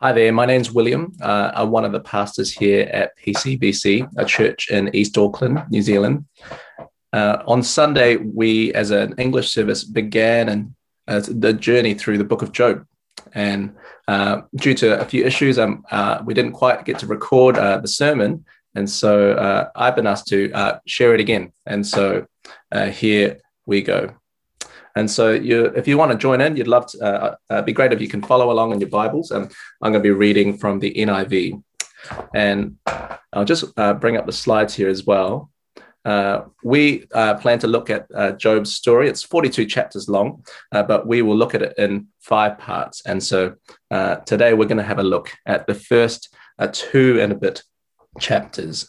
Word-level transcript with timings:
Hi 0.00 0.12
there, 0.12 0.30
my 0.30 0.44
name's 0.44 0.70
William. 0.70 1.16
Uh, 1.22 1.52
I'm 1.54 1.70
one 1.70 1.86
of 1.86 1.92
the 1.92 2.00
pastors 2.00 2.52
here 2.52 2.82
at 2.92 3.16
PCBC, 3.16 4.06
a 4.18 4.26
church 4.26 4.70
in 4.70 4.94
East 4.94 5.16
Auckland, 5.16 5.64
New 5.70 5.80
Zealand. 5.80 6.26
Uh, 7.14 7.42
on 7.46 7.62
Sunday, 7.62 8.16
we, 8.16 8.74
as 8.74 8.90
an 8.90 9.14
English 9.16 9.50
service, 9.50 9.84
began 9.84 10.50
and 10.50 10.74
uh, 11.08 11.22
the 11.26 11.54
journey 11.54 11.94
through 11.94 12.18
the 12.18 12.24
book 12.24 12.42
of 12.42 12.52
Job. 12.52 12.84
And 13.32 13.74
uh, 14.06 14.42
due 14.56 14.74
to 14.74 15.00
a 15.00 15.04
few 15.06 15.24
issues, 15.24 15.58
um, 15.58 15.82
uh, 15.90 16.22
we 16.26 16.34
didn't 16.34 16.52
quite 16.52 16.84
get 16.84 16.98
to 16.98 17.06
record 17.06 17.56
uh, 17.56 17.78
the 17.78 17.88
sermon. 17.88 18.44
And 18.74 18.90
so 18.90 19.70
I've 19.74 19.96
been 19.96 20.06
asked 20.06 20.26
to 20.26 20.78
share 20.86 21.14
it 21.14 21.20
again. 21.20 21.52
And 21.64 21.86
so 21.86 22.26
here 22.92 23.38
we 23.64 23.80
go. 23.80 24.14
And 24.96 25.10
so, 25.10 25.32
you, 25.32 25.66
if 25.76 25.86
you 25.86 25.98
want 25.98 26.10
to 26.10 26.18
join 26.18 26.40
in, 26.40 26.56
you'd 26.56 26.66
love 26.66 26.86
to. 26.86 26.98
Uh, 27.00 27.36
uh, 27.50 27.62
be 27.62 27.72
great 27.72 27.92
if 27.92 28.00
you 28.00 28.08
can 28.08 28.22
follow 28.22 28.50
along 28.50 28.72
in 28.72 28.80
your 28.80 28.88
Bibles. 28.88 29.30
And 29.30 29.52
I'm 29.82 29.92
going 29.92 30.02
to 30.02 30.08
be 30.08 30.10
reading 30.10 30.56
from 30.56 30.80
the 30.80 30.92
NIV, 30.94 31.62
and 32.34 32.76
I'll 33.32 33.44
just 33.44 33.64
uh, 33.76 33.92
bring 33.92 34.16
up 34.16 34.26
the 34.26 34.32
slides 34.32 34.74
here 34.74 34.88
as 34.88 35.04
well. 35.04 35.50
Uh, 36.06 36.44
we 36.62 37.04
uh, 37.14 37.34
plan 37.34 37.58
to 37.58 37.66
look 37.66 37.90
at 37.90 38.06
uh, 38.14 38.30
Job's 38.32 38.74
story. 38.74 39.08
It's 39.08 39.24
42 39.24 39.66
chapters 39.66 40.08
long, 40.08 40.44
but 40.70 41.06
we 41.06 41.20
will 41.20 41.36
look 41.36 41.54
at 41.54 41.62
it 41.62 41.74
in 41.76 42.06
five 42.20 42.58
parts. 42.58 43.02
And 43.04 43.22
so 43.22 43.56
today 44.24 44.54
we're 44.54 44.68
going 44.68 44.76
to 44.78 44.84
have 44.84 45.00
a 45.00 45.04
look 45.04 45.32
at 45.44 45.66
the 45.66 45.74
first 45.74 46.34
two 46.72 47.20
and 47.20 47.32
a 47.32 47.34
bit 47.34 47.62
chapters. 48.20 48.88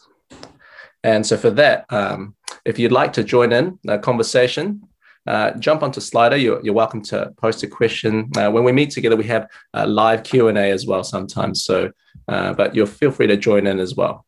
And 1.04 1.26
so 1.26 1.38
for 1.38 1.50
that, 1.52 1.86
um, 1.90 2.36
if 2.66 2.78
you'd 2.78 2.92
like 2.92 3.14
to 3.14 3.24
join 3.24 3.52
in 3.52 3.80
the 3.84 3.98
conversation, 3.98 4.87
uh, 5.28 5.52
jump 5.60 5.84
onto 5.84 6.00
Slido. 6.00 6.42
You're, 6.42 6.64
you're, 6.64 6.74
welcome 6.74 7.02
to 7.04 7.34
post 7.38 7.62
a 7.64 7.68
question. 7.68 8.32
Uh, 8.36 8.50
when 8.50 8.64
we 8.64 8.72
meet 8.72 8.92
together, 8.92 9.18
we 9.18 9.26
have 9.26 9.50
live 9.74 10.24
Q 10.24 10.48
and 10.48 10.58
A 10.58 10.72
as 10.72 10.88
well 10.88 11.04
sometimes. 11.04 11.64
So, 11.64 11.92
uh, 12.28 12.54
but 12.54 12.74
you'll 12.74 12.88
feel 12.88 13.12
free 13.12 13.28
to 13.28 13.38
join 13.38 13.68
in 13.68 13.80
as 13.80 13.94
well. 13.94 14.26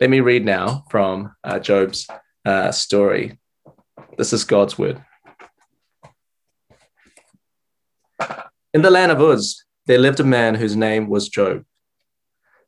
Let 0.00 0.10
me 0.10 0.20
read 0.20 0.44
now 0.44 0.84
from 0.90 1.34
uh, 1.42 1.58
Job's 1.58 2.06
story. 2.72 3.38
This 4.18 4.32
is 4.32 4.44
God's 4.44 4.78
word. 4.78 5.02
In 8.74 8.82
the 8.82 8.90
land 8.90 9.12
of 9.12 9.20
Uz, 9.20 9.64
there 9.86 9.98
lived 9.98 10.20
a 10.20 10.24
man 10.24 10.56
whose 10.56 10.76
name 10.76 11.08
was 11.08 11.28
Job. 11.28 11.64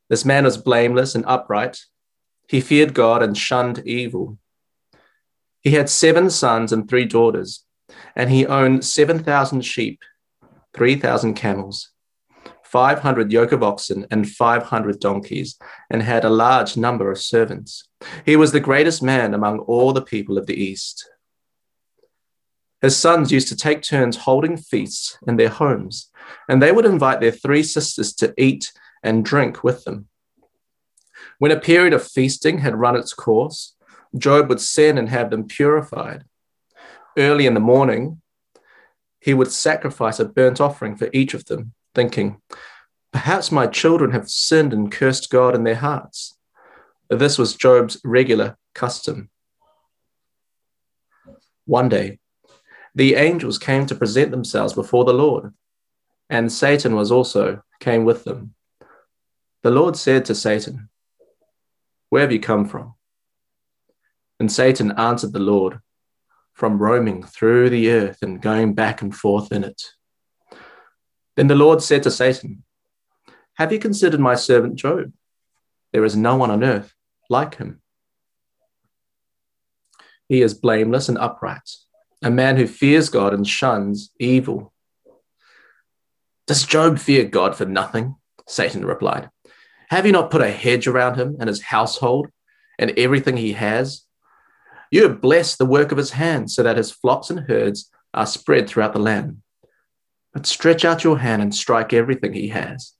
This 0.09 0.23
man 0.23 0.45
was 0.45 0.57
blameless 0.57 1.15
and 1.15 1.25
upright. 1.27 1.79
He 2.47 2.61
feared 2.61 2.93
God 2.93 3.21
and 3.21 3.37
shunned 3.37 3.79
evil. 3.85 4.37
He 5.67 5.73
had 5.73 5.89
seven 5.89 6.29
sons 6.29 6.71
and 6.71 6.87
three 6.87 7.03
daughters, 7.03 7.65
and 8.15 8.29
he 8.29 8.45
owned 8.45 8.85
7,000 8.85 9.59
sheep, 9.65 9.99
3,000 10.73 11.33
camels, 11.33 11.89
500 12.63 13.33
yoke 13.33 13.51
of 13.51 13.61
oxen, 13.61 14.07
and 14.09 14.29
500 14.29 15.01
donkeys, 15.01 15.59
and 15.89 16.01
had 16.01 16.23
a 16.23 16.29
large 16.29 16.77
number 16.77 17.11
of 17.11 17.19
servants. 17.19 17.83
He 18.25 18.37
was 18.37 18.53
the 18.53 18.61
greatest 18.61 19.03
man 19.03 19.33
among 19.33 19.59
all 19.59 19.91
the 19.91 20.01
people 20.01 20.37
of 20.37 20.45
the 20.45 20.55
East. 20.55 21.09
His 22.81 22.95
sons 22.95 23.33
used 23.33 23.49
to 23.49 23.57
take 23.57 23.81
turns 23.81 24.15
holding 24.15 24.55
feasts 24.55 25.17
in 25.27 25.35
their 25.35 25.49
homes, 25.49 26.09
and 26.47 26.61
they 26.61 26.71
would 26.71 26.85
invite 26.85 27.19
their 27.19 27.31
three 27.31 27.63
sisters 27.63 28.13
to 28.13 28.33
eat 28.37 28.71
and 29.03 29.25
drink 29.25 29.65
with 29.65 29.83
them. 29.83 30.07
When 31.39 31.51
a 31.51 31.59
period 31.59 31.91
of 31.91 32.07
feasting 32.07 32.59
had 32.59 32.79
run 32.79 32.95
its 32.95 33.13
course, 33.13 33.73
Job 34.17 34.49
would 34.49 34.61
sin 34.61 34.97
and 34.97 35.09
have 35.09 35.29
them 35.29 35.47
purified. 35.47 36.23
Early 37.17 37.45
in 37.47 37.53
the 37.53 37.59
morning, 37.59 38.21
he 39.19 39.33
would 39.33 39.51
sacrifice 39.51 40.19
a 40.19 40.25
burnt 40.25 40.61
offering 40.61 40.95
for 40.95 41.09
each 41.11 41.33
of 41.33 41.45
them, 41.45 41.73
thinking, 41.95 42.41
Perhaps 43.11 43.51
my 43.51 43.67
children 43.67 44.11
have 44.11 44.29
sinned 44.29 44.73
and 44.73 44.91
cursed 44.91 45.29
God 45.29 45.55
in 45.55 45.63
their 45.63 45.75
hearts. 45.75 46.37
This 47.09 47.37
was 47.37 47.55
Job's 47.55 47.99
regular 48.03 48.57
custom. 48.73 49.29
One 51.65 51.89
day, 51.89 52.19
the 52.93 53.15
angels 53.15 53.57
came 53.57 53.85
to 53.87 53.95
present 53.95 54.31
themselves 54.31 54.73
before 54.73 55.05
the 55.05 55.13
Lord, 55.13 55.53
and 56.29 56.51
Satan 56.51 56.95
was 56.95 57.11
also 57.11 57.61
came 57.79 58.05
with 58.05 58.23
them. 58.23 58.53
The 59.63 59.71
Lord 59.71 59.95
said 59.95 60.25
to 60.25 60.35
Satan, 60.35 60.89
Where 62.09 62.21
have 62.21 62.31
you 62.31 62.39
come 62.39 62.65
from? 62.65 62.96
And 64.39 64.51
Satan 64.51 64.91
answered 64.91 65.33
the 65.33 65.39
Lord, 65.39 65.79
From 66.53 66.77
roaming 66.79 67.23
through 67.23 67.69
the 67.69 67.91
earth 67.91 68.19
and 68.21 68.41
going 68.41 68.73
back 68.73 69.01
and 69.01 69.15
forth 69.15 69.51
in 69.51 69.63
it. 69.63 69.81
Then 71.35 71.47
the 71.47 71.55
Lord 71.55 71.81
said 71.81 72.03
to 72.03 72.11
Satan, 72.11 72.63
Have 73.55 73.71
you 73.71 73.79
considered 73.79 74.19
my 74.19 74.35
servant 74.35 74.75
Job? 74.75 75.13
There 75.93 76.05
is 76.05 76.15
no 76.15 76.35
one 76.35 76.51
on 76.51 76.63
earth 76.63 76.93
like 77.29 77.55
him. 77.55 77.81
He 80.27 80.41
is 80.41 80.53
blameless 80.53 81.09
and 81.09 81.17
upright, 81.17 81.69
a 82.21 82.29
man 82.29 82.57
who 82.57 82.67
fears 82.67 83.09
God 83.09 83.33
and 83.33 83.47
shuns 83.47 84.11
evil. 84.19 84.73
Does 86.47 86.65
Job 86.65 86.99
fear 86.99 87.25
God 87.25 87.55
for 87.55 87.65
nothing? 87.65 88.15
Satan 88.47 88.85
replied. 88.85 89.29
Have 89.89 90.05
you 90.05 90.11
not 90.11 90.31
put 90.31 90.41
a 90.41 90.51
hedge 90.51 90.87
around 90.87 91.15
him 91.15 91.37
and 91.39 91.47
his 91.47 91.61
household 91.61 92.27
and 92.79 92.91
everything 92.97 93.37
he 93.37 93.53
has? 93.53 94.06
You 94.91 95.03
have 95.03 95.21
blessed 95.21 95.57
the 95.57 95.65
work 95.65 95.91
of 95.91 95.97
his 95.97 96.11
hands, 96.11 96.55
so 96.55 96.63
that 96.63 96.77
his 96.77 96.91
flocks 96.91 97.29
and 97.29 97.41
herds 97.41 97.89
are 98.13 98.25
spread 98.25 98.69
throughout 98.69 98.93
the 98.93 98.99
land. 98.99 99.41
But 100.33 100.45
stretch 100.45 100.85
out 100.85 101.03
your 101.03 101.19
hand 101.19 101.41
and 101.41 101.53
strike 101.53 101.93
everything 101.93 102.33
he 102.33 102.49
has, 102.49 102.93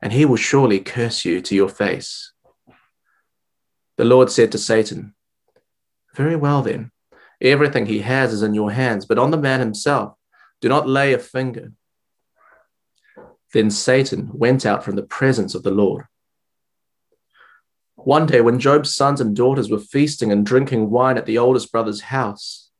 and 0.00 0.12
he 0.12 0.24
will 0.24 0.36
surely 0.36 0.80
curse 0.80 1.24
you 1.24 1.40
to 1.42 1.54
your 1.54 1.68
face. 1.68 2.32
The 3.96 4.04
Lord 4.04 4.30
said 4.30 4.52
to 4.52 4.58
Satan, 4.58 5.14
Very 6.14 6.36
well 6.36 6.62
then, 6.62 6.90
everything 7.40 7.86
he 7.86 8.00
has 8.00 8.32
is 8.32 8.42
in 8.42 8.54
your 8.54 8.70
hands, 8.70 9.06
but 9.06 9.18
on 9.18 9.30
the 9.30 9.36
man 9.36 9.60
himself, 9.60 10.14
do 10.60 10.68
not 10.68 10.88
lay 10.88 11.12
a 11.12 11.18
finger. 11.18 11.72
Then 13.52 13.70
Satan 13.70 14.30
went 14.32 14.66
out 14.66 14.84
from 14.84 14.96
the 14.96 15.02
presence 15.02 15.54
of 15.54 15.62
the 15.62 15.70
Lord. 15.70 16.04
One 18.04 18.26
day, 18.26 18.40
when 18.40 18.60
Job's 18.60 18.94
sons 18.94 19.20
and 19.20 19.34
daughters 19.34 19.70
were 19.70 19.78
feasting 19.78 20.30
and 20.30 20.46
drinking 20.46 20.88
wine 20.88 21.18
at 21.18 21.26
the 21.26 21.38
oldest 21.38 21.72
brother's 21.72 22.00
house, 22.00 22.70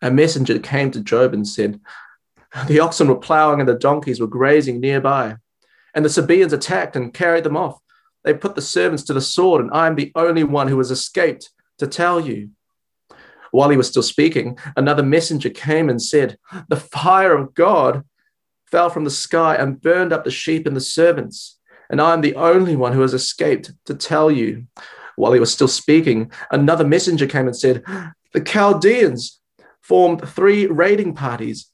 a 0.00 0.10
messenger 0.10 0.58
came 0.58 0.90
to 0.92 1.02
Job 1.02 1.34
and 1.34 1.46
said, 1.46 1.78
The 2.66 2.80
oxen 2.80 3.08
were 3.08 3.18
plowing 3.18 3.60
and 3.60 3.68
the 3.68 3.74
donkeys 3.74 4.18
were 4.18 4.26
grazing 4.26 4.80
nearby, 4.80 5.36
and 5.94 6.04
the 6.04 6.08
Sabaeans 6.08 6.54
attacked 6.54 6.96
and 6.96 7.12
carried 7.12 7.44
them 7.44 7.56
off. 7.56 7.80
They 8.24 8.32
put 8.32 8.54
the 8.54 8.62
servants 8.62 9.02
to 9.04 9.12
the 9.12 9.20
sword, 9.20 9.60
and 9.60 9.70
I 9.72 9.86
am 9.86 9.94
the 9.94 10.10
only 10.14 10.44
one 10.44 10.68
who 10.68 10.78
has 10.78 10.90
escaped 10.90 11.50
to 11.76 11.86
tell 11.86 12.18
you. 12.18 12.50
While 13.50 13.68
he 13.68 13.76
was 13.76 13.88
still 13.88 14.02
speaking, 14.02 14.58
another 14.74 15.02
messenger 15.02 15.50
came 15.50 15.90
and 15.90 16.00
said, 16.00 16.38
The 16.68 16.76
fire 16.76 17.36
of 17.36 17.52
God 17.52 18.04
fell 18.70 18.88
from 18.88 19.04
the 19.04 19.10
sky 19.10 19.56
and 19.56 19.82
burned 19.82 20.14
up 20.14 20.24
the 20.24 20.30
sheep 20.30 20.66
and 20.66 20.74
the 20.74 20.80
servants 20.80 21.59
and 21.90 22.00
I 22.00 22.14
am 22.14 22.20
the 22.20 22.36
only 22.36 22.76
one 22.76 22.92
who 22.92 23.00
has 23.00 23.12
escaped 23.12 23.72
to 23.86 23.94
tell 23.94 24.30
you. 24.30 24.66
While 25.16 25.32
he 25.32 25.40
was 25.40 25.52
still 25.52 25.68
speaking, 25.68 26.30
another 26.50 26.86
messenger 26.86 27.26
came 27.26 27.46
and 27.46 27.56
said, 27.56 27.82
The 28.32 28.40
Chaldeans 28.40 29.40
formed 29.82 30.26
three 30.26 30.66
raiding 30.66 31.14
parties 31.14 31.68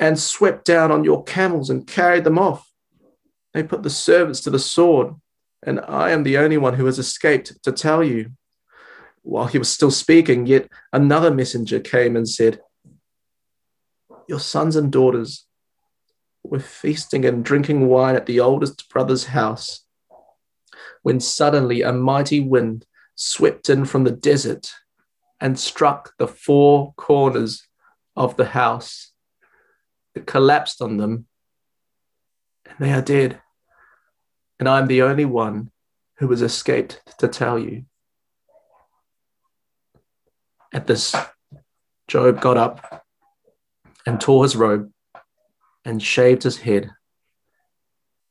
and 0.00 0.18
swept 0.18 0.64
down 0.64 0.90
on 0.90 1.04
your 1.04 1.22
camels 1.24 1.68
and 1.68 1.86
carried 1.86 2.24
them 2.24 2.38
off. 2.38 2.66
They 3.52 3.62
put 3.62 3.82
the 3.82 3.90
servants 3.90 4.40
to 4.42 4.50
the 4.50 4.58
sword, 4.58 5.14
and 5.62 5.80
I 5.80 6.10
am 6.10 6.22
the 6.22 6.38
only 6.38 6.56
one 6.56 6.74
who 6.74 6.86
has 6.86 6.98
escaped 6.98 7.62
to 7.62 7.72
tell 7.72 8.02
you. 8.02 8.32
While 9.22 9.46
he 9.46 9.58
was 9.58 9.70
still 9.70 9.90
speaking, 9.90 10.46
yet 10.46 10.68
another 10.92 11.32
messenger 11.32 11.78
came 11.78 12.16
and 12.16 12.26
said, 12.26 12.60
Your 14.28 14.40
sons 14.40 14.76
and 14.76 14.90
daughters 14.90 15.47
were 16.42 16.60
feasting 16.60 17.24
and 17.24 17.44
drinking 17.44 17.88
wine 17.88 18.16
at 18.16 18.26
the 18.26 18.40
oldest 18.40 18.88
brother's 18.88 19.26
house, 19.26 19.84
when 21.02 21.20
suddenly 21.20 21.82
a 21.82 21.92
mighty 21.92 22.40
wind 22.40 22.86
swept 23.14 23.68
in 23.68 23.84
from 23.84 24.04
the 24.04 24.10
desert 24.10 24.72
and 25.40 25.58
struck 25.58 26.14
the 26.18 26.28
four 26.28 26.94
corners 26.96 27.66
of 28.16 28.36
the 28.36 28.46
house. 28.46 29.12
It 30.14 30.26
collapsed 30.26 30.82
on 30.82 30.96
them, 30.96 31.26
and 32.66 32.76
they 32.80 32.92
are 32.92 33.02
dead. 33.02 33.40
And 34.58 34.68
I'm 34.68 34.88
the 34.88 35.02
only 35.02 35.24
one 35.24 35.70
who 36.16 36.28
has 36.30 36.42
escaped 36.42 37.00
to 37.18 37.28
tell 37.28 37.58
you. 37.58 37.84
At 40.72 40.86
this, 40.86 41.14
Job 42.08 42.40
got 42.40 42.56
up 42.56 43.06
and 44.04 44.20
tore 44.20 44.42
his 44.42 44.56
robe 44.56 44.90
and 45.88 46.02
shaved 46.02 46.42
his 46.42 46.58
head. 46.58 46.90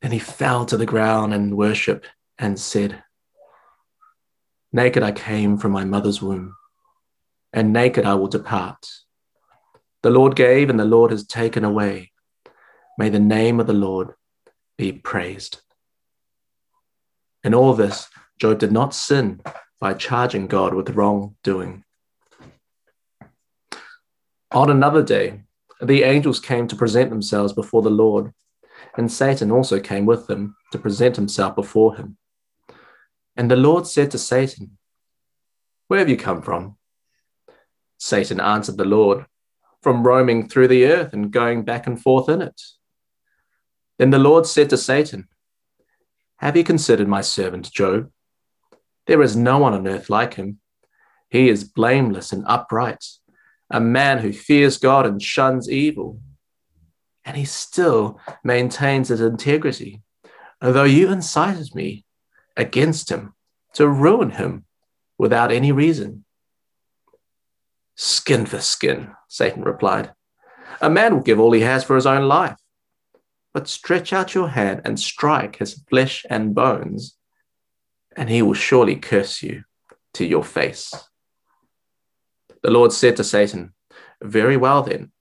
Then 0.02 0.12
he 0.12 0.20
fell 0.20 0.66
to 0.68 0.78
the 0.78 0.86
ground 0.86 1.34
and 1.34 1.58
worshiped 1.58 2.08
and 2.38 2.60
said, 2.60 3.04
Naked 4.72 5.02
I 5.02 5.12
came 5.12 5.58
from 5.58 5.72
my 5.72 5.84
mother's 5.84 6.22
womb, 6.22 6.56
and 7.52 7.74
naked 7.74 8.06
I 8.06 8.14
will 8.14 8.28
depart. 8.28 8.86
The 10.04 10.12
Lord 10.12 10.36
gave, 10.36 10.70
and 10.70 10.80
the 10.80 10.86
Lord 10.86 11.10
has 11.10 11.26
taken 11.26 11.66
away. 11.66 12.12
May 13.00 13.10
the 13.10 13.20
name 13.20 13.60
of 13.60 13.66
the 13.66 13.74
Lord 13.74 14.14
be 14.78 14.92
praised. 14.92 15.62
In 17.44 17.56
all 17.56 17.74
this, 17.74 18.08
Job 18.40 18.60
did 18.60 18.72
not 18.72 18.94
sin 18.94 19.42
by 19.80 19.96
charging 19.96 20.46
God 20.46 20.76
with 20.76 20.92
wrongdoing. 20.92 21.84
On 24.52 24.70
another 24.70 25.02
day, 25.02 25.42
the 25.82 26.04
angels 26.04 26.40
came 26.40 26.68
to 26.68 26.76
present 26.76 27.10
themselves 27.10 27.54
before 27.54 27.82
the 27.82 27.90
Lord, 27.90 28.34
and 28.98 29.12
Satan 29.12 29.52
also 29.52 29.80
came 29.80 30.06
with 30.06 30.28
them 30.28 30.56
to 30.72 30.80
present 30.80 31.16
himself 31.16 31.56
before 31.56 31.96
him. 31.96 32.18
And 33.36 33.52
the 33.52 33.56
Lord 33.56 33.86
said 33.86 34.12
to 34.12 34.18
Satan, 34.18 34.78
Where 35.88 36.00
have 36.00 36.10
you 36.10 36.18
come 36.18 36.42
from? 36.42 36.78
Satan 38.00 38.40
answered 38.40 38.78
the 38.78 38.86
Lord, 38.86 39.26
From 39.82 40.06
roaming 40.06 40.50
through 40.50 40.68
the 40.70 40.86
earth 40.86 41.14
and 41.14 41.32
going 41.32 41.64
back 41.64 41.86
and 41.86 42.02
forth 42.02 42.30
in 42.30 42.42
it. 42.42 42.60
Then 44.00 44.10
the 44.10 44.20
Lord 44.20 44.46
said 44.46 44.70
to 44.72 44.78
Satan, 44.78 45.28
Have 46.38 46.58
you 46.58 46.64
considered 46.64 47.08
my 47.08 47.22
servant 47.22 47.72
Job? 47.72 48.12
There 49.06 49.22
is 49.22 49.36
no 49.36 49.60
one 49.60 49.74
on 49.74 49.88
earth 49.88 50.10
like 50.10 50.34
him. 50.34 50.60
He 51.30 51.50
is 51.50 51.64
blameless 51.64 52.32
and 52.32 52.44
upright, 52.48 53.04
a 53.70 53.80
man 53.80 54.20
who 54.20 54.32
fears 54.32 54.78
God 54.78 55.06
and 55.06 55.22
shuns 55.22 55.70
evil. 55.70 56.20
And 57.26 57.36
he 57.36 57.46
still 57.46 58.20
maintains 58.44 59.10
his 59.10 59.22
integrity, 59.22 60.02
although 60.62 60.86
you 60.86 61.12
incited 61.12 61.76
me 61.76 62.06
against 62.56 63.10
him 63.12 63.34
to 63.74 63.88
ruin 63.88 64.32
him 64.32 64.66
without 65.18 65.52
any 65.52 65.72
reason. 65.72 66.24
Skin 67.96 68.46
for 68.46 68.60
skin, 68.60 69.12
Satan 69.28 69.64
replied. 69.64 70.14
A 70.82 70.90
man 70.90 71.16
will 71.16 71.24
give 71.24 71.40
all 71.40 71.52
he 71.52 71.62
has 71.62 71.84
for 71.84 71.96
his 71.96 72.06
own 72.06 72.28
life. 72.28 72.56
But 73.54 73.68
stretch 73.68 74.14
out 74.14 74.36
your 74.36 74.50
hand 74.50 74.82
and 74.86 75.00
strike 75.00 75.58
his 75.58 75.84
flesh 75.90 76.26
and 76.30 76.54
bones, 76.54 77.18
and 78.16 78.30
he 78.30 78.42
will 78.42 78.54
surely 78.54 78.96
curse 78.96 79.42
you 79.42 79.64
to 80.14 80.26
your 80.26 80.44
face. 80.44 80.94
The 82.64 82.72
Lord 82.72 82.92
said 82.92 83.16
to 83.18 83.24
Satan, 83.24 83.74
Very 84.22 84.58
well 84.58 84.82
then, 84.84 85.12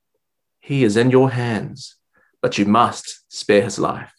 he 0.60 0.84
is 0.84 0.96
in 0.96 1.10
your 1.10 1.30
hands, 1.30 1.96
but 2.42 2.58
you 2.58 2.64
must 2.64 3.24
spare 3.28 3.62
his 3.62 3.78
life. 3.78 4.12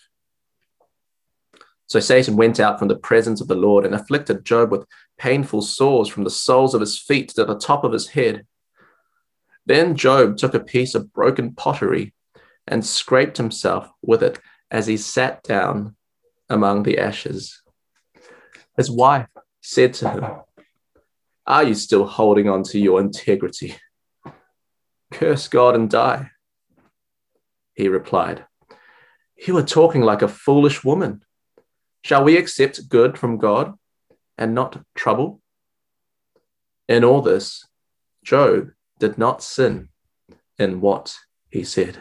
So 1.88 2.00
Satan 2.02 2.36
went 2.36 2.60
out 2.60 2.80
from 2.80 2.90
the 2.90 2.98
presence 2.98 3.40
of 3.40 3.48
the 3.48 3.56
Lord 3.56 3.86
and 3.86 3.96
afflicted 3.96 4.46
Job 4.46 4.72
with 4.72 4.86
painful 5.18 5.62
sores 5.62 6.10
from 6.10 6.26
the 6.26 6.30
soles 6.30 6.74
of 6.74 6.82
his 6.82 7.00
feet 7.00 7.30
to 7.30 7.46
the 7.46 7.58
top 7.58 7.84
of 7.84 7.94
his 7.94 8.10
head. 8.10 8.46
Then 9.66 9.96
Job 9.96 10.38
took 10.38 10.54
a 10.54 10.60
piece 10.60 10.96
of 10.96 11.14
broken 11.14 11.56
pottery 11.56 12.14
and 12.68 12.86
scraped 12.86 13.38
himself 13.38 13.90
with 14.02 14.22
it 14.22 14.40
as 14.70 14.88
he 14.88 14.98
sat 14.98 15.44
down 15.44 15.96
among 16.50 16.84
the 16.84 16.98
ashes. 16.98 17.62
His 18.76 18.92
wife 18.92 19.28
said 19.62 19.94
to 19.96 20.10
him, 20.10 20.26
Are 21.48 21.64
you 21.64 21.76
still 21.76 22.06
holding 22.06 22.50
on 22.50 22.64
to 22.64 22.80
your 22.80 23.00
integrity? 23.00 23.78
Curse 25.14 25.48
God 25.48 25.76
and 25.76 25.90
die. 25.90 26.32
He 27.74 27.88
replied, 27.88 28.46
You 29.38 29.58
are 29.58 29.64
talking 29.64 30.02
like 30.02 30.22
a 30.22 30.28
foolish 30.28 30.84
woman. 30.84 31.22
Shall 32.04 32.26
we 32.26 32.36
accept 32.36 32.90
good 32.90 33.18
from 33.18 33.38
God 33.38 33.76
and 34.38 34.54
not 34.54 34.84
trouble? 34.94 35.42
In 36.90 37.06
all 37.06 37.22
this, 37.22 37.66
Job 38.26 38.72
did 39.00 39.18
not 39.18 39.42
sin 39.42 39.88
in 40.60 40.82
what 40.82 41.16
he 41.50 41.64
said. 41.64 42.00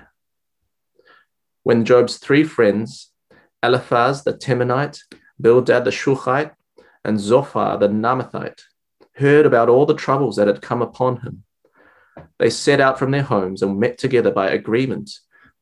When 1.62 1.84
Job's 1.84 2.18
three 2.18 2.42
friends, 2.42 3.12
Eliphaz 3.62 4.24
the 4.24 4.32
Temanite, 4.32 4.98
Bildad 5.40 5.84
the 5.84 5.92
Shuhite, 5.92 6.52
and 7.04 7.20
Zophar 7.20 7.78
the 7.78 7.88
Naamathite, 7.88 8.62
heard 9.16 9.46
about 9.46 9.68
all 9.68 9.86
the 9.86 9.94
troubles 9.94 10.36
that 10.36 10.46
had 10.46 10.62
come 10.62 10.82
upon 10.82 11.20
him, 11.20 11.44
they 12.38 12.50
set 12.50 12.80
out 12.80 12.98
from 12.98 13.10
their 13.10 13.22
homes 13.22 13.62
and 13.62 13.80
met 13.80 13.98
together 13.98 14.30
by 14.30 14.48
agreement 14.48 15.10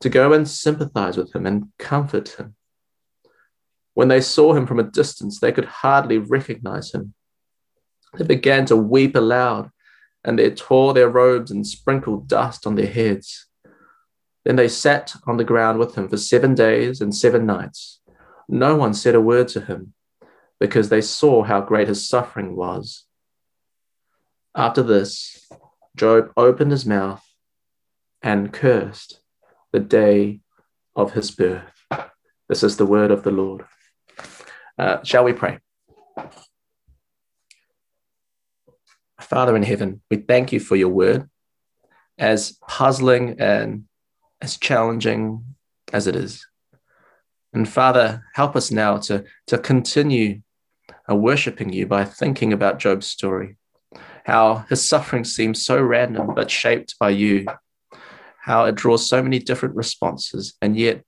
to 0.00 0.08
go 0.08 0.32
and 0.32 0.48
sympathize 0.48 1.16
with 1.16 1.34
him 1.34 1.46
and 1.46 1.68
comfort 1.78 2.30
him. 2.30 2.56
When 3.94 4.08
they 4.08 4.20
saw 4.20 4.54
him 4.54 4.66
from 4.66 4.80
a 4.80 4.84
distance, 4.84 5.38
they 5.38 5.52
could 5.52 5.66
hardly 5.66 6.18
recognize 6.18 6.92
him. 6.92 7.14
They 8.18 8.24
began 8.24 8.66
to 8.66 8.76
weep 8.76 9.14
aloud, 9.14 9.70
and 10.24 10.38
they 10.38 10.50
tore 10.50 10.94
their 10.94 11.08
robes 11.08 11.50
and 11.50 11.66
sprinkled 11.66 12.28
dust 12.28 12.66
on 12.66 12.74
their 12.74 12.86
heads. 12.86 13.46
Then 14.44 14.56
they 14.56 14.68
sat 14.68 15.14
on 15.26 15.36
the 15.36 15.44
ground 15.44 15.78
with 15.78 15.94
him 15.94 16.08
for 16.08 16.16
seven 16.16 16.54
days 16.54 17.00
and 17.00 17.14
seven 17.14 17.46
nights. 17.46 18.00
No 18.48 18.76
one 18.76 18.94
said 18.94 19.14
a 19.14 19.20
word 19.20 19.48
to 19.48 19.60
him, 19.60 19.94
because 20.58 20.88
they 20.88 21.00
saw 21.00 21.44
how 21.44 21.60
great 21.60 21.88
his 21.88 22.08
suffering 22.08 22.56
was. 22.56 23.06
After 24.54 24.82
this, 24.82 25.48
Job 25.96 26.32
opened 26.36 26.70
his 26.70 26.86
mouth 26.86 27.24
and 28.22 28.52
cursed 28.52 29.20
the 29.72 29.80
day 29.80 30.40
of 30.94 31.12
his 31.12 31.30
birth. 31.30 31.72
This 32.48 32.62
is 32.62 32.76
the 32.76 32.86
word 32.86 33.10
of 33.10 33.22
the 33.22 33.30
Lord. 33.30 33.64
Uh, 34.78 35.02
shall 35.02 35.24
we 35.24 35.32
pray? 35.32 35.58
Father 39.20 39.56
in 39.56 39.62
heaven, 39.62 40.02
we 40.10 40.18
thank 40.18 40.52
you 40.52 40.60
for 40.60 40.76
your 40.76 40.90
word, 40.90 41.28
as 42.18 42.58
puzzling 42.68 43.40
and 43.40 43.84
as 44.40 44.56
challenging 44.56 45.44
as 45.92 46.06
it 46.06 46.14
is. 46.14 46.46
And 47.52 47.68
Father, 47.68 48.24
help 48.34 48.54
us 48.54 48.70
now 48.70 48.98
to, 48.98 49.24
to 49.46 49.58
continue 49.58 50.42
uh, 51.10 51.16
worshiping 51.16 51.72
you 51.72 51.86
by 51.86 52.04
thinking 52.04 52.52
about 52.52 52.78
Job's 52.78 53.06
story, 53.06 53.56
how 54.24 54.64
his 54.68 54.86
suffering 54.86 55.24
seems 55.24 55.64
so 55.64 55.80
random 55.80 56.34
but 56.34 56.50
shaped 56.50 56.98
by 56.98 57.10
you, 57.10 57.46
how 58.40 58.64
it 58.64 58.74
draws 58.74 59.08
so 59.08 59.22
many 59.22 59.38
different 59.38 59.76
responses, 59.76 60.54
and 60.60 60.76
yet 60.76 61.02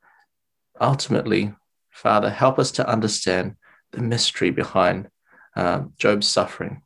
ultimately 0.81 1.53
Father, 1.97 2.29
help 2.29 2.59
us 2.59 2.73
to 2.73 2.87
understand 2.87 3.57
the 3.93 4.03
mystery 4.03 4.51
behind 4.51 5.09
um, 5.57 5.95
Job's 5.97 6.29
suffering 6.29 6.83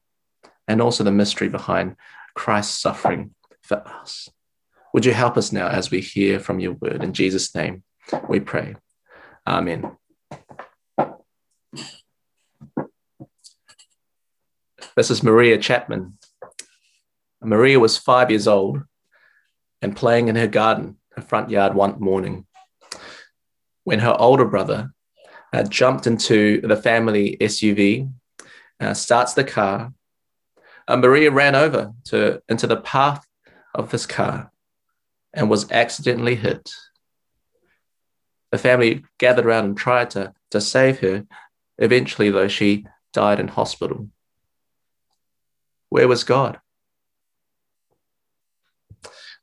and 0.69 0.81
also 0.81 1.03
the 1.03 1.11
mystery 1.11 1.49
behind 1.49 1.97
Christ's 2.37 2.81
suffering 2.81 3.35
for 3.61 3.79
us. 3.79 4.29
Would 4.95 5.05
you 5.05 5.13
help 5.13 5.37
us 5.37 5.51
now 5.51 5.67
as 5.67 5.91
we 5.91 6.01
hear 6.01 6.39
from 6.39 6.61
your 6.61 6.75
word? 6.75 7.03
In 7.03 7.13
Jesus' 7.13 7.53
name, 7.57 7.83
we 8.29 8.39
pray. 8.39 8.77
Amen. 9.49 9.97
This 14.95 15.11
is 15.11 15.25
Maria 15.25 15.59
Chapman. 15.59 16.19
Maria 17.43 17.79
was 17.81 17.97
five 17.97 18.31
years 18.31 18.47
old 18.47 18.83
and 19.83 19.97
playing 19.97 20.29
in 20.29 20.37
her 20.37 20.47
garden, 20.47 20.97
her 21.17 21.23
front 21.23 21.51
yard, 21.51 21.75
one 21.75 21.99
morning 22.01 22.47
when 23.85 23.99
her 23.99 24.15
older 24.19 24.45
brother 24.45 24.93
uh, 25.53 25.65
jumped 25.65 26.07
into 26.07 26.61
the 26.61 26.77
family 26.77 27.37
SUV, 27.41 28.09
uh, 28.79 28.95
starts 28.95 29.35
the 29.35 29.45
car. 29.45 29.93
Uh, 30.87 30.97
Maria 30.97 31.31
ran 31.31 31.55
over 31.55 31.93
to 32.05 32.41
into 32.49 32.67
the 32.67 32.81
path 32.81 33.27
of 33.75 33.91
this 33.91 34.07
car 34.07 34.51
and 35.33 35.51
was 35.51 35.71
accidentally 35.71 36.37
hit. 36.37 36.71
The 38.53 38.59
family 38.59 39.05
gathered 39.19 39.47
around 39.47 39.65
and 39.65 39.77
tried 39.77 40.11
to, 40.11 40.35
to 40.51 40.61
save 40.61 41.01
her. 41.01 41.27
Eventually, 41.79 42.31
though, 42.31 42.49
she 42.49 42.87
died 43.13 43.41
in 43.41 43.49
hospital. 43.49 44.09
Where 45.89 46.09
was 46.09 46.25
God? 46.25 46.61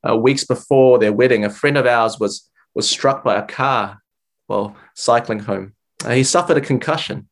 Uh, 0.08 0.16
weeks 0.16 0.46
before 0.46 1.00
their 1.00 1.14
wedding, 1.14 1.44
a 1.44 1.50
friend 1.50 1.78
of 1.78 1.86
ours 1.86 2.20
was, 2.20 2.50
was 2.74 2.90
struck 2.90 3.24
by 3.24 3.36
a 3.36 3.46
car 3.46 4.00
while 4.48 4.76
cycling 4.96 5.40
home. 5.40 5.74
Uh, 6.06 6.12
he 6.12 6.24
suffered 6.24 6.58
a 6.58 6.62
concussion. 6.62 7.28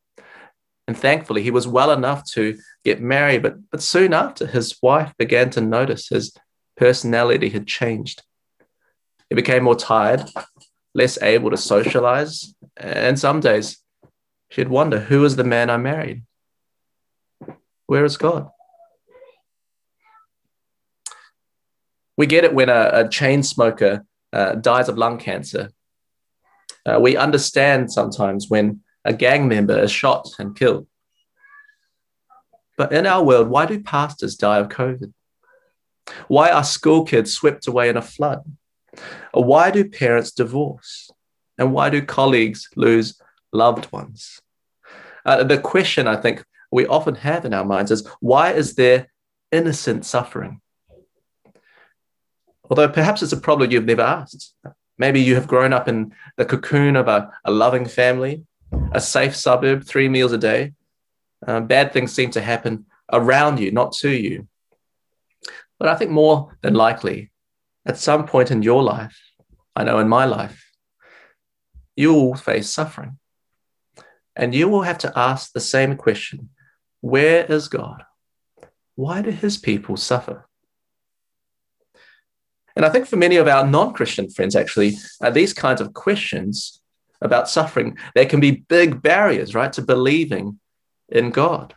And 0.88 0.96
thankfully, 0.96 1.42
he 1.42 1.50
was 1.50 1.66
well 1.66 1.90
enough 1.90 2.24
to 2.32 2.58
get 2.84 3.00
married. 3.00 3.42
But, 3.42 3.56
but 3.70 3.82
soon 3.82 4.12
after, 4.12 4.46
his 4.46 4.76
wife 4.82 5.12
began 5.18 5.50
to 5.50 5.60
notice 5.60 6.08
his 6.08 6.36
personality 6.76 7.48
had 7.48 7.66
changed. 7.66 8.22
He 9.28 9.34
became 9.34 9.64
more 9.64 9.74
tired, 9.74 10.28
less 10.94 11.20
able 11.22 11.50
to 11.50 11.56
socialize. 11.56 12.54
And 12.76 13.18
some 13.18 13.40
days, 13.40 13.78
she'd 14.50 14.68
wonder 14.68 15.00
who 15.00 15.24
is 15.24 15.36
the 15.36 15.44
man 15.44 15.70
I 15.70 15.76
married? 15.76 16.22
Where 17.86 18.04
is 18.04 18.16
God? 18.16 18.50
We 22.16 22.26
get 22.26 22.44
it 22.44 22.54
when 22.54 22.68
a, 22.68 22.90
a 22.92 23.08
chain 23.08 23.42
smoker 23.42 24.04
uh, 24.32 24.54
dies 24.54 24.88
of 24.88 24.98
lung 24.98 25.18
cancer 25.18 25.70
uh, 26.86 27.00
we 27.00 27.16
understand 27.16 27.92
sometimes 27.92 28.48
when 28.48 28.80
a 29.04 29.12
gang 29.12 29.48
member 29.48 29.78
is 29.78 29.90
shot 29.90 30.28
and 30.38 30.56
killed. 30.56 30.86
But 32.78 32.92
in 32.92 33.06
our 33.06 33.24
world, 33.24 33.48
why 33.48 33.66
do 33.66 33.82
pastors 33.82 34.36
die 34.36 34.58
of 34.58 34.68
COVID? 34.68 35.12
Why 36.28 36.50
are 36.50 36.62
school 36.62 37.04
kids 37.04 37.32
swept 37.32 37.66
away 37.66 37.88
in 37.88 37.96
a 37.96 38.02
flood? 38.02 38.44
Why 39.32 39.70
do 39.70 39.88
parents 39.88 40.30
divorce? 40.30 41.10
And 41.58 41.72
why 41.72 41.90
do 41.90 42.02
colleagues 42.02 42.68
lose 42.76 43.20
loved 43.52 43.90
ones? 43.90 44.40
Uh, 45.24 45.42
the 45.42 45.58
question 45.58 46.06
I 46.06 46.16
think 46.16 46.44
we 46.70 46.86
often 46.86 47.16
have 47.16 47.44
in 47.44 47.54
our 47.54 47.64
minds 47.64 47.90
is 47.90 48.06
why 48.20 48.52
is 48.52 48.74
there 48.74 49.10
innocent 49.50 50.04
suffering? 50.04 50.60
Although 52.68 52.88
perhaps 52.88 53.22
it's 53.22 53.32
a 53.32 53.36
problem 53.36 53.70
you've 53.70 53.84
never 53.84 54.02
asked. 54.02 54.54
Maybe 54.98 55.20
you 55.20 55.34
have 55.34 55.46
grown 55.46 55.72
up 55.72 55.88
in 55.88 56.12
the 56.36 56.44
cocoon 56.44 56.96
of 56.96 57.08
a, 57.08 57.30
a 57.44 57.50
loving 57.50 57.86
family, 57.86 58.44
a 58.92 59.00
safe 59.00 59.36
suburb, 59.36 59.84
three 59.84 60.08
meals 60.08 60.32
a 60.32 60.38
day. 60.38 60.72
Um, 61.46 61.66
bad 61.66 61.92
things 61.92 62.12
seem 62.12 62.30
to 62.30 62.40
happen 62.40 62.86
around 63.12 63.60
you, 63.60 63.70
not 63.70 63.92
to 63.92 64.10
you. 64.10 64.48
But 65.78 65.88
I 65.88 65.94
think 65.96 66.10
more 66.10 66.56
than 66.62 66.74
likely, 66.74 67.30
at 67.84 67.98
some 67.98 68.26
point 68.26 68.50
in 68.50 68.62
your 68.62 68.82
life, 68.82 69.16
I 69.76 69.84
know 69.84 69.98
in 69.98 70.08
my 70.08 70.24
life, 70.24 70.72
you 71.94 72.12
will 72.12 72.34
face 72.34 72.70
suffering. 72.70 73.18
And 74.34 74.54
you 74.54 74.68
will 74.68 74.82
have 74.82 74.98
to 74.98 75.12
ask 75.16 75.52
the 75.52 75.60
same 75.60 75.96
question 75.96 76.50
Where 77.00 77.44
is 77.44 77.68
God? 77.68 78.04
Why 78.94 79.22
do 79.22 79.30
his 79.30 79.58
people 79.58 79.96
suffer? 79.96 80.45
And 82.76 82.84
I 82.84 82.90
think 82.90 83.06
for 83.06 83.16
many 83.16 83.36
of 83.36 83.48
our 83.48 83.66
non 83.66 83.94
Christian 83.94 84.28
friends, 84.28 84.54
actually, 84.54 84.98
uh, 85.22 85.30
these 85.30 85.54
kinds 85.54 85.80
of 85.80 85.94
questions 85.94 86.80
about 87.22 87.48
suffering, 87.48 87.96
there 88.14 88.26
can 88.26 88.38
be 88.38 88.50
big 88.50 89.00
barriers, 89.00 89.54
right, 89.54 89.72
to 89.72 89.82
believing 89.82 90.60
in 91.08 91.30
God. 91.30 91.74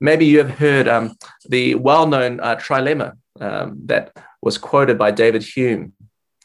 Maybe 0.00 0.24
you 0.24 0.38
have 0.38 0.58
heard 0.58 0.88
um, 0.88 1.16
the 1.46 1.74
well 1.74 2.06
known 2.06 2.40
uh, 2.40 2.56
trilemma 2.56 3.12
um, 3.40 3.78
that 3.86 4.16
was 4.40 4.58
quoted 4.58 4.98
by 4.98 5.10
David 5.10 5.42
Hume, 5.42 5.92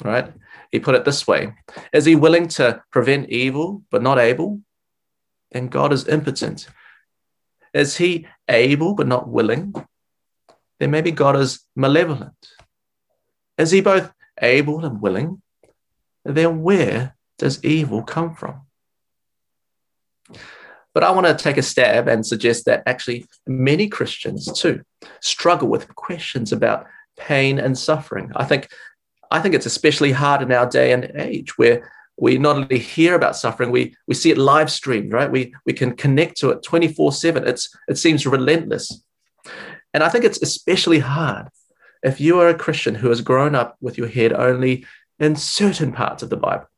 right? 0.03 0.31
He 0.71 0.79
put 0.79 0.95
it 0.95 1.05
this 1.05 1.25
way 1.25 1.53
Is 1.93 2.05
he 2.05 2.15
willing 2.15 2.47
to 2.49 2.83
prevent 2.91 3.29
evil 3.29 3.83
but 3.89 4.03
not 4.03 4.19
able? 4.19 4.61
Then 5.51 5.67
God 5.67 5.93
is 5.93 6.07
impotent. 6.07 6.67
Is 7.73 7.97
he 7.97 8.27
able 8.49 8.95
but 8.95 9.07
not 9.07 9.27
willing? 9.29 9.73
Then 10.79 10.91
maybe 10.91 11.11
God 11.11 11.35
is 11.35 11.65
malevolent. 11.75 12.33
Is 13.59 13.71
he 13.71 13.81
both 13.81 14.11
able 14.41 14.85
and 14.85 15.01
willing? 15.01 15.41
Then 16.23 16.63
where 16.63 17.15
does 17.37 17.63
evil 17.63 18.01
come 18.03 18.33
from? 18.33 18.61
But 20.93 21.03
I 21.03 21.11
want 21.11 21.27
to 21.27 21.35
take 21.35 21.57
a 21.57 21.61
stab 21.61 22.07
and 22.07 22.25
suggest 22.25 22.65
that 22.65 22.83
actually 22.85 23.27
many 23.45 23.87
Christians 23.87 24.51
too 24.51 24.81
struggle 25.21 25.67
with 25.67 25.93
questions 25.95 26.51
about 26.51 26.87
pain 27.17 27.59
and 27.59 27.77
suffering. 27.77 28.31
I 28.35 28.45
think, 28.45 28.69
I 29.29 29.39
think 29.39 29.53
it's 29.53 29.65
especially 29.65 30.13
hard 30.13 30.41
in 30.41 30.51
our 30.51 30.67
day 30.67 30.93
and 30.93 31.11
age 31.15 31.57
where 31.57 31.91
we 32.17 32.37
not 32.37 32.55
only 32.55 32.79
hear 32.79 33.15
about 33.15 33.35
suffering, 33.35 33.71
we, 33.71 33.95
we 34.07 34.15
see 34.15 34.31
it 34.31 34.37
live 34.37 34.71
streamed, 34.71 35.11
right? 35.11 35.31
We, 35.31 35.53
we 35.65 35.73
can 35.73 35.95
connect 35.95 36.37
to 36.37 36.49
it 36.49 36.63
24 36.63 37.11
7. 37.11 37.47
It's 37.47 37.75
It 37.87 37.97
seems 37.97 38.25
relentless. 38.25 39.03
And 39.93 40.03
I 40.03 40.09
think 40.09 40.23
it's 40.23 40.41
especially 40.41 40.99
hard 40.99 41.49
if 42.03 42.21
you 42.21 42.39
are 42.39 42.49
a 42.49 42.57
Christian 42.57 42.95
who 42.95 43.09
has 43.09 43.21
grown 43.21 43.55
up 43.55 43.77
with 43.81 43.97
your 43.97 44.07
head 44.07 44.33
only 44.33 44.85
in 45.19 45.35
certain 45.35 45.91
parts 45.91 46.23
of 46.23 46.29
the 46.29 46.37
Bible, 46.37 46.69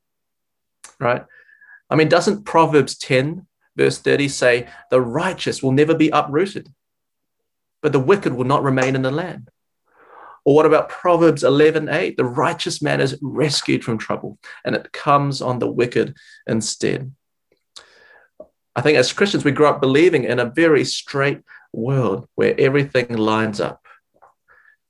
right? 0.99 1.25
I 1.89 1.95
mean, 1.95 2.09
doesn't 2.09 2.45
Proverbs 2.45 2.97
10, 2.97 3.45
verse 3.75 3.99
30 3.99 4.27
say, 4.29 4.67
the 4.89 5.01
righteous 5.01 5.61
will 5.61 5.71
never 5.71 5.93
be 5.93 6.09
uprooted, 6.09 6.69
but 7.81 7.91
the 7.91 7.99
wicked 7.99 8.33
will 8.33 8.45
not 8.45 8.63
remain 8.63 8.95
in 8.95 9.01
the 9.01 9.11
land? 9.11 9.49
Or 10.43 10.55
what 10.55 10.65
about 10.65 10.89
Proverbs 10.89 11.43
11, 11.43 11.89
8? 11.89 12.17
The 12.17 12.25
righteous 12.25 12.81
man 12.81 12.99
is 12.99 13.17
rescued 13.21 13.83
from 13.83 13.97
trouble 13.99 14.39
and 14.65 14.75
it 14.75 14.91
comes 14.91 15.41
on 15.41 15.59
the 15.59 15.71
wicked 15.71 16.15
instead. 16.47 17.13
I 18.75 18.81
think 18.81 18.97
as 18.97 19.13
Christians, 19.13 19.43
we 19.43 19.51
grow 19.51 19.69
up 19.69 19.81
believing 19.81 20.23
in 20.23 20.39
a 20.39 20.49
very 20.49 20.85
straight 20.85 21.41
world 21.73 22.27
where 22.35 22.59
everything 22.59 23.15
lines 23.17 23.59
up. 23.59 23.80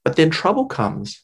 But 0.04 0.16
then 0.16 0.30
trouble 0.30 0.66
comes. 0.66 1.24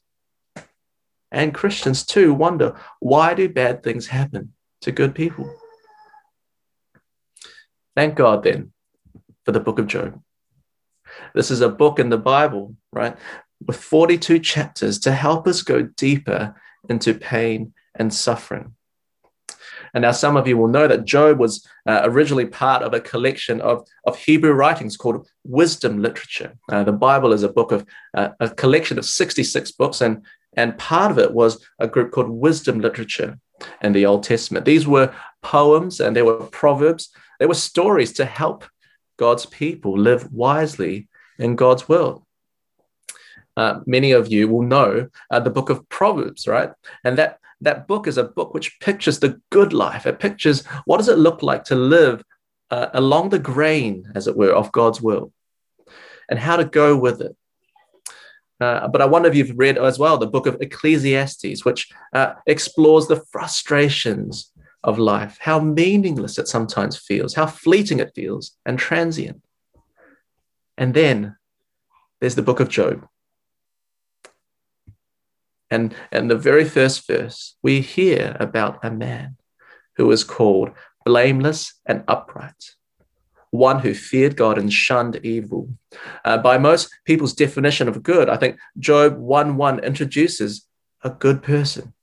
And 1.31 1.53
Christians 1.53 2.05
too 2.05 2.34
wonder 2.34 2.75
why 3.00 3.34
do 3.34 3.50
bad 3.50 3.84
things 3.84 4.07
happen 4.07 4.53
to 4.81 4.91
good 4.91 5.13
people? 5.13 5.53
Thank 7.96 8.15
God 8.15 8.43
then 8.43 8.72
for 9.43 9.51
the 9.51 9.60
book 9.60 9.79
of 9.79 9.88
Job. 9.88 10.22
This 11.34 11.51
is 11.51 11.62
a 11.62 11.69
book 11.69 12.00
in 12.00 12.10
the 12.10 12.17
Bible, 12.17 12.75
right, 12.93 13.17
with 13.65 13.77
42 13.77 14.39
chapters 14.39 15.00
to 15.00 15.12
help 15.12 15.48
us 15.48 15.63
go 15.63 15.81
deeper 15.81 16.55
into 16.89 17.13
pain 17.13 17.74
and 17.96 18.13
suffering. 18.13 18.75
And 19.98 20.04
now 20.04 20.12
some 20.12 20.38
of 20.38 20.48
you 20.48 20.60
will 20.60 20.68
know 20.68 20.88
that 20.88 21.06
Job 21.06 21.39
was 21.39 21.68
uh, 21.88 22.01
originally 22.04 22.46
part 22.46 22.84
of 22.84 22.94
a 22.94 23.00
collection 23.00 23.60
of, 23.62 23.88
of 24.06 24.16
Hebrew 24.16 24.51
writings 24.51 24.96
called 24.96 25.27
wisdom 25.44 26.04
literature. 26.04 26.54
Uh, 26.72 26.84
the 26.84 26.92
Bible 26.92 27.34
is 27.34 27.42
a 27.42 27.50
book 27.50 27.72
of 27.72 27.84
uh, 28.13 28.30
a 28.39 28.48
collection 28.48 29.00
of 29.00 29.06
66 29.06 29.72
books, 29.72 30.01
and, 30.01 30.24
and 30.56 30.77
part 30.77 31.10
of 31.10 31.18
it 31.18 31.34
was 31.34 31.66
a 31.80 31.88
group 31.88 32.12
called 32.12 32.30
wisdom 32.30 32.80
literature 32.80 33.39
in 33.82 33.92
the 33.94 34.06
Old 34.06 34.22
Testament. 34.22 34.66
These 34.66 34.86
were 34.86 35.16
poems 35.42 36.00
and 36.00 36.16
there 36.16 36.25
were 36.25 36.44
proverbs, 36.46 37.10
there 37.39 37.48
were 37.48 37.56
stories 37.56 38.13
to 38.13 38.25
help 38.25 38.66
God's 39.18 39.48
people 39.48 39.98
live 39.98 40.32
wisely 40.32 41.08
in 41.39 41.56
God's 41.56 41.89
world. 41.89 42.22
Uh, 43.56 43.80
many 43.88 44.12
of 44.12 44.32
you 44.32 44.48
will 44.48 44.62
know 44.62 45.10
uh, 45.32 45.39
the 45.39 45.50
book 45.50 45.72
of 45.72 45.89
Proverbs, 45.89 46.48
right? 46.48 46.70
And 47.04 47.18
that 47.18 47.39
that 47.62 47.88
book 47.88 48.08
is 48.08 48.18
a 48.18 48.24
book 48.24 48.54
which 48.54 48.80
pictures 48.80 49.20
the 49.20 49.42
good 49.50 49.74
life. 49.74 50.06
It 50.06 50.20
pictures 50.20 50.66
what 50.86 50.98
does 50.98 51.10
it 51.10 51.18
look 51.18 51.42
like 51.42 51.64
to 51.66 51.76
live 51.76 52.24
uh, 52.70 52.90
along 52.94 53.30
the 53.30 53.40
grain, 53.40 54.12
as 54.16 54.28
it 54.28 54.38
were, 54.38 54.52
of 54.54 54.72
God's 54.72 55.02
will, 55.02 55.32
and 56.30 56.38
how 56.38 56.58
to 56.58 56.66
go 56.66 56.98
with 56.98 57.22
it. 57.22 57.36
Uh, 58.60 58.88
but 58.88 59.02
I 59.02 59.06
wonder 59.06 59.30
if 59.30 59.36
you've 59.36 59.58
read 59.58 59.78
as 59.78 60.00
well 60.00 60.18
the 60.18 60.28
book 60.28 60.48
of 60.48 60.58
Ecclesiastes, 60.60 61.64
which 61.64 61.90
uh, 62.14 62.34
explores 62.48 63.08
the 63.08 63.24
frustrations 63.32 64.52
of 64.84 64.98
life, 64.98 65.38
how 65.42 65.60
meaningless 65.60 66.38
it 66.38 66.48
sometimes 66.48 66.98
feels, 66.98 67.34
how 67.36 67.46
fleeting 67.46 68.00
it 68.00 68.14
feels, 68.16 68.58
and 68.66 68.80
transient. 68.80 69.42
And 70.78 70.94
then 70.94 71.36
there's 72.20 72.36
the 72.36 72.42
book 72.42 72.60
of 72.60 72.70
Job, 72.70 73.08
and 75.69 75.95
in 76.12 76.27
the 76.27 76.38
very 76.38 76.65
first 76.65 77.05
verse, 77.07 77.55
we 77.62 77.81
hear 77.81 78.38
about 78.39 78.79
a 78.83 78.91
man 78.91 79.38
who 79.97 80.07
was 80.07 80.24
called 80.24 80.71
blameless 81.05 81.74
and 81.86 82.03
upright, 82.07 82.75
one 83.51 83.79
who 83.79 83.93
feared 83.93 84.38
God 84.38 84.57
and 84.57 84.71
shunned 84.71 85.19
evil. 85.24 85.69
Uh, 86.24 86.38
by 86.38 86.57
most 86.57 86.89
people's 87.05 87.33
definition 87.33 87.88
of 87.88 88.03
good, 88.03 88.29
I 88.29 88.38
think 88.38 88.57
Job 88.79 89.17
1 89.17 89.57
1 89.57 89.83
introduces 89.83 90.65
a 91.03 91.09
good 91.09 91.43
person, 91.43 91.93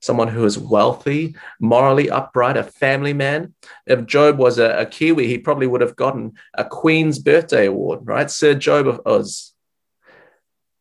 someone 0.00 0.28
who 0.28 0.44
is 0.44 0.58
wealthy, 0.58 1.34
morally 1.60 2.08
upright, 2.08 2.56
a 2.56 2.62
family 2.62 3.12
man. 3.12 3.54
If 3.86 4.06
Job 4.06 4.38
was 4.38 4.58
a, 4.58 4.78
a 4.78 4.86
Kiwi, 4.86 5.26
he 5.26 5.38
probably 5.38 5.66
would 5.66 5.80
have 5.80 5.96
gotten 5.96 6.34
a 6.54 6.64
Queen's 6.64 7.18
Birthday 7.18 7.66
Award, 7.66 8.00
right? 8.04 8.30
Sir 8.30 8.54
Job 8.54 8.86
of 8.86 9.00
Uz. 9.06 9.54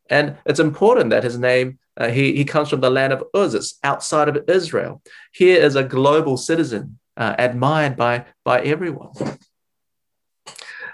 And 0.10 0.38
it's 0.46 0.60
important 0.60 1.12
that 1.12 1.24
his 1.24 1.38
name, 1.38 1.80
uh, 1.96 2.10
he, 2.10 2.36
he 2.36 2.46
comes 2.46 2.70
from 2.70 2.82
the 2.82 2.90
land 2.90 3.14
of 3.14 3.24
Uz, 3.36 3.54
it's 3.54 3.78
outside 3.84 4.28
of 4.28 4.50
Israel. 4.50 5.02
Here 5.32 5.62
is 5.62 5.76
a 5.76 5.84
global 5.84 6.36
citizen, 6.38 7.00
uh, 7.16 7.36
admired 7.38 7.96
by, 7.96 8.26
by 8.44 8.62
everyone. 8.62 9.12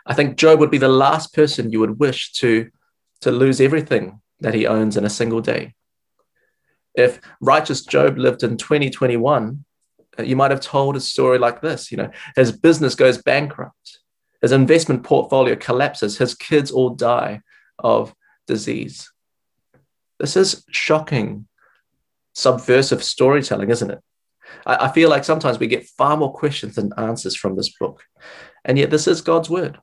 I 0.06 0.14
think 0.14 0.38
Job 0.38 0.60
would 0.60 0.72
be 0.72 0.78
the 0.78 0.88
last 0.88 1.34
person 1.34 1.72
you 1.72 1.80
would 1.80 2.00
wish 2.00 2.34
to, 2.34 2.70
to 3.22 3.32
lose 3.32 3.62
everything 3.62 4.22
that 4.42 4.54
he 4.54 4.68
owns 4.68 4.98
in 4.98 5.06
a 5.06 5.10
single 5.10 5.42
day. 5.42 5.74
If 6.94 7.20
righteous 7.42 7.84
Job 7.84 8.18
lived 8.18 8.44
in 8.44 8.58
2021, 8.58 9.66
uh, 10.18 10.24
you 10.24 10.36
might 10.36 10.52
have 10.52 10.62
told 10.62 10.96
a 10.96 11.02
story 11.02 11.40
like 11.40 11.62
this. 11.62 11.92
You 11.92 11.98
know, 11.98 12.12
his 12.36 12.52
business 12.52 12.96
goes 12.96 13.18
bankrupt, 13.22 14.00
his 14.42 14.52
investment 14.52 15.04
portfolio 15.04 15.56
collapses, 15.56 16.18
his 16.18 16.36
kids 16.36 16.72
all 16.72 16.92
die 16.92 17.42
of 17.80 18.14
disease. 18.46 19.12
This 20.20 20.38
is 20.38 20.64
shocking, 20.70 21.48
subversive 22.34 23.04
storytelling, 23.04 23.70
isn't 23.70 23.92
it? 23.92 24.00
I, 24.66 24.86
I, 24.86 24.92
feel 24.92 25.10
like 25.10 25.24
sometimes 25.24 25.60
we 25.60 25.68
get 25.68 25.88
far 25.88 26.16
more 26.18 26.34
questions 26.34 26.76
than 26.76 26.94
answers 26.98 27.36
from 27.36 27.56
this 27.56 27.70
book. 27.70 28.04
And 28.64 28.78
yet, 28.78 28.90
this 28.90 29.08
is 29.08 29.22
God's 29.22 29.50
word. 29.50 29.80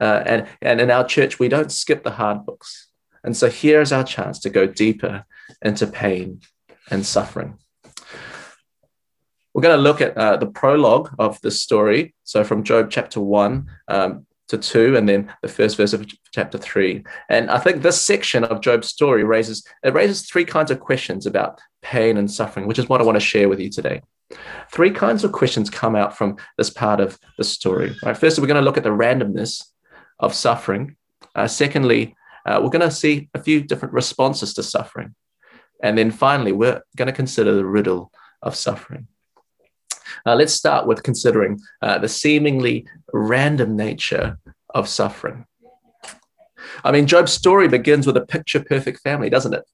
Uh, 0.00 0.22
and, 0.24 0.48
and 0.62 0.80
in 0.80 0.90
our 0.90 1.06
church, 1.06 1.38
we 1.38 1.48
don't 1.48 1.72
skip 1.72 2.02
the 2.02 2.12
hard 2.12 2.46
books. 2.46 2.88
And 3.22 3.36
so, 3.36 3.50
here's 3.50 3.92
our 3.92 4.04
chance 4.04 4.38
to 4.40 4.50
go 4.50 4.66
deeper 4.66 5.24
into 5.62 5.86
pain 5.86 6.40
and 6.90 7.04
suffering. 7.04 7.58
We're 9.52 9.62
going 9.62 9.76
to 9.76 9.82
look 9.82 10.00
at 10.00 10.16
uh, 10.16 10.36
the 10.36 10.46
prologue 10.46 11.14
of 11.18 11.40
this 11.40 11.60
story. 11.60 12.14
So, 12.24 12.44
from 12.44 12.62
Job 12.62 12.90
chapter 12.90 13.20
1, 13.20 13.66
um, 13.88 14.26
to 14.50 14.58
2 14.58 14.96
and 14.96 15.08
then 15.08 15.32
the 15.42 15.48
first 15.48 15.76
verse 15.76 15.92
of 15.92 16.06
chapter 16.32 16.58
3 16.58 17.04
and 17.28 17.50
i 17.50 17.58
think 17.58 17.82
this 17.82 18.04
section 18.04 18.44
of 18.44 18.60
job's 18.60 18.88
story 18.88 19.24
raises 19.24 19.64
it 19.84 19.94
raises 19.94 20.22
three 20.22 20.44
kinds 20.44 20.70
of 20.70 20.80
questions 20.80 21.24
about 21.24 21.60
pain 21.82 22.16
and 22.16 22.30
suffering 22.30 22.66
which 22.66 22.78
is 22.78 22.88
what 22.88 23.00
i 23.00 23.04
want 23.04 23.16
to 23.16 23.20
share 23.20 23.48
with 23.48 23.60
you 23.60 23.70
today. 23.70 24.02
Three 24.70 24.92
kinds 24.92 25.24
of 25.24 25.32
questions 25.32 25.70
come 25.70 25.96
out 25.96 26.16
from 26.16 26.36
this 26.56 26.70
part 26.70 27.00
of 27.00 27.18
the 27.36 27.44
story. 27.44 27.96
Right 28.04 28.16
first 28.16 28.38
we're 28.38 28.46
going 28.46 28.60
to 28.60 28.64
look 28.64 28.76
at 28.76 28.84
the 28.84 28.90
randomness 28.90 29.64
of 30.18 30.34
suffering. 30.34 30.96
Uh, 31.34 31.48
secondly 31.48 32.14
uh, 32.46 32.60
we're 32.62 32.70
going 32.70 32.88
to 32.88 32.94
see 32.94 33.28
a 33.34 33.42
few 33.42 33.60
different 33.60 33.94
responses 33.94 34.54
to 34.54 34.62
suffering. 34.62 35.14
And 35.82 35.98
then 35.98 36.10
finally 36.10 36.52
we're 36.52 36.82
going 36.96 37.06
to 37.06 37.12
consider 37.12 37.54
the 37.54 37.64
riddle 37.64 38.12
of 38.42 38.54
suffering 38.54 39.08
uh, 40.26 40.34
let's 40.34 40.52
start 40.52 40.86
with 40.86 41.02
considering 41.02 41.60
uh, 41.82 41.98
the 41.98 42.08
seemingly 42.08 42.86
random 43.12 43.76
nature 43.76 44.38
of 44.70 44.88
suffering. 44.88 45.46
I 46.84 46.92
mean, 46.92 47.06
Job's 47.06 47.32
story 47.32 47.68
begins 47.68 48.06
with 48.06 48.16
a 48.16 48.26
picture 48.26 48.62
perfect 48.62 49.00
family, 49.00 49.30
doesn't 49.30 49.54
it? 49.54 49.64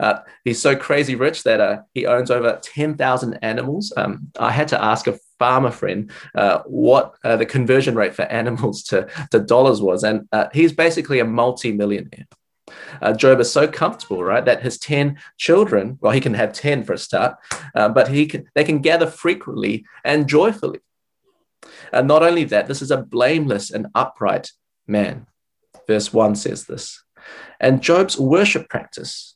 Uh, 0.00 0.20
he's 0.44 0.60
so 0.60 0.74
crazy 0.74 1.14
rich 1.14 1.44
that 1.44 1.60
uh, 1.60 1.80
he 1.92 2.06
owns 2.06 2.30
over 2.30 2.58
10,000 2.62 3.38
animals. 3.42 3.92
Um, 3.96 4.32
I 4.38 4.50
had 4.50 4.68
to 4.68 4.82
ask 4.82 5.06
a 5.06 5.18
farmer 5.38 5.70
friend 5.70 6.10
uh, 6.34 6.60
what 6.66 7.14
uh, 7.24 7.36
the 7.36 7.46
conversion 7.46 7.94
rate 7.94 8.14
for 8.14 8.22
animals 8.42 8.82
to, 8.84 9.08
to 9.30 9.40
dollars 9.40 9.80
was, 9.80 10.04
and 10.04 10.28
he's 10.52 10.72
basically 10.72 11.20
a 11.20 11.24
multi 11.24 11.72
millionaire. 11.72 12.26
Uh, 13.00 13.12
Job 13.12 13.40
is 13.40 13.52
so 13.52 13.66
comfortable, 13.66 14.22
right, 14.22 14.44
that 14.44 14.62
his 14.62 14.78
10 14.78 15.18
children, 15.36 15.98
well, 16.00 16.12
he 16.12 16.20
can 16.20 16.34
have 16.34 16.52
10 16.52 16.84
for 16.84 16.92
a 16.92 16.98
start, 16.98 17.36
uh, 17.74 17.88
but 17.88 18.08
he 18.08 18.26
can, 18.26 18.46
they 18.54 18.64
can 18.64 18.80
gather 18.80 19.06
frequently 19.06 19.84
and 20.04 20.28
joyfully. 20.28 20.80
And 21.92 22.08
not 22.08 22.22
only 22.22 22.44
that, 22.44 22.66
this 22.66 22.82
is 22.82 22.90
a 22.90 23.02
blameless 23.02 23.70
and 23.70 23.88
upright 23.94 24.52
man. 24.86 25.26
Verse 25.86 26.12
1 26.12 26.36
says 26.36 26.64
this. 26.64 27.02
And 27.60 27.82
Job's 27.82 28.18
worship 28.18 28.68
practice, 28.68 29.34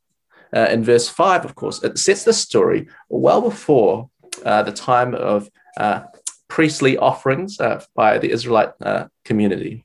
uh, 0.54 0.68
in 0.70 0.82
verse 0.82 1.08
5, 1.08 1.44
of 1.44 1.54
course, 1.54 1.82
it 1.82 1.98
sets 1.98 2.24
the 2.24 2.32
story 2.32 2.88
well 3.08 3.40
before 3.40 4.10
uh, 4.44 4.62
the 4.62 4.72
time 4.72 5.14
of 5.14 5.50
uh, 5.76 6.02
priestly 6.48 6.96
offerings 6.96 7.60
uh, 7.60 7.82
by 7.94 8.18
the 8.18 8.30
Israelite 8.30 8.70
community. 9.24 9.84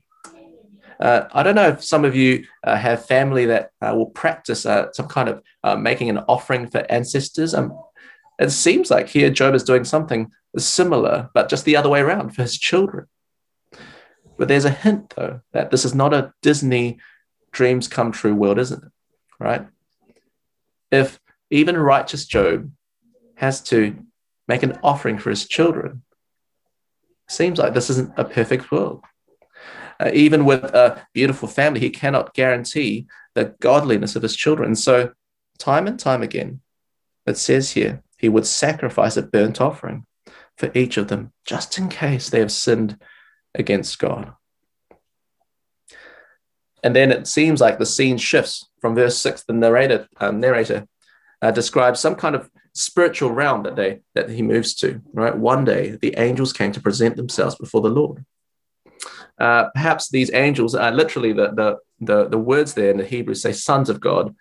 Uh, 1.04 1.28
I 1.32 1.42
don't 1.42 1.54
know 1.54 1.68
if 1.68 1.84
some 1.84 2.06
of 2.06 2.16
you 2.16 2.46
uh, 2.66 2.76
have 2.76 3.04
family 3.04 3.44
that 3.44 3.72
uh, 3.82 3.92
will 3.94 4.06
practice 4.06 4.64
uh, 4.64 4.90
some 4.92 5.06
kind 5.06 5.28
of 5.28 5.42
uh, 5.62 5.76
making 5.76 6.08
an 6.08 6.18
offering 6.28 6.66
for 6.66 6.90
ancestors. 6.90 7.52
Um, 7.52 7.78
it 8.38 8.48
seems 8.50 8.90
like 8.90 9.10
here 9.10 9.28
Job 9.28 9.54
is 9.54 9.64
doing 9.64 9.84
something 9.84 10.32
similar, 10.56 11.28
but 11.34 11.50
just 11.50 11.66
the 11.66 11.76
other 11.76 11.90
way 11.90 12.00
around 12.00 12.30
for 12.30 12.40
his 12.40 12.56
children. 12.56 13.04
But 14.38 14.48
there's 14.48 14.64
a 14.64 14.70
hint, 14.70 15.12
though, 15.14 15.42
that 15.52 15.70
this 15.70 15.84
is 15.84 15.94
not 15.94 16.14
a 16.14 16.32
Disney 16.40 16.98
dreams 17.52 17.86
come 17.86 18.10
true 18.10 18.34
world, 18.34 18.58
isn't 18.58 18.82
it? 18.82 18.90
Right? 19.38 19.66
If 20.90 21.20
even 21.50 21.76
righteous 21.76 22.24
Job 22.24 22.70
has 23.36 23.60
to 23.64 24.02
make 24.48 24.62
an 24.62 24.78
offering 24.82 25.18
for 25.18 25.28
his 25.28 25.46
children, 25.46 26.02
seems 27.28 27.58
like 27.58 27.74
this 27.74 27.90
isn't 27.90 28.14
a 28.16 28.24
perfect 28.24 28.72
world. 28.72 29.04
Uh, 30.00 30.10
even 30.12 30.44
with 30.44 30.64
a 30.64 31.06
beautiful 31.12 31.48
family, 31.48 31.80
he 31.80 31.90
cannot 31.90 32.34
guarantee 32.34 33.06
the 33.34 33.54
godliness 33.60 34.16
of 34.16 34.22
his 34.22 34.36
children. 34.36 34.74
So, 34.74 35.12
time 35.58 35.86
and 35.86 35.98
time 35.98 36.22
again, 36.22 36.60
it 37.26 37.38
says 37.38 37.72
here, 37.72 38.02
he 38.18 38.28
would 38.28 38.46
sacrifice 38.46 39.16
a 39.16 39.22
burnt 39.22 39.60
offering 39.60 40.06
for 40.56 40.70
each 40.74 40.96
of 40.96 41.08
them, 41.08 41.32
just 41.44 41.78
in 41.78 41.88
case 41.88 42.30
they 42.30 42.40
have 42.40 42.52
sinned 42.52 42.98
against 43.54 43.98
God. 43.98 44.32
And 46.82 46.94
then 46.94 47.10
it 47.10 47.26
seems 47.26 47.60
like 47.60 47.78
the 47.78 47.86
scene 47.86 48.18
shifts 48.18 48.68
from 48.80 48.94
verse 48.94 49.16
six. 49.16 49.42
The 49.42 49.54
narrator, 49.54 50.06
um, 50.18 50.38
narrator 50.38 50.86
uh, 51.40 51.50
describes 51.50 51.98
some 51.98 52.14
kind 52.14 52.34
of 52.34 52.50
spiritual 52.74 53.30
realm 53.30 53.62
that 53.62 53.76
they 53.76 54.00
that 54.14 54.28
he 54.28 54.42
moves 54.42 54.74
to. 54.74 55.00
Right, 55.12 55.36
one 55.36 55.64
day 55.64 55.96
the 55.96 56.14
angels 56.18 56.52
came 56.52 56.72
to 56.72 56.80
present 56.80 57.16
themselves 57.16 57.54
before 57.54 57.80
the 57.80 57.88
Lord, 57.88 58.24
uh, 59.38 59.70
perhaps 59.74 60.08
these 60.08 60.32
angels 60.32 60.74
are 60.74 60.92
literally 60.92 61.32
the, 61.32 61.52
the, 61.52 61.78
the, 62.00 62.28
the, 62.28 62.38
words 62.38 62.74
there 62.74 62.90
in 62.90 62.96
the 62.96 63.04
Hebrew 63.04 63.34
say 63.34 63.52
sons 63.52 63.88
of 63.88 64.00
God. 64.00 64.34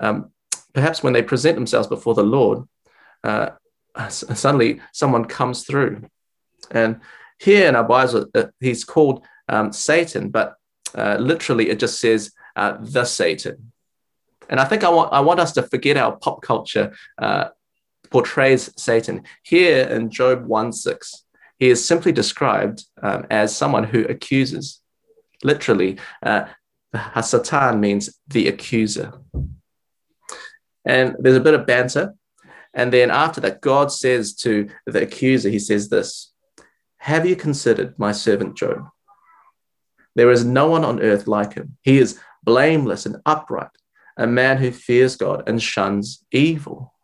Um, 0.00 0.30
perhaps 0.72 1.02
when 1.02 1.12
they 1.12 1.22
present 1.22 1.56
themselves 1.56 1.88
before 1.88 2.14
the 2.14 2.22
Lord, 2.22 2.66
uh, 3.24 3.50
suddenly 4.08 4.80
someone 4.92 5.24
comes 5.24 5.64
through. 5.64 6.08
And 6.70 7.00
here 7.38 7.68
in 7.68 7.76
our 7.76 7.84
Bible, 7.84 8.26
uh, 8.34 8.46
he's 8.60 8.84
called 8.84 9.24
um, 9.48 9.72
Satan, 9.72 10.30
but 10.30 10.54
uh, 10.94 11.16
literally 11.18 11.70
it 11.70 11.78
just 11.78 12.00
says 12.00 12.32
uh, 12.56 12.76
the 12.80 13.04
Satan. 13.04 13.72
And 14.48 14.60
I 14.60 14.64
think 14.64 14.84
I 14.84 14.88
want, 14.88 15.12
I 15.12 15.20
want 15.20 15.40
us 15.40 15.52
to 15.52 15.62
forget 15.62 15.96
our 15.96 16.16
pop 16.16 16.42
culture 16.42 16.94
uh, 17.18 17.48
portrays 18.10 18.70
Satan. 18.76 19.24
Here 19.42 19.86
in 19.86 20.10
Job 20.10 20.46
1 20.46 20.72
6, 20.72 21.24
he 21.58 21.70
is 21.70 21.86
simply 21.86 22.12
described 22.12 22.84
um, 23.02 23.26
as 23.30 23.56
someone 23.56 23.84
who 23.84 24.04
accuses. 24.04 24.80
Literally, 25.42 25.98
uh, 26.22 26.46
Hasatan 26.94 27.80
means 27.80 28.18
the 28.28 28.48
accuser. 28.48 29.12
And 30.84 31.16
there's 31.18 31.36
a 31.36 31.40
bit 31.40 31.54
of 31.54 31.66
banter. 31.66 32.14
And 32.72 32.92
then 32.92 33.10
after 33.10 33.40
that, 33.42 33.60
God 33.60 33.90
says 33.90 34.34
to 34.36 34.68
the 34.86 35.02
accuser, 35.02 35.48
He 35.48 35.58
says 35.58 35.88
this 35.88 36.32
Have 36.98 37.26
you 37.26 37.34
considered 37.34 37.98
my 37.98 38.12
servant 38.12 38.56
Job? 38.56 38.88
There 40.14 40.30
is 40.30 40.44
no 40.44 40.68
one 40.68 40.84
on 40.84 41.02
earth 41.02 41.26
like 41.26 41.54
him. 41.54 41.76
He 41.82 41.98
is 41.98 42.18
blameless 42.42 43.06
and 43.06 43.16
upright, 43.26 43.70
a 44.16 44.26
man 44.26 44.58
who 44.58 44.70
fears 44.70 45.16
God 45.16 45.48
and 45.48 45.62
shuns 45.62 46.24
evil. 46.32 46.94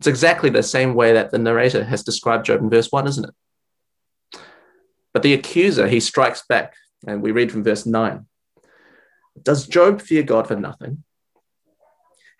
It's 0.00 0.06
exactly 0.06 0.50
the 0.50 0.62
same 0.62 0.94
way 0.94 1.12
that 1.12 1.30
the 1.30 1.38
narrator 1.38 1.84
has 1.84 2.02
described 2.02 2.46
Job 2.46 2.60
in 2.60 2.68
verse 2.68 2.90
1, 2.90 3.06
isn't 3.06 3.24
it? 3.24 3.34
But 5.14 5.22
the 5.22 5.32
accuser, 5.32 5.86
he 5.86 6.00
strikes 6.00 6.42
back, 6.46 6.74
and 7.06 7.22
we 7.22 7.30
read 7.30 7.50
from 7.50 7.64
verse 7.64 7.86
9 7.86 8.26
Does 9.42 9.66
Job 9.66 10.02
fear 10.02 10.24
God 10.24 10.48
for 10.48 10.56
nothing? 10.56 11.04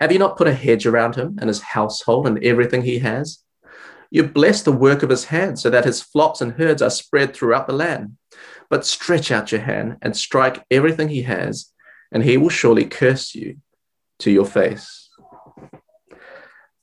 Have 0.00 0.10
you 0.12 0.18
not 0.18 0.36
put 0.36 0.48
a 0.48 0.54
hedge 0.54 0.84
around 0.84 1.14
him 1.14 1.38
and 1.40 1.48
his 1.48 1.62
household 1.62 2.26
and 2.26 2.42
everything 2.44 2.82
he 2.82 2.98
has? 2.98 3.38
You 4.10 4.24
bless 4.24 4.62
the 4.62 4.72
work 4.72 5.02
of 5.02 5.10
his 5.10 5.26
hands 5.26 5.62
so 5.62 5.70
that 5.70 5.84
his 5.84 6.02
flocks 6.02 6.40
and 6.40 6.52
herds 6.52 6.82
are 6.82 6.90
spread 6.90 7.34
throughout 7.34 7.66
the 7.66 7.72
land. 7.72 8.16
But 8.68 8.84
stretch 8.84 9.30
out 9.30 9.52
your 9.52 9.60
hand 9.60 9.98
and 10.02 10.16
strike 10.16 10.64
everything 10.70 11.08
he 11.08 11.22
has, 11.22 11.72
and 12.12 12.24
he 12.24 12.36
will 12.36 12.48
surely 12.48 12.84
curse 12.84 13.34
you 13.34 13.58
to 14.20 14.30
your 14.30 14.46
face. 14.46 15.10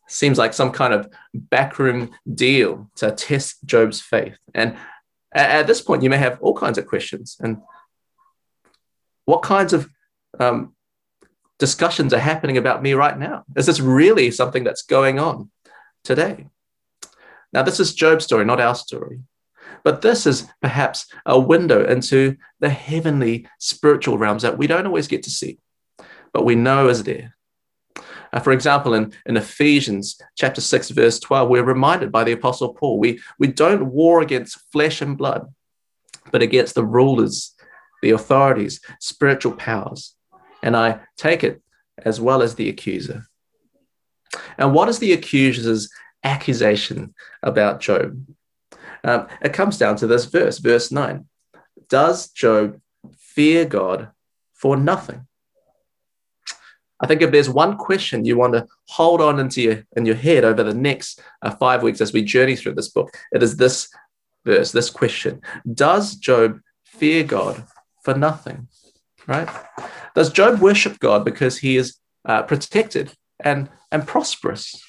Seems 0.07 0.37
like 0.37 0.53
some 0.53 0.71
kind 0.71 0.93
of 0.93 1.09
backroom 1.33 2.11
deal 2.33 2.89
to 2.97 3.11
test 3.11 3.65
Job's 3.65 4.01
faith. 4.01 4.37
And 4.53 4.75
at 5.33 5.67
this 5.67 5.81
point, 5.81 6.03
you 6.03 6.09
may 6.09 6.17
have 6.17 6.39
all 6.41 6.55
kinds 6.55 6.77
of 6.77 6.87
questions. 6.87 7.37
And 7.39 7.61
what 9.25 9.43
kinds 9.43 9.73
of 9.73 9.89
um, 10.39 10.73
discussions 11.57 12.13
are 12.13 12.19
happening 12.19 12.57
about 12.57 12.83
me 12.83 12.93
right 12.93 13.17
now? 13.17 13.45
Is 13.55 13.65
this 13.65 13.79
really 13.79 14.31
something 14.31 14.63
that's 14.63 14.83
going 14.83 15.19
on 15.19 15.49
today? 16.03 16.47
Now, 17.53 17.63
this 17.63 17.79
is 17.79 17.93
Job's 17.93 18.25
story, 18.25 18.45
not 18.45 18.61
our 18.61 18.75
story. 18.75 19.21
But 19.83 20.01
this 20.01 20.27
is 20.27 20.47
perhaps 20.61 21.07
a 21.25 21.39
window 21.39 21.85
into 21.85 22.37
the 22.59 22.69
heavenly 22.69 23.47
spiritual 23.59 24.17
realms 24.17 24.43
that 24.43 24.57
we 24.57 24.67
don't 24.67 24.85
always 24.85 25.07
get 25.07 25.23
to 25.23 25.29
see, 25.29 25.59
but 26.33 26.45
we 26.45 26.55
know 26.55 26.89
is 26.89 27.03
there. 27.03 27.35
Uh, 28.33 28.39
for 28.39 28.51
example, 28.51 28.93
in, 28.93 29.13
in 29.25 29.37
Ephesians 29.37 30.19
chapter 30.37 30.61
6, 30.61 30.89
verse 30.91 31.19
12, 31.19 31.49
we're 31.49 31.63
reminded 31.63 32.11
by 32.11 32.23
the 32.23 32.31
Apostle 32.31 32.73
Paul 32.73 32.99
we, 32.99 33.19
we 33.39 33.47
don't 33.47 33.87
war 33.87 34.21
against 34.21 34.59
flesh 34.71 35.01
and 35.01 35.17
blood, 35.17 35.53
but 36.31 36.41
against 36.41 36.75
the 36.75 36.85
rulers, 36.85 37.53
the 38.01 38.11
authorities, 38.11 38.81
spiritual 38.99 39.53
powers. 39.53 40.15
And 40.63 40.77
I 40.77 41.01
take 41.17 41.43
it 41.43 41.61
as 41.97 42.21
well 42.21 42.41
as 42.41 42.55
the 42.55 42.69
accuser. 42.69 43.25
And 44.57 44.73
what 44.73 44.89
is 44.89 44.99
the 44.99 45.13
accuser's 45.13 45.89
accusation 46.23 47.13
about 47.43 47.81
Job? 47.81 48.25
Um, 49.03 49.27
it 49.41 49.53
comes 49.53 49.77
down 49.77 49.95
to 49.97 50.07
this 50.07 50.25
verse, 50.25 50.59
verse 50.59 50.91
9. 50.91 51.25
Does 51.89 52.29
Job 52.29 52.79
fear 53.17 53.65
God 53.65 54.11
for 54.53 54.77
nothing? 54.77 55.27
I 57.01 57.07
think 57.07 57.21
if 57.21 57.31
there's 57.31 57.49
one 57.49 57.77
question 57.77 58.25
you 58.25 58.37
want 58.37 58.53
to 58.53 58.67
hold 58.87 59.21
on 59.21 59.39
into 59.39 59.61
your 59.61 59.83
in 59.97 60.05
your 60.05 60.15
head 60.15 60.45
over 60.45 60.63
the 60.63 60.73
next 60.73 61.21
uh, 61.41 61.51
five 61.51 61.83
weeks 61.83 61.99
as 61.99 62.13
we 62.13 62.23
journey 62.23 62.55
through 62.55 62.75
this 62.75 62.89
book, 62.89 63.11
it 63.31 63.41
is 63.41 63.57
this 63.57 63.89
verse, 64.45 64.71
this 64.71 64.89
question: 64.89 65.41
Does 65.73 66.15
Job 66.15 66.59
fear 66.85 67.23
God 67.23 67.65
for 68.03 68.13
nothing? 68.13 68.67
Right? 69.27 69.49
Does 70.15 70.31
Job 70.31 70.59
worship 70.59 70.99
God 70.99 71.25
because 71.25 71.57
he 71.57 71.77
is 71.77 71.97
uh, 72.25 72.43
protected 72.43 73.13
and 73.39 73.69
and 73.91 74.07
prosperous? 74.07 74.81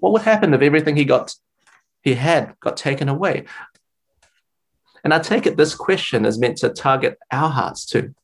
What 0.00 0.12
would 0.12 0.22
happen 0.22 0.54
if 0.54 0.62
everything 0.62 0.96
he 0.96 1.04
got 1.04 1.34
he 2.02 2.14
had 2.14 2.54
got 2.60 2.76
taken 2.76 3.08
away? 3.08 3.44
And 5.04 5.12
I 5.12 5.18
take 5.18 5.46
it 5.46 5.56
this 5.56 5.74
question 5.74 6.24
is 6.24 6.38
meant 6.38 6.58
to 6.58 6.68
target 6.68 7.18
our 7.32 7.50
hearts 7.50 7.84
too. 7.84 8.14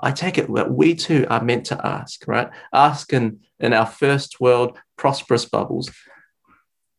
I 0.00 0.12
take 0.12 0.38
it 0.38 0.52
that 0.54 0.70
we 0.70 0.94
too 0.94 1.26
are 1.28 1.42
meant 1.42 1.66
to 1.66 1.86
ask, 1.86 2.26
right? 2.28 2.50
Ask 2.72 3.12
in, 3.12 3.40
in 3.58 3.72
our 3.72 3.86
first 3.86 4.40
world 4.40 4.78
prosperous 4.96 5.44
bubbles 5.44 5.90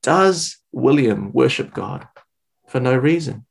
Does 0.01 0.57
William 0.71 1.31
worship 1.31 1.73
God 1.73 2.07
for 2.67 2.79
no 2.79 2.95
reason? 2.95 3.45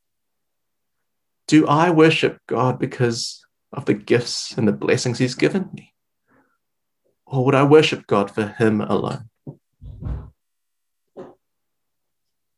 Do 1.46 1.66
I 1.66 1.90
worship 1.90 2.38
God 2.46 2.78
because 2.78 3.44
of 3.72 3.86
the 3.86 3.94
gifts 3.94 4.56
and 4.56 4.68
the 4.68 4.72
blessings 4.72 5.18
he's 5.18 5.34
given 5.34 5.70
me? 5.72 5.94
Or 7.26 7.44
would 7.44 7.54
I 7.54 7.64
worship 7.64 8.06
God 8.06 8.30
for 8.30 8.46
him 8.46 8.80
alone? 8.80 9.28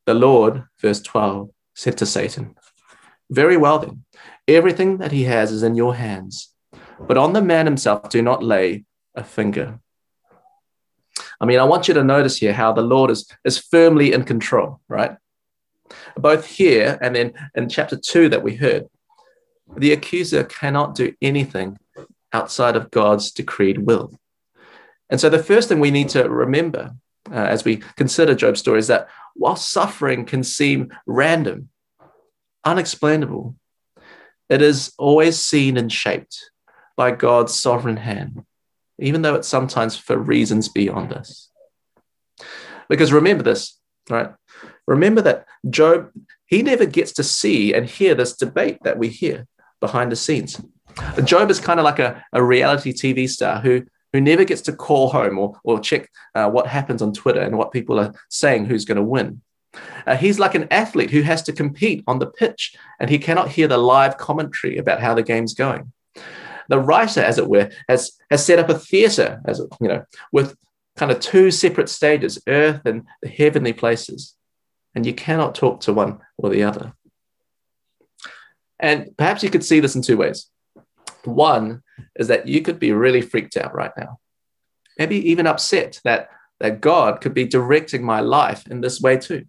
The 0.05 0.13
Lord, 0.13 0.63
verse 0.81 1.01
12, 1.01 1.49
said 1.73 1.97
to 1.99 2.05
Satan, 2.05 2.55
Very 3.29 3.55
well 3.55 3.79
then, 3.79 4.03
everything 4.47 4.97
that 4.97 5.11
he 5.11 5.23
has 5.23 5.51
is 5.51 5.63
in 5.63 5.75
your 5.75 5.95
hands, 5.95 6.53
but 7.07 7.17
on 7.17 7.33
the 7.33 7.41
man 7.41 7.65
himself 7.65 8.09
do 8.09 8.21
not 8.21 8.43
lay 8.43 8.85
a 9.15 9.23
finger. 9.23 9.79
I 11.39 11.45
mean, 11.45 11.59
I 11.59 11.63
want 11.63 11.87
you 11.87 11.93
to 11.95 12.03
notice 12.03 12.37
here 12.37 12.53
how 12.53 12.71
the 12.71 12.81
Lord 12.81 13.09
is, 13.09 13.27
is 13.43 13.57
firmly 13.57 14.13
in 14.13 14.23
control, 14.23 14.79
right? 14.87 15.17
Both 16.15 16.45
here 16.45 16.97
and 17.01 17.15
then 17.15 17.33
in 17.55 17.67
chapter 17.67 17.97
2 17.97 18.29
that 18.29 18.43
we 18.43 18.55
heard, 18.55 18.87
the 19.75 19.91
accuser 19.91 20.43
cannot 20.43 20.95
do 20.95 21.13
anything 21.21 21.77
outside 22.31 22.75
of 22.75 22.91
God's 22.91 23.31
decreed 23.31 23.79
will. 23.79 24.13
And 25.09 25.19
so 25.19 25.29
the 25.29 25.43
first 25.43 25.67
thing 25.67 25.79
we 25.79 25.91
need 25.91 26.09
to 26.09 26.29
remember 26.29 26.91
uh, 27.29 27.35
as 27.35 27.65
we 27.65 27.77
consider 27.97 28.35
Job's 28.35 28.59
story 28.59 28.79
is 28.79 28.87
that 28.87 29.07
while 29.35 29.55
suffering 29.55 30.25
can 30.25 30.43
seem 30.43 30.91
random, 31.05 31.69
unexplainable, 32.63 33.55
it 34.49 34.61
is 34.61 34.93
always 34.97 35.39
seen 35.39 35.77
and 35.77 35.91
shaped 35.91 36.50
by 37.01 37.09
God's 37.09 37.59
sovereign 37.59 37.97
hand, 37.97 38.45
even 38.99 39.23
though 39.23 39.33
it's 39.33 39.47
sometimes 39.47 39.97
for 39.97 40.15
reasons 40.15 40.69
beyond 40.69 41.11
us. 41.11 41.49
Because 42.89 43.11
remember 43.11 43.41
this, 43.41 43.79
right? 44.07 44.29
Remember 44.85 45.19
that 45.23 45.47
Job, 45.67 46.11
he 46.45 46.61
never 46.61 46.85
gets 46.85 47.11
to 47.13 47.23
see 47.23 47.73
and 47.73 47.87
hear 47.87 48.13
this 48.13 48.35
debate 48.37 48.77
that 48.83 48.99
we 48.99 49.07
hear 49.07 49.47
behind 49.79 50.11
the 50.11 50.15
scenes. 50.15 50.61
Job 51.23 51.49
is 51.49 51.59
kind 51.59 51.79
of 51.79 51.85
like 51.85 51.97
a, 51.97 52.23
a 52.33 52.43
reality 52.43 52.93
TV 52.93 53.27
star 53.27 53.59
who 53.61 53.81
who 54.13 54.21
never 54.21 54.43
gets 54.43 54.61
to 54.67 54.73
call 54.73 55.09
home 55.09 55.39
or, 55.39 55.59
or 55.63 55.79
check 55.79 56.07
uh, 56.35 56.51
what 56.51 56.67
happens 56.67 57.01
on 57.01 57.13
Twitter 57.13 57.41
and 57.41 57.57
what 57.57 57.71
people 57.71 57.99
are 57.99 58.13
saying 58.29 58.65
who's 58.65 58.85
going 58.85 59.01
to 59.01 59.13
win. 59.15 59.41
Uh, 60.05 60.17
he's 60.17 60.37
like 60.37 60.53
an 60.53 60.67
athlete 60.69 61.09
who 61.09 61.23
has 61.23 61.41
to 61.43 61.53
compete 61.53 62.03
on 62.05 62.19
the 62.19 62.27
pitch 62.27 62.75
and 62.99 63.09
he 63.09 63.17
cannot 63.17 63.49
hear 63.49 63.67
the 63.67 63.79
live 63.79 64.17
commentary 64.17 64.77
about 64.77 65.01
how 65.01 65.15
the 65.15 65.23
game's 65.23 65.55
going. 65.55 65.91
The 66.71 66.79
writer, 66.79 67.19
as 67.19 67.37
it 67.37 67.49
were, 67.49 67.69
has, 67.89 68.13
has 68.29 68.45
set 68.45 68.57
up 68.57 68.69
a 68.69 68.79
theatre, 68.79 69.41
as 69.45 69.59
you 69.81 69.89
know, 69.89 70.05
with 70.31 70.55
kind 70.95 71.11
of 71.11 71.19
two 71.19 71.51
separate 71.51 71.89
stages, 71.89 72.41
earth 72.47 72.85
and 72.85 73.03
the 73.21 73.27
heavenly 73.27 73.73
places. 73.73 74.35
And 74.95 75.05
you 75.05 75.13
cannot 75.13 75.53
talk 75.53 75.81
to 75.81 75.93
one 75.93 76.19
or 76.37 76.49
the 76.49 76.63
other. 76.63 76.93
And 78.79 79.15
perhaps 79.17 79.43
you 79.43 79.49
could 79.49 79.65
see 79.65 79.81
this 79.81 79.97
in 79.97 80.01
two 80.01 80.15
ways. 80.15 80.47
One 81.25 81.83
is 82.15 82.29
that 82.29 82.47
you 82.47 82.61
could 82.61 82.79
be 82.79 82.93
really 82.93 83.21
freaked 83.21 83.57
out 83.57 83.75
right 83.75 83.91
now, 83.97 84.19
maybe 84.97 85.29
even 85.29 85.47
upset 85.47 85.99
that, 86.05 86.29
that 86.61 86.79
God 86.79 87.19
could 87.19 87.33
be 87.33 87.45
directing 87.45 88.01
my 88.01 88.21
life 88.21 88.65
in 88.71 88.79
this 88.79 89.01
way 89.01 89.17
too. 89.17 89.43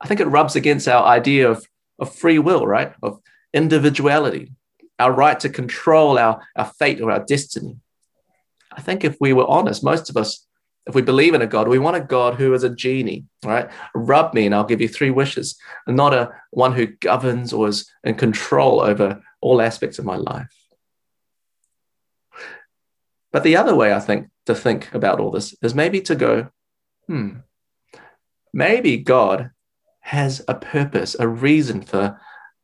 I 0.00 0.08
think 0.08 0.18
it 0.18 0.26
rubs 0.26 0.56
against 0.56 0.88
our 0.88 1.04
idea 1.04 1.48
of, 1.48 1.64
of 2.00 2.12
free 2.12 2.40
will, 2.40 2.66
right? 2.66 2.94
Of 3.00 3.20
individuality, 3.54 4.52
our 5.00 5.12
right 5.12 5.38
to 5.40 5.48
control 5.48 6.18
our, 6.18 6.40
our 6.56 6.70
fate 6.78 7.00
or 7.00 7.10
our 7.10 7.24
destiny. 7.24 7.76
I 8.70 8.80
think 8.80 9.04
if 9.04 9.16
we 9.20 9.32
were 9.32 9.48
honest, 9.48 9.82
most 9.82 10.10
of 10.10 10.16
us, 10.16 10.46
if 10.86 10.94
we 10.94 11.02
believe 11.02 11.34
in 11.34 11.42
a 11.42 11.46
God, 11.46 11.68
we 11.68 11.78
want 11.78 11.96
a 11.96 12.00
God 12.00 12.34
who 12.34 12.54
is 12.54 12.62
a 12.62 12.74
genie, 12.74 13.24
right? 13.44 13.68
Rub 13.94 14.32
me 14.34 14.46
and 14.46 14.54
I'll 14.54 14.64
give 14.64 14.80
you 14.80 14.88
three 14.88 15.10
wishes, 15.10 15.58
and 15.86 15.96
not 15.96 16.14
a 16.14 16.30
one 16.50 16.72
who 16.72 16.86
governs 16.86 17.52
or 17.52 17.68
is 17.68 17.90
in 18.04 18.14
control 18.14 18.80
over 18.80 19.22
all 19.40 19.60
aspects 19.60 19.98
of 19.98 20.04
my 20.04 20.16
life. 20.16 20.54
But 23.32 23.42
the 23.42 23.56
other 23.56 23.74
way 23.74 23.92
I 23.92 24.00
think 24.00 24.28
to 24.46 24.54
think 24.54 24.92
about 24.92 25.20
all 25.20 25.30
this 25.30 25.54
is 25.62 25.74
maybe 25.74 26.00
to 26.02 26.14
go, 26.14 26.50
hmm, 27.06 27.38
maybe 28.52 28.96
God 28.96 29.50
has 30.00 30.42
a 30.48 30.54
purpose, 30.54 31.14
a 31.18 31.28
reason 31.28 31.82
for 31.82 32.18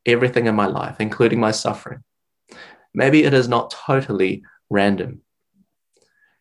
everything 0.05 0.47
in 0.47 0.55
my 0.55 0.65
life, 0.65 0.97
including 0.99 1.39
my 1.39 1.51
suffering. 1.51 2.03
Maybe 2.97 3.23
it 3.23 3.33
is 3.35 3.47
not 3.47 3.69
totally 3.69 4.41
random. 4.71 5.21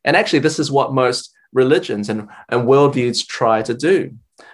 And 0.07 0.17
actually, 0.17 0.39
this 0.39 0.59
is 0.59 0.71
what 0.71 0.95
most 0.95 1.31
religions 1.53 2.09
and, 2.09 2.29
and 2.49 2.67
worldviews 2.67 3.27
try 3.27 3.61
to 3.61 3.75
do 3.75 4.13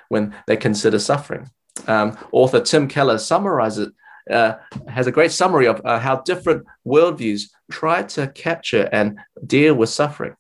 when 0.09 0.35
they 0.49 0.57
consider 0.57 0.99
suffering. 0.99 1.49
Um, 1.87 2.19
author 2.33 2.61
Tim 2.61 2.89
Keller 2.89 3.19
summarizes 3.19 3.93
uh, 4.29 4.55
has 4.89 5.07
a 5.07 5.13
great 5.13 5.31
summary 5.31 5.67
of 5.67 5.81
uh, 5.85 6.01
how 6.01 6.17
different 6.17 6.67
worldviews 6.85 7.43
try 7.71 8.03
to 8.03 8.27
capture 8.27 8.89
and 8.93 9.21
deal 9.47 9.75
with 9.75 9.89
suffering. 9.89 10.35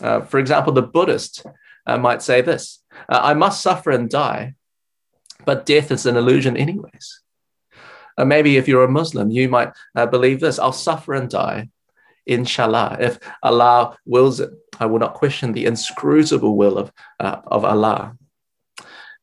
Uh, 0.00 0.20
for 0.20 0.38
example, 0.38 0.72
the 0.72 0.82
Buddhist 0.82 1.44
uh, 1.84 1.98
might 1.98 2.22
say 2.22 2.42
this 2.42 2.80
uh, 3.08 3.20
I 3.20 3.34
must 3.34 3.60
suffer 3.60 3.90
and 3.90 4.08
die, 4.08 4.54
but 5.44 5.66
death 5.66 5.90
is 5.90 6.06
an 6.06 6.16
illusion, 6.16 6.56
anyways. 6.56 7.22
Uh, 8.18 8.24
maybe 8.24 8.56
if 8.56 8.66
you're 8.66 8.84
a 8.84 8.90
Muslim, 8.90 9.30
you 9.30 9.48
might 9.48 9.70
believe 10.10 10.40
this 10.40 10.58
I'll 10.58 10.72
suffer 10.72 11.14
and 11.14 11.30
die, 11.30 11.68
inshallah. 12.26 12.96
If 13.00 13.18
Allah 13.42 13.96
wills 14.04 14.40
it, 14.40 14.50
I 14.80 14.86
will 14.86 14.98
not 14.98 15.14
question 15.14 15.52
the 15.52 15.66
inscrutable 15.66 16.56
will 16.56 16.76
of, 16.78 16.92
of 17.20 17.64
Allah. 17.64 18.16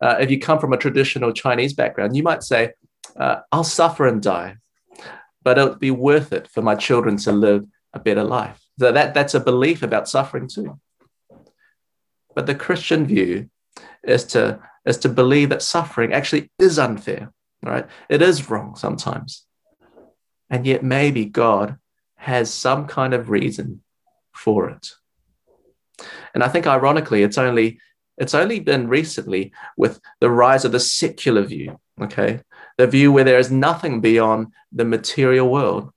if 0.02 0.32
you 0.32 0.40
come 0.40 0.60
from 0.60 0.74
a 0.74 0.78
traditional 0.78 1.34
Chinese 1.34 1.74
background, 1.74 2.16
you 2.16 2.24
might 2.24 2.44
say, 2.44 2.72
uh, 3.18 3.42
I'll 3.52 3.64
suffer 3.64 4.08
and 4.08 4.22
die, 4.22 4.58
but 5.44 5.58
it'll 5.58 5.76
be 5.76 5.92
worth 5.92 6.34
it 6.34 6.48
for 6.48 6.62
my 6.62 6.76
children 6.76 7.18
to 7.18 7.32
live 7.32 7.66
a 7.94 8.00
better 8.00 8.24
life. 8.24 8.60
So 8.80 8.92
that, 8.92 9.14
that's 9.14 9.34
a 9.34 9.40
belief 9.40 9.84
about 9.84 10.10
suffering 10.10 10.48
too. 10.48 10.80
But 12.34 12.46
the 12.46 12.56
Christian 12.56 13.06
view 13.06 13.50
is 14.04 14.26
to, 14.26 14.60
is 14.86 14.98
to 15.00 15.10
believe 15.10 15.50
that 15.50 15.62
suffering 15.62 16.14
actually 16.14 16.52
is 16.60 16.78
unfair, 16.78 17.32
right? 17.66 17.88
It 18.10 18.22
is 18.22 18.50
wrong 18.50 18.76
sometimes. 18.76 19.46
And 20.50 20.66
yet 20.66 20.84
maybe 20.84 21.26
God 21.26 21.78
has 22.16 22.54
some 22.54 22.88
kind 22.88 23.14
of 23.14 23.30
reason 23.30 23.82
for 24.34 24.70
it. 24.70 24.92
And 26.34 26.44
I 26.44 26.48
think 26.48 26.68
ironically, 26.68 27.24
it's 27.24 27.38
only 27.38 27.80
it's 28.18 28.34
only 28.34 28.60
been 28.60 28.88
recently 28.88 29.52
with 29.76 30.00
the 30.22 30.30
rise 30.30 30.64
of 30.64 30.72
the 30.72 30.80
secular 30.80 31.42
view, 31.44 31.80
okay, 32.02 32.40
the 32.78 32.88
view 32.88 33.12
where 33.12 33.26
there 33.26 33.40
is 33.40 33.52
nothing 33.52 34.00
beyond 34.00 34.54
the 34.72 34.86
material 34.86 35.50
world, 35.50 35.92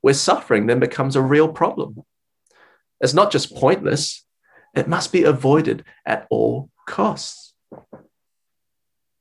where 0.00 0.14
suffering 0.14 0.66
then 0.66 0.80
becomes 0.80 1.14
a 1.14 1.20
real 1.20 1.48
problem. 1.48 2.02
It's 3.00 3.12
not 3.12 3.30
just 3.30 3.54
pointless, 3.54 4.24
it 4.74 4.88
must 4.88 5.12
be 5.12 5.24
avoided 5.24 5.84
at 6.06 6.26
all 6.30 6.70
costs. 6.86 7.52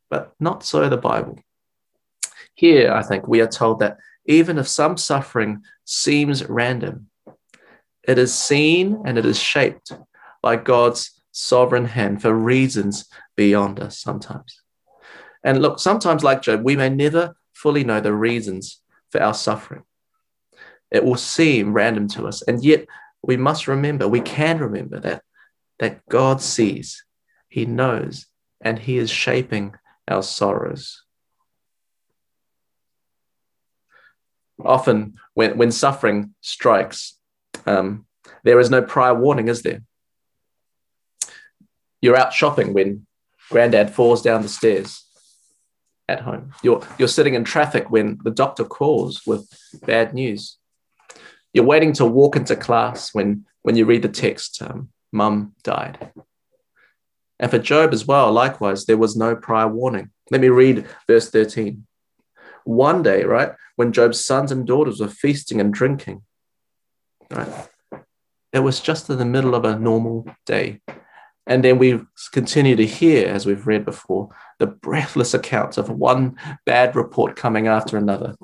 But 0.09 0.33
not 0.39 0.63
so 0.63 0.87
the 0.87 0.97
Bible. 0.97 1.39
Here, 2.61 2.93
I 2.93 3.01
think 3.01 3.27
we 3.27 3.41
are 3.41 3.47
told 3.47 3.79
that 3.79 3.97
even 4.27 4.59
if 4.59 4.67
some 4.67 4.95
suffering 4.95 5.63
seems 5.83 6.47
random, 6.47 7.07
it 8.07 8.19
is 8.19 8.35
seen 8.35 9.01
and 9.03 9.17
it 9.17 9.25
is 9.25 9.39
shaped 9.39 9.91
by 10.43 10.57
God's 10.57 11.23
sovereign 11.31 11.85
hand 11.85 12.21
for 12.21 12.31
reasons 12.31 13.09
beyond 13.35 13.79
us 13.79 13.97
sometimes. 13.97 14.61
And 15.43 15.59
look, 15.59 15.79
sometimes, 15.79 16.23
like 16.23 16.43
Job, 16.43 16.61
we 16.63 16.75
may 16.75 16.89
never 16.89 17.35
fully 17.51 17.83
know 17.83 17.99
the 17.99 18.13
reasons 18.13 18.79
for 19.09 19.23
our 19.23 19.33
suffering. 19.33 19.81
It 20.91 21.03
will 21.03 21.15
seem 21.15 21.73
random 21.73 22.07
to 22.09 22.27
us. 22.27 22.43
And 22.43 22.63
yet, 22.63 22.85
we 23.23 23.37
must 23.37 23.67
remember, 23.67 24.07
we 24.07 24.21
can 24.21 24.59
remember 24.59 24.99
that, 24.99 25.23
that 25.79 26.07
God 26.09 26.43
sees, 26.43 27.03
He 27.49 27.65
knows, 27.65 28.27
and 28.63 28.77
He 28.77 28.99
is 28.99 29.09
shaping 29.09 29.73
our 30.07 30.21
sorrows. 30.21 31.05
Often, 34.65 35.15
when, 35.33 35.57
when 35.57 35.71
suffering 35.71 36.33
strikes, 36.41 37.17
um, 37.65 38.05
there 38.43 38.59
is 38.59 38.69
no 38.69 38.81
prior 38.81 39.13
warning, 39.13 39.47
is 39.47 39.61
there? 39.61 39.81
You're 42.01 42.17
out 42.17 42.33
shopping 42.33 42.73
when 42.73 43.05
granddad 43.49 43.91
falls 43.91 44.21
down 44.21 44.41
the 44.41 44.49
stairs 44.49 45.05
at 46.09 46.21
home. 46.21 46.53
You're, 46.63 46.81
you're 46.97 47.07
sitting 47.07 47.35
in 47.35 47.43
traffic 47.43 47.91
when 47.91 48.19
the 48.23 48.31
doctor 48.31 48.63
calls 48.63 49.21
with 49.25 49.47
bad 49.85 50.13
news. 50.13 50.57
You're 51.53 51.65
waiting 51.65 51.93
to 51.93 52.05
walk 52.05 52.35
into 52.35 52.55
class 52.55 53.13
when, 53.13 53.45
when 53.61 53.75
you 53.75 53.85
read 53.85 54.01
the 54.01 54.09
text, 54.09 54.61
um, 54.61 54.89
Mum 55.11 55.53
died. 55.63 56.11
And 57.39 57.51
for 57.51 57.59
Job 57.59 57.91
as 57.91 58.05
well, 58.07 58.31
likewise, 58.31 58.85
there 58.85 58.97
was 58.97 59.15
no 59.15 59.35
prior 59.35 59.67
warning. 59.67 60.11
Let 60.29 60.41
me 60.41 60.49
read 60.49 60.85
verse 61.07 61.29
13. 61.29 61.85
One 62.63 63.03
day, 63.03 63.23
right, 63.23 63.51
when 63.75 63.91
Job's 63.91 64.23
sons 64.23 64.51
and 64.51 64.65
daughters 64.65 64.99
were 64.99 65.07
feasting 65.07 65.59
and 65.59 65.73
drinking, 65.73 66.23
right, 67.29 67.69
it 68.53 68.59
was 68.59 68.79
just 68.79 69.09
in 69.09 69.17
the 69.17 69.25
middle 69.25 69.55
of 69.55 69.65
a 69.65 69.79
normal 69.79 70.27
day. 70.45 70.81
And 71.47 71.63
then 71.63 71.79
we 71.79 71.99
continue 72.31 72.75
to 72.75 72.85
hear, 72.85 73.27
as 73.27 73.45
we've 73.45 73.65
read 73.65 73.83
before, 73.83 74.29
the 74.59 74.67
breathless 74.67 75.33
accounts 75.33 75.77
of 75.77 75.89
one 75.89 76.37
bad 76.65 76.95
report 76.95 77.35
coming 77.35 77.67
after 77.67 77.97
another. 77.97 78.35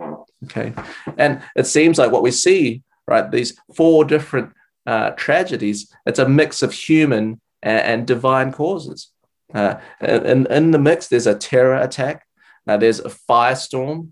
Okay. 0.46 0.74
And 1.18 1.42
it 1.56 1.68
seems 1.68 1.98
like 1.98 2.12
what 2.12 2.24
we 2.24 2.32
see, 2.32 2.82
right, 3.08 3.30
these 3.32 3.58
four 3.76 4.04
different 4.04 4.52
uh, 4.86 5.12
tragedies, 5.12 5.94
it's 6.06 6.20
a 6.20 6.28
mix 6.28 6.64
of 6.64 6.74
human 6.74 7.40
and, 7.62 7.82
and 7.82 8.08
divine 8.08 8.52
causes. 8.52 9.12
Uh, 9.54 9.76
and 10.02 10.48
in 10.48 10.72
the 10.72 10.80
mix, 10.80 11.08
there's 11.08 11.28
a 11.28 11.36
terror 11.36 11.76
attack, 11.76 12.26
uh, 12.68 12.78
there's 12.78 13.00
a 13.00 13.10
firestorm, 13.10 14.10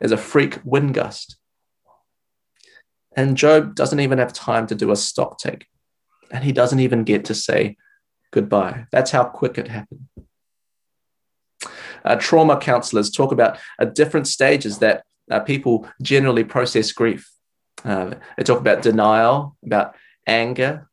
there's 0.00 0.12
a 0.12 0.16
freak 0.16 0.58
wind 0.64 0.94
gust. 0.94 1.36
And 3.14 3.36
Job 3.36 3.74
doesn't 3.74 4.00
even 4.00 4.18
have 4.18 4.32
time 4.32 4.66
to 4.68 4.74
do 4.74 4.90
a 4.90 4.96
stock 4.96 5.38
take. 5.38 5.66
And 6.30 6.44
he 6.44 6.52
doesn't 6.52 6.80
even 6.80 7.04
get 7.04 7.26
to 7.26 7.34
say 7.34 7.76
goodbye. 8.32 8.86
That's 8.90 9.10
how 9.10 9.24
quick 9.24 9.58
it 9.58 9.68
happened. 9.68 10.08
Uh, 12.04 12.16
trauma 12.16 12.56
counselors 12.58 13.10
talk 13.10 13.32
about 13.32 13.58
uh, 13.78 13.84
different 13.84 14.26
stages 14.26 14.78
that 14.78 15.04
uh, 15.30 15.40
people 15.40 15.88
generally 16.00 16.42
process 16.42 16.90
grief. 16.90 17.30
Uh, 17.84 18.14
they 18.36 18.42
talk 18.42 18.58
about 18.58 18.82
denial, 18.82 19.56
about 19.64 19.94
anger, 20.26 20.88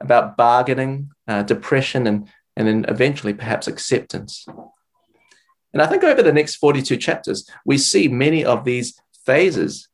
about 0.00 0.36
bargaining, 0.36 1.10
uh, 1.28 1.42
depression, 1.42 2.06
and, 2.06 2.28
and 2.56 2.66
then 2.66 2.84
eventually 2.88 3.32
perhaps 3.32 3.66
acceptance. 3.66 4.46
And 5.72 5.80
I 5.80 5.86
think 5.86 6.04
over 6.04 6.22
the 6.22 6.32
next 6.32 6.56
42 6.56 6.96
chapters, 6.96 7.48
we 7.64 7.78
see 7.78 8.08
many 8.08 8.44
of 8.44 8.64
these 8.64 9.00
phases 9.24 9.88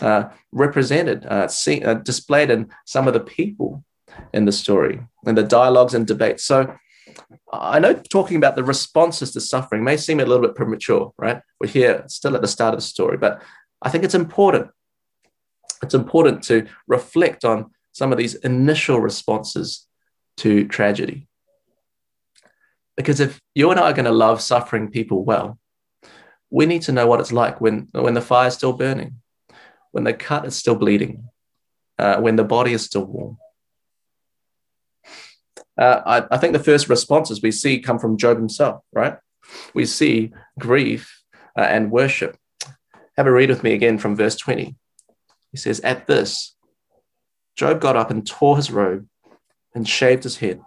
uh, 0.00 0.24
represented, 0.52 1.26
uh, 1.26 1.48
uh, 1.84 1.94
displayed 1.94 2.50
in 2.50 2.70
some 2.86 3.06
of 3.06 3.14
the 3.14 3.20
people 3.20 3.84
in 4.32 4.44
the 4.44 4.52
story 4.52 5.00
and 5.24 5.36
the 5.36 5.42
dialogues 5.42 5.94
and 5.94 6.06
debates. 6.06 6.44
So 6.44 6.74
I 7.52 7.78
know 7.78 7.94
talking 7.94 8.36
about 8.36 8.56
the 8.56 8.64
responses 8.64 9.32
to 9.32 9.40
suffering 9.40 9.84
may 9.84 9.96
seem 9.96 10.20
a 10.20 10.24
little 10.24 10.46
bit 10.46 10.56
premature, 10.56 11.12
right? 11.18 11.40
We're 11.60 11.68
here 11.68 12.04
still 12.08 12.34
at 12.34 12.42
the 12.42 12.48
start 12.48 12.74
of 12.74 12.80
the 12.80 12.86
story, 12.86 13.16
but 13.16 13.42
I 13.82 13.90
think 13.90 14.04
it's 14.04 14.14
important. 14.14 14.70
It's 15.82 15.94
important 15.94 16.42
to 16.44 16.66
reflect 16.86 17.44
on 17.44 17.70
some 17.92 18.12
of 18.12 18.18
these 18.18 18.34
initial 18.36 19.00
responses 19.00 19.86
to 20.38 20.66
tragedy. 20.68 21.28
Because 22.96 23.20
if 23.20 23.40
you 23.54 23.70
and 23.70 23.80
I 23.80 23.90
are 23.90 23.94
going 23.94 24.04
to 24.04 24.12
love 24.12 24.40
suffering 24.40 24.90
people 24.90 25.24
well, 25.24 25.58
we 26.50 26.66
need 26.66 26.82
to 26.82 26.92
know 26.92 27.06
what 27.06 27.20
it's 27.20 27.32
like 27.32 27.60
when, 27.60 27.88
when 27.92 28.14
the 28.14 28.20
fire 28.20 28.48
is 28.48 28.54
still 28.54 28.72
burning, 28.72 29.20
when 29.92 30.04
the 30.04 30.12
cut 30.12 30.44
is 30.44 30.56
still 30.56 30.74
bleeding, 30.74 31.28
uh, 31.98 32.20
when 32.20 32.36
the 32.36 32.44
body 32.44 32.72
is 32.72 32.84
still 32.84 33.04
warm. 33.04 33.38
Uh, 35.78 36.02
I, 36.04 36.34
I 36.34 36.38
think 36.38 36.52
the 36.52 36.58
first 36.58 36.88
responses 36.88 37.40
we 37.42 37.52
see 37.52 37.80
come 37.80 37.98
from 37.98 38.18
Job 38.18 38.36
himself, 38.36 38.82
right? 38.92 39.16
We 39.74 39.86
see 39.86 40.32
grief 40.58 41.22
uh, 41.56 41.62
and 41.62 41.90
worship. 41.90 42.36
Have 43.16 43.26
a 43.26 43.32
read 43.32 43.48
with 43.48 43.62
me 43.62 43.72
again 43.72 43.98
from 43.98 44.16
verse 44.16 44.36
20. 44.36 44.76
He 45.52 45.56
says, 45.56 45.80
At 45.80 46.06
this, 46.06 46.54
Job 47.56 47.80
got 47.80 47.96
up 47.96 48.10
and 48.10 48.26
tore 48.26 48.56
his 48.56 48.70
robe 48.70 49.06
and 49.74 49.88
shaved 49.88 50.24
his 50.24 50.38
head. 50.38 50.60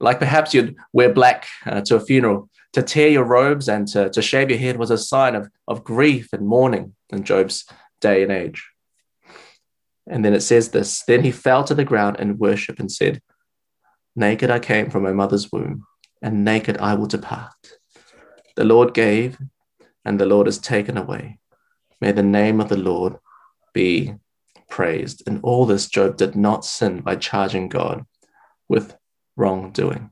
Like 0.00 0.18
perhaps 0.18 0.54
you'd 0.54 0.76
wear 0.92 1.12
black 1.12 1.46
uh, 1.66 1.82
to 1.82 1.96
a 1.96 2.00
funeral. 2.00 2.48
To 2.74 2.82
tear 2.82 3.08
your 3.08 3.24
robes 3.24 3.68
and 3.68 3.86
to, 3.88 4.10
to 4.10 4.22
shave 4.22 4.48
your 4.48 4.58
head 4.58 4.76
was 4.76 4.90
a 4.90 4.98
sign 4.98 5.34
of, 5.34 5.50
of 5.66 5.84
grief 5.84 6.32
and 6.32 6.46
mourning 6.46 6.94
in 7.10 7.24
Job's 7.24 7.66
day 8.00 8.22
and 8.22 8.32
age. 8.32 8.66
And 10.08 10.24
then 10.24 10.34
it 10.34 10.40
says 10.40 10.70
this 10.70 11.02
Then 11.04 11.22
he 11.22 11.30
fell 11.30 11.64
to 11.64 11.74
the 11.74 11.84
ground 11.84 12.18
in 12.18 12.38
worship 12.38 12.78
and 12.78 12.90
said, 12.90 13.20
Naked 14.16 14.50
I 14.50 14.58
came 14.58 14.90
from 14.90 15.02
my 15.02 15.12
mother's 15.12 15.50
womb, 15.52 15.84
and 16.22 16.44
naked 16.44 16.78
I 16.78 16.94
will 16.94 17.06
depart. 17.06 17.52
The 18.56 18.64
Lord 18.64 18.94
gave, 18.94 19.38
and 20.04 20.18
the 20.18 20.26
Lord 20.26 20.46
has 20.46 20.58
taken 20.58 20.96
away. 20.96 21.38
May 22.00 22.12
the 22.12 22.22
name 22.22 22.60
of 22.60 22.68
the 22.68 22.76
Lord 22.76 23.16
be 23.72 24.14
praised. 24.68 25.22
In 25.26 25.40
all 25.42 25.66
this, 25.66 25.88
Job 25.88 26.16
did 26.16 26.34
not 26.34 26.64
sin 26.64 27.00
by 27.00 27.16
charging 27.16 27.68
God 27.68 28.04
with 28.68 28.96
wrongdoing. 29.40 30.10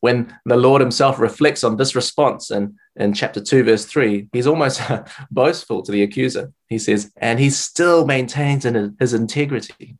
When 0.00 0.36
the 0.44 0.56
Lord 0.56 0.80
himself 0.80 1.18
reflects 1.18 1.64
on 1.64 1.76
this 1.76 1.94
response 1.94 2.50
in, 2.50 2.76
in 2.94 3.14
chapter 3.14 3.40
2, 3.40 3.64
verse 3.64 3.86
3, 3.86 4.28
he's 4.32 4.46
almost 4.46 4.80
boastful 5.30 5.82
to 5.82 5.92
the 5.92 6.02
accuser. 6.02 6.52
He 6.68 6.78
says, 6.78 7.10
and 7.16 7.40
he 7.40 7.50
still 7.50 8.06
maintains 8.06 8.64
in 8.64 8.96
his 9.00 9.14
integrity. 9.14 9.96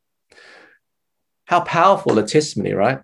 How 1.46 1.60
powerful 1.60 2.18
a 2.18 2.26
testimony, 2.26 2.74
right? 2.74 3.00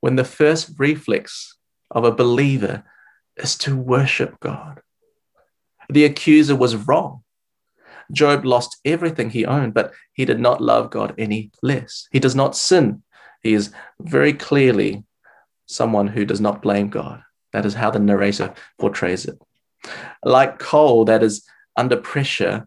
When 0.00 0.16
the 0.16 0.24
first 0.24 0.72
reflex 0.78 1.56
of 1.90 2.04
a 2.04 2.12
believer 2.12 2.84
is 3.36 3.56
to 3.58 3.76
worship 3.76 4.38
God 4.40 4.82
the 5.92 6.04
accuser 6.04 6.56
was 6.56 6.76
wrong. 6.76 7.22
Job 8.12 8.44
lost 8.44 8.78
everything 8.84 9.30
he 9.30 9.44
owned, 9.44 9.74
but 9.74 9.92
he 10.12 10.24
did 10.24 10.40
not 10.40 10.60
love 10.60 10.90
God 10.90 11.14
any 11.18 11.50
less. 11.62 12.08
He 12.10 12.18
does 12.18 12.34
not 12.34 12.56
sin. 12.56 13.02
He 13.42 13.54
is 13.54 13.72
very 14.00 14.32
clearly 14.32 15.04
someone 15.66 16.08
who 16.08 16.24
does 16.24 16.40
not 16.40 16.62
blame 16.62 16.88
God. 16.88 17.22
That 17.52 17.66
is 17.66 17.74
how 17.74 17.90
the 17.90 17.98
narrator 17.98 18.54
portrays 18.78 19.24
it. 19.24 19.38
Like 20.24 20.58
coal 20.58 21.04
that 21.06 21.22
is 21.22 21.44
under 21.76 21.96
pressure 21.96 22.66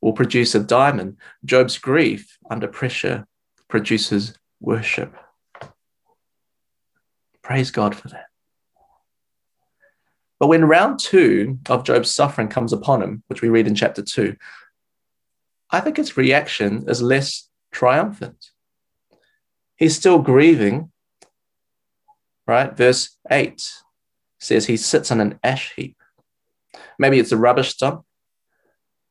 will 0.00 0.12
produce 0.12 0.54
a 0.54 0.60
diamond, 0.60 1.16
Job's 1.44 1.78
grief 1.78 2.36
under 2.50 2.66
pressure 2.66 3.26
produces 3.68 4.34
worship. 4.60 5.14
Praise 7.42 7.70
God 7.70 7.94
for 7.94 8.08
that. 8.08 8.26
But 10.38 10.48
when 10.48 10.64
round 10.64 10.98
two 10.98 11.58
of 11.68 11.84
Job's 11.84 12.12
suffering 12.12 12.48
comes 12.48 12.72
upon 12.72 13.00
him, 13.00 13.22
which 13.28 13.42
we 13.42 13.48
read 13.48 13.68
in 13.68 13.76
chapter 13.76 14.02
two, 14.02 14.36
I 15.72 15.80
think 15.80 15.96
his 15.96 16.18
reaction 16.18 16.84
is 16.86 17.00
less 17.00 17.48
triumphant. 17.72 18.50
He's 19.76 19.96
still 19.96 20.18
grieving, 20.18 20.92
right? 22.46 22.76
Verse 22.76 23.16
8 23.30 23.66
says 24.38 24.66
he 24.66 24.76
sits 24.76 25.10
on 25.10 25.20
an 25.20 25.40
ash 25.42 25.72
heap. 25.74 25.96
Maybe 26.98 27.18
it's 27.18 27.32
a 27.32 27.38
rubbish 27.38 27.74
dump. 27.76 28.04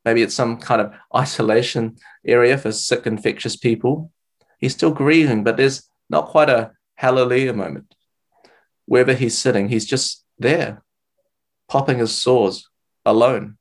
Maybe 0.06 0.22
it's 0.22 0.36
some 0.36 0.58
kind 0.58 0.82
of 0.82 0.94
isolation 1.16 1.98
area 2.26 2.58
for 2.58 2.72
sick, 2.72 3.08
infectious 3.08 3.56
people. 3.56 4.12
He's 4.60 4.74
still 4.74 4.92
grieving, 4.92 5.44
but 5.44 5.58
there's 5.58 5.90
not 6.10 6.28
quite 6.28 6.50
a 6.50 6.72
hallelujah 6.96 7.54
moment. 7.54 7.96
Wherever 8.86 9.14
he's 9.14 9.38
sitting, 9.38 9.70
he's 9.70 9.86
just 9.86 10.24
there, 10.38 10.84
popping 11.68 12.00
his 12.00 12.16
sores 12.16 12.70
alone. 13.06 13.58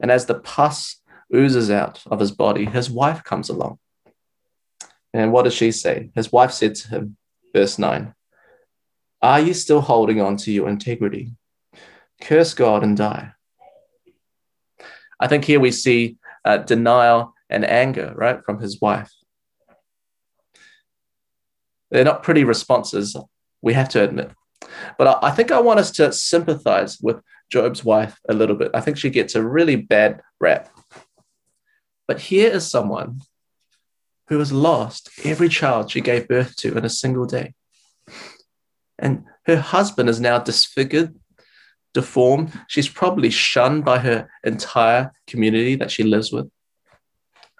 And 0.00 0.10
as 0.10 0.26
the 0.26 0.34
pus 0.34 0.97
oozes 1.34 1.70
out 1.70 2.02
of 2.06 2.20
his 2.20 2.32
body, 2.32 2.64
his 2.64 2.90
wife 2.90 3.24
comes 3.24 3.48
along. 3.48 3.78
And 5.12 5.32
what 5.32 5.44
does 5.44 5.54
she 5.54 5.72
say? 5.72 6.10
His 6.14 6.32
wife 6.32 6.52
said 6.52 6.74
to 6.76 6.88
him, 6.88 7.16
verse 7.54 7.78
9, 7.78 8.14
Are 9.22 9.40
you 9.40 9.54
still 9.54 9.80
holding 9.80 10.20
on 10.20 10.36
to 10.38 10.52
your 10.52 10.68
integrity? 10.68 11.32
Curse 12.20 12.54
God 12.54 12.82
and 12.82 12.96
die. 12.96 13.32
I 15.20 15.28
think 15.28 15.44
here 15.44 15.60
we 15.60 15.70
see 15.70 16.16
uh, 16.44 16.58
denial 16.58 17.34
and 17.50 17.64
anger, 17.64 18.12
right, 18.14 18.44
from 18.44 18.60
his 18.60 18.80
wife. 18.80 19.12
They're 21.90 22.04
not 22.04 22.22
pretty 22.22 22.44
responses, 22.44 23.16
we 23.62 23.72
have 23.72 23.88
to 23.90 24.02
admit. 24.02 24.30
But 24.98 25.22
I, 25.24 25.30
think 25.30 25.50
I 25.50 25.60
want 25.60 25.80
us 25.80 25.90
to 25.92 26.12
sympathize 26.12 26.98
with 27.00 27.20
Job's 27.50 27.84
wife 27.84 28.18
a 28.28 28.34
little 28.34 28.56
bit. 28.56 28.70
I 28.74 28.80
think 28.80 28.98
she 28.98 29.10
gets 29.10 29.34
a 29.34 29.42
really 29.42 29.76
bad 29.76 30.20
rap. 30.40 30.68
But 32.08 32.20
here 32.20 32.50
is 32.50 32.68
someone 32.68 33.20
who 34.28 34.38
has 34.38 34.50
lost 34.50 35.10
every 35.24 35.48
child 35.48 35.90
she 35.90 36.00
gave 36.00 36.26
birth 36.26 36.56
to 36.56 36.76
in 36.76 36.84
a 36.84 36.90
single 36.90 37.26
day. 37.26 37.54
And 38.98 39.24
her 39.46 39.58
husband 39.58 40.08
is 40.08 40.20
now 40.20 40.38
disfigured, 40.38 41.14
deformed. 41.94 42.52
She's 42.66 42.88
probably 42.88 43.30
shunned 43.30 43.84
by 43.84 43.98
her 43.98 44.28
entire 44.42 45.12
community 45.26 45.76
that 45.76 45.90
she 45.90 46.02
lives 46.02 46.32
with. 46.32 46.50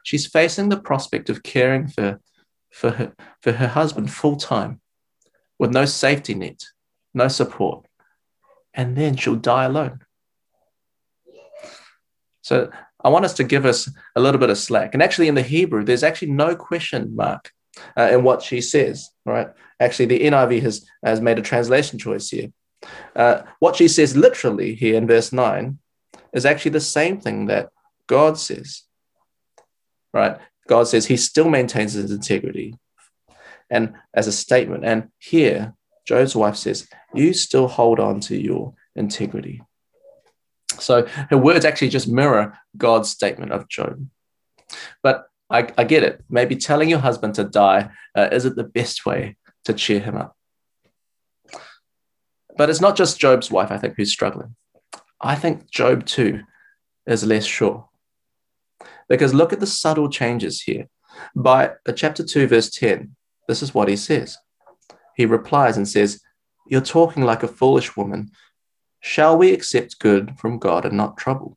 She's 0.02 0.26
facing 0.26 0.70
the 0.70 0.80
prospect 0.80 1.28
of 1.28 1.42
caring 1.42 1.87
for, 1.88 2.20
for, 2.72 2.90
her, 2.90 3.12
for 3.42 3.52
her 3.52 3.68
husband 3.68 4.11
full 4.11 4.37
time 4.37 4.80
with 5.58 5.72
no 5.72 5.84
safety 5.84 6.34
net, 6.34 6.64
no 7.12 7.28
support, 7.28 7.87
and 8.72 8.96
then 8.96 9.16
she'll 9.16 9.37
die 9.37 9.64
alone. 9.64 10.00
So 12.42 12.70
I 13.02 13.08
want 13.11 13.24
us 13.24 13.34
to 13.34 13.44
give 13.44 13.64
us 13.64 13.90
a 14.16 14.20
little 14.20 14.40
bit 14.40 14.50
of 14.50 14.58
slack. 14.58 14.94
And 14.94 15.02
actually, 15.02 15.28
in 15.28 15.34
the 15.34 15.42
Hebrew, 15.42 15.84
there's 15.84 16.02
actually 16.02 16.32
no 16.32 16.56
question 16.56 17.14
mark 17.14 17.52
uh, 17.96 18.08
in 18.12 18.24
what 18.24 18.42
she 18.42 18.61
says, 18.61 19.08
right? 19.24 19.48
Actually, 19.80 20.06
the 20.06 20.20
NIV 20.20 20.62
has, 20.62 20.87
has 21.04 21.20
made 21.20 21.38
a 21.38 21.42
translation 21.42 21.98
choice 21.98 22.28
here. 22.28 22.48
Uh, 23.14 23.42
what 23.61 23.76
she 23.76 23.88
says 23.88 24.16
literally 24.16 24.74
here 24.74 24.96
in 24.96 25.06
verse 25.06 25.32
9 25.32 25.78
is 26.32 26.46
actually 26.46 26.72
the 26.72 26.80
same 26.80 27.20
thing 27.20 27.46
that 27.46 27.70
God 28.06 28.38
says, 28.38 28.82
right? 30.12 30.38
God 30.68 30.88
says 30.88 31.06
he 31.06 31.16
still 31.16 31.48
maintains 31.48 31.94
his 31.94 32.11
integrity 32.11 32.74
and 33.70 33.94
as 34.14 34.26
a 34.26 34.32
statement. 34.32 34.84
And 34.84 35.08
here, 35.18 35.74
Job's 36.06 36.37
wife 36.37 36.56
says, 36.56 36.88
You 37.14 37.32
still 37.34 37.68
hold 37.68 38.00
on 38.00 38.20
to 38.20 38.37
your 38.37 38.74
integrity. 38.94 39.62
So 40.80 41.06
her 41.30 41.38
words 41.38 41.64
actually 41.64 41.88
just 41.88 42.08
mirror 42.08 42.58
God's 42.76 43.10
statement 43.10 43.52
of 43.52 43.68
Job. 43.68 44.06
But 45.02 45.26
I, 45.50 45.68
I 45.78 45.84
get 45.84 46.02
it. 46.02 46.24
Maybe 46.28 46.56
telling 46.56 46.90
your 46.90 46.98
husband 46.98 47.34
to 47.34 47.44
die 47.44 47.90
uh, 48.14 48.28
isn't 48.32 48.56
the 48.56 48.64
best 48.64 49.06
way 49.06 49.36
to 49.64 49.72
cheer 49.72 50.00
him 50.00 50.16
up. 50.16 50.36
But 52.56 52.70
it's 52.70 52.80
not 52.80 52.96
just 52.96 53.20
Job's 53.20 53.50
wife, 53.50 53.70
I 53.70 53.78
think, 53.78 53.94
who's 53.96 54.12
struggling. 54.12 54.56
I 55.20 55.36
think 55.36 55.70
Job 55.70 56.04
too 56.06 56.42
is 57.06 57.24
less 57.24 57.44
sure. 57.44 57.88
Because 59.08 59.32
look 59.32 59.52
at 59.52 59.60
the 59.60 59.66
subtle 59.66 60.10
changes 60.10 60.62
here. 60.62 60.88
By 61.34 61.72
uh, 61.86 61.92
chapter 61.92 62.22
2, 62.24 62.46
verse 62.46 62.70
10, 62.70 63.14
this 63.46 63.62
is 63.62 63.74
what 63.74 63.88
he 63.88 63.96
says. 63.96 64.36
He 65.16 65.24
replies 65.24 65.76
and 65.76 65.88
says, 65.88 66.20
You're 66.66 66.80
talking 66.80 67.24
like 67.24 67.42
a 67.42 67.48
foolish 67.48 67.96
woman. 67.96 68.30
Shall 69.00 69.38
we 69.38 69.52
accept 69.52 69.98
good 69.98 70.38
from 70.38 70.58
God 70.58 70.84
and 70.84 70.96
not 70.96 71.16
trouble? 71.16 71.56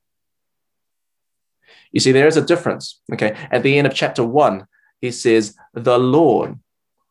You 1.92 2.00
see, 2.00 2.12
there 2.12 2.28
is 2.28 2.38
a 2.38 2.46
difference. 2.46 3.02
Okay. 3.14 3.36
At 3.52 3.64
the 3.64 3.78
end 3.78 3.88
of 3.88 3.94
chapter 3.94 4.24
one, 4.24 4.68
he 5.00 5.12
says, 5.12 5.56
The 5.74 5.98
Lord 5.98 6.60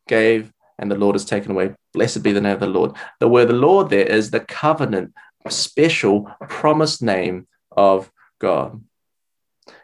gave 0.09 0.53
and 0.79 0.91
the 0.91 0.97
Lord 0.97 1.15
has 1.15 1.25
taken 1.25 1.53
away. 1.53 1.75
Blessed 1.93 2.23
be 2.23 2.33
the 2.33 2.41
name 2.41 2.55
of 2.55 2.61
the 2.61 2.67
Lord. 2.67 2.93
The 3.19 3.29
word 3.29 3.49
the 3.49 3.55
Lord 3.55 3.91
there 3.91 4.07
is 4.07 4.31
the 4.31 4.41
covenant, 4.41 5.13
special, 5.49 6.31
promised 6.49 7.03
name 7.03 7.47
of 7.71 8.11
God. 8.41 8.83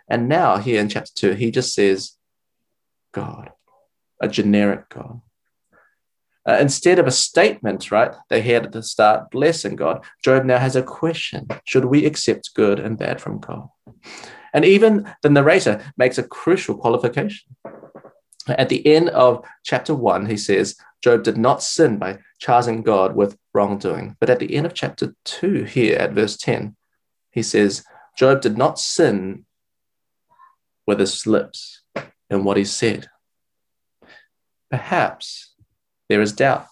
And 0.09 0.29
now, 0.29 0.57
here 0.57 0.81
in 0.81 0.89
chapter 0.89 1.13
two, 1.15 1.33
he 1.33 1.51
just 1.51 1.75
says, 1.75 2.13
God, 3.13 3.51
a 4.21 4.29
generic 4.29 4.89
God. 4.89 5.21
Uh, 6.49 6.59
instead 6.61 6.99
of 6.99 7.07
a 7.07 7.11
statement, 7.11 7.91
right, 7.91 8.15
they 8.31 8.41
had 8.41 8.67
at 8.67 8.73
the 8.73 8.83
start, 8.83 9.31
blessing 9.31 9.75
God, 9.75 10.05
Job 10.23 10.45
now 10.45 10.59
has 10.59 10.77
a 10.77 10.83
question 10.83 11.49
Should 11.65 11.87
we 11.87 12.07
accept 12.07 12.55
good 12.55 12.79
and 12.79 12.97
bad 12.97 13.21
from 13.21 13.41
God? 13.41 13.69
And 14.55 14.65
even 14.65 15.13
the 15.23 15.31
narrator 15.31 15.85
makes 15.97 16.19
a 16.19 16.23
crucial 16.23 16.77
qualification. 16.77 17.57
At 18.49 18.69
the 18.69 18.87
end 18.87 19.09
of 19.11 19.45
chapter 19.65 19.95
one, 19.95 20.27
he 20.27 20.37
says, 20.37 20.77
Job 21.03 21.25
did 21.25 21.37
not 21.37 21.63
sin 21.63 21.99
by 21.99 22.19
charging 22.39 22.83
God 22.83 23.17
with 23.17 23.37
wrongdoing. 23.53 24.17
But 24.21 24.31
at 24.31 24.39
the 24.39 24.55
end 24.55 24.67
of 24.67 24.75
chapter 24.75 25.15
two, 25.25 25.65
here 25.65 25.99
at 25.99 26.13
verse 26.13 26.37
10, 26.37 26.77
he 27.33 27.43
says, 27.43 27.85
Job 28.17 28.41
did 28.41 28.57
not 28.57 28.79
sin 28.79 29.45
with 30.87 31.01
his 31.01 31.27
lips 31.27 31.83
in 32.31 32.45
what 32.45 32.57
he 32.57 32.65
said. 32.65 33.09
Perhaps 34.71 35.55
there 36.09 36.23
is 36.23 36.33
doubt. 36.33 36.67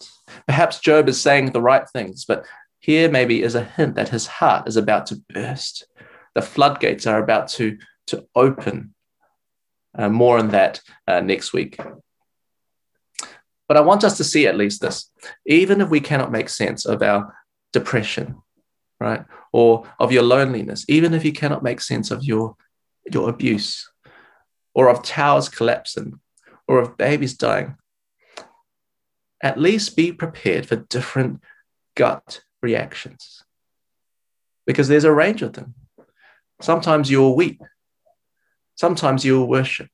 Perhaps 0.46 0.80
Job 0.80 1.08
is 1.08 1.20
saying 1.20 1.50
the 1.50 1.60
right 1.60 1.88
things, 1.90 2.24
but 2.24 2.44
here 2.78 3.10
maybe 3.10 3.42
is 3.42 3.54
a 3.54 3.64
hint 3.64 3.94
that 3.96 4.10
his 4.10 4.26
heart 4.26 4.68
is 4.68 4.76
about 4.76 5.06
to 5.06 5.22
burst 5.32 5.86
the 6.34 6.42
floodgates 6.42 7.06
are 7.06 7.22
about 7.22 7.48
to, 7.48 7.78
to 8.08 8.26
open. 8.34 8.94
Uh, 9.96 10.08
more 10.08 10.38
on 10.38 10.48
that 10.48 10.80
uh, 11.06 11.20
next 11.20 11.52
week. 11.52 11.78
But 13.68 13.76
I 13.76 13.80
want 13.80 14.02
us 14.02 14.16
to 14.16 14.24
see 14.24 14.46
at 14.46 14.56
least 14.56 14.80
this. 14.80 15.10
Even 15.46 15.80
if 15.80 15.88
we 15.88 16.00
cannot 16.00 16.32
make 16.32 16.48
sense 16.48 16.84
of 16.84 17.00
our 17.00 17.32
depression, 17.72 18.42
right, 18.98 19.24
or 19.52 19.88
of 20.00 20.10
your 20.10 20.24
loneliness, 20.24 20.84
even 20.88 21.14
if 21.14 21.24
you 21.24 21.32
cannot 21.32 21.62
make 21.62 21.80
sense 21.80 22.10
of 22.10 22.24
your, 22.24 22.56
your 23.12 23.28
abuse, 23.28 23.88
or 24.74 24.88
of 24.88 25.04
towers 25.04 25.48
collapsing, 25.48 26.18
or 26.66 26.80
of 26.80 26.96
babies 26.96 27.34
dying, 27.34 27.76
at 29.44 29.60
least 29.60 29.94
be 29.94 30.10
prepared 30.10 30.66
for 30.66 30.76
different 30.76 31.42
gut 31.94 32.40
reactions 32.62 33.44
because 34.66 34.88
there's 34.88 35.04
a 35.04 35.12
range 35.12 35.42
of 35.42 35.52
them. 35.52 35.74
Sometimes 36.62 37.10
you'll 37.10 37.36
weep. 37.36 37.60
Sometimes 38.74 39.22
you'll 39.22 39.46
worship. 39.46 39.90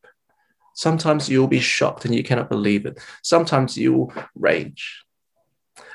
Sometimes 0.75 1.29
you'll 1.29 1.49
be 1.49 1.59
shocked 1.59 2.05
and 2.05 2.15
you 2.15 2.23
cannot 2.23 2.49
believe 2.49 2.87
it. 2.87 3.01
Sometimes 3.23 3.77
you'll 3.77 4.13
rage. 4.37 5.03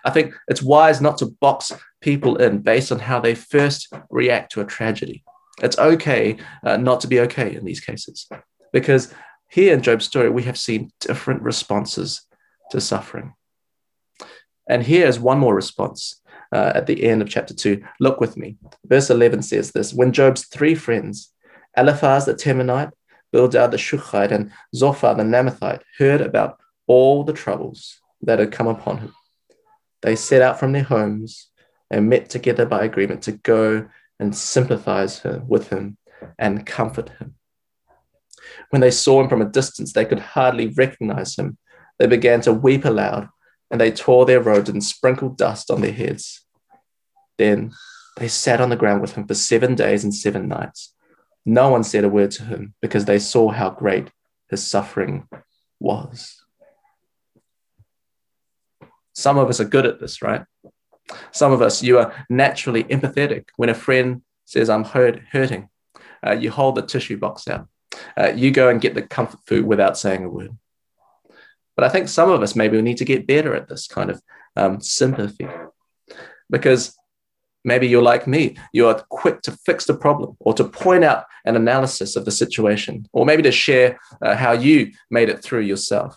I 0.03 0.11
think 0.11 0.35
it's 0.49 0.61
wise 0.61 0.99
not 0.99 1.17
to 1.19 1.27
box 1.27 1.71
people 2.01 2.35
in 2.35 2.59
based 2.59 2.91
on 2.91 2.99
how 2.99 3.21
they 3.21 3.35
first 3.35 3.91
react 4.09 4.51
to 4.51 4.61
a 4.61 4.65
tragedy. 4.65 5.23
It's 5.63 5.79
okay 5.79 6.37
uh, 6.63 6.75
not 6.75 6.99
to 7.01 7.07
be 7.07 7.21
okay 7.21 7.55
in 7.55 7.63
these 7.63 7.79
cases 7.79 8.27
because 8.73 9.13
here 9.49 9.73
in 9.73 9.81
Job's 9.81 10.05
story, 10.05 10.29
we 10.29 10.43
have 10.43 10.57
seen 10.57 10.91
different 10.99 11.41
responses 11.41 12.21
to 12.71 12.81
suffering. 12.81 13.33
And 14.67 14.83
here 14.83 15.07
is 15.07 15.19
one 15.19 15.39
more 15.39 15.55
response 15.55 16.21
uh, 16.51 16.71
at 16.75 16.87
the 16.87 17.03
end 17.03 17.21
of 17.21 17.29
chapter 17.29 17.53
2. 17.53 17.83
Look 17.99 18.19
with 18.19 18.37
me. 18.37 18.57
Verse 18.85 19.09
11 19.09 19.43
says 19.43 19.71
this 19.71 19.93
When 19.93 20.11
Job's 20.11 20.45
three 20.45 20.75
friends, 20.75 21.31
Eliphaz 21.77 22.25
the 22.25 22.33
Temanite, 22.33 22.91
Bildad 23.31 23.71
the 23.71 23.77
Shuhite, 23.77 24.31
and 24.31 24.51
Zophar 24.73 25.15
the 25.15 25.23
Naamathite, 25.23 25.81
heard 25.97 26.21
about 26.21 26.59
all 26.87 27.23
the 27.23 27.33
troubles 27.33 27.99
that 28.21 28.39
had 28.39 28.51
come 28.51 28.67
upon 28.67 28.99
him, 28.99 29.13
they 30.01 30.15
set 30.15 30.41
out 30.41 30.59
from 30.59 30.71
their 30.71 30.83
homes 30.83 31.49
and 31.91 32.09
met 32.09 32.29
together 32.29 32.65
by 32.65 32.83
agreement 32.83 33.23
to 33.23 33.33
go 33.33 33.87
and 34.19 34.35
sympathize 34.35 35.21
with 35.47 35.69
him 35.69 35.97
and 36.39 36.65
comfort 36.65 37.09
him. 37.19 37.35
When 38.69 38.81
they 38.81 38.91
saw 38.91 39.21
him 39.21 39.29
from 39.29 39.41
a 39.41 39.49
distance, 39.49 39.93
they 39.93 40.05
could 40.05 40.19
hardly 40.19 40.67
recognize 40.67 41.35
him. 41.35 41.57
They 41.99 42.07
began 42.07 42.41
to 42.41 42.53
weep 42.53 42.85
aloud 42.85 43.29
and 43.75 43.81
they 43.81 43.91
tore 43.91 44.25
their 44.25 44.39
robes 44.39 44.69
and 44.69 44.81
sprinkled 44.81 45.37
dust 45.37 45.69
on 45.69 45.81
their 45.81 45.91
heads. 45.91 46.45
Then 47.37 47.73
they 48.15 48.29
sat 48.29 48.61
on 48.61 48.69
the 48.69 48.77
ground 48.77 49.01
with 49.01 49.15
him 49.15 49.27
for 49.27 49.33
seven 49.33 49.75
days 49.75 50.05
and 50.05 50.15
seven 50.15 50.47
nights. 50.47 50.93
No 51.45 51.67
one 51.67 51.83
said 51.83 52.05
a 52.05 52.09
word 52.09 52.31
to 52.31 52.43
him 52.43 52.73
because 52.81 53.03
they 53.03 53.19
saw 53.19 53.49
how 53.49 53.69
great 53.69 54.11
his 54.49 54.65
suffering 54.65 55.27
was. 55.77 56.41
Some 59.11 59.37
of 59.37 59.49
us 59.49 59.59
are 59.59 59.65
good 59.65 59.85
at 59.85 59.99
this, 59.99 60.21
right? 60.21 60.45
Some 61.33 61.51
of 61.51 61.61
us, 61.61 61.83
you 61.83 61.99
are 61.99 62.13
naturally 62.29 62.85
empathetic. 62.85 63.49
When 63.57 63.67
a 63.67 63.73
friend 63.73 64.21
says, 64.45 64.69
I'm 64.69 64.85
hurt, 64.85 65.19
hurting, 65.33 65.67
uh, 66.25 66.31
you 66.31 66.49
hold 66.49 66.75
the 66.75 66.81
tissue 66.81 67.17
box 67.17 67.49
out. 67.49 67.67
Uh, 68.17 68.31
you 68.33 68.51
go 68.51 68.69
and 68.69 68.79
get 68.79 68.95
the 68.95 69.01
comfort 69.01 69.41
food 69.45 69.65
without 69.65 69.97
saying 69.97 70.23
a 70.23 70.29
word. 70.29 70.57
But 71.75 71.83
I 71.83 71.89
think 71.89 72.07
some 72.07 72.29
of 72.29 72.41
us 72.41 72.55
maybe 72.55 72.77
we 72.77 72.83
need 72.83 72.97
to 72.97 73.05
get 73.05 73.27
better 73.27 73.55
at 73.55 73.67
this 73.67 73.87
kind 73.87 74.09
of 74.09 74.21
um, 74.55 74.79
sympathy 74.79 75.47
because 76.49 76.95
maybe 77.63 77.87
you're 77.87 78.01
like 78.01 78.27
me. 78.27 78.55
You 78.71 78.87
are 78.87 79.03
quick 79.09 79.41
to 79.41 79.51
fix 79.65 79.85
the 79.85 79.95
problem 79.95 80.37
or 80.39 80.53
to 80.53 80.63
point 80.63 81.03
out 81.03 81.25
an 81.43 81.55
analysis 81.55 82.15
of 82.15 82.23
the 82.25 82.31
situation 82.31 83.07
or 83.11 83.25
maybe 83.25 83.43
to 83.43 83.51
share 83.51 83.99
uh, 84.21 84.35
how 84.35 84.53
you 84.53 84.91
made 85.09 85.29
it 85.29 85.43
through 85.43 85.61
yourself. 85.61 86.15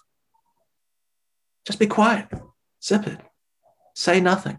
Just 1.65 1.79
be 1.79 1.87
quiet, 1.87 2.29
zip 2.83 3.07
it, 3.07 3.19
say 3.95 4.21
nothing. 4.21 4.59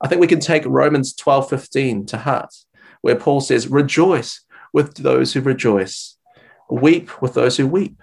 I 0.00 0.08
think 0.08 0.20
we 0.20 0.26
can 0.26 0.40
take 0.40 0.66
Romans 0.66 1.14
12 1.14 1.48
15 1.48 2.06
to 2.06 2.18
heart, 2.18 2.52
where 3.00 3.16
Paul 3.16 3.40
says, 3.40 3.68
Rejoice 3.68 4.44
with 4.74 4.96
those 4.96 5.32
who 5.32 5.40
rejoice, 5.40 6.18
weep 6.68 7.22
with 7.22 7.32
those 7.32 7.56
who 7.56 7.66
weep 7.66 8.02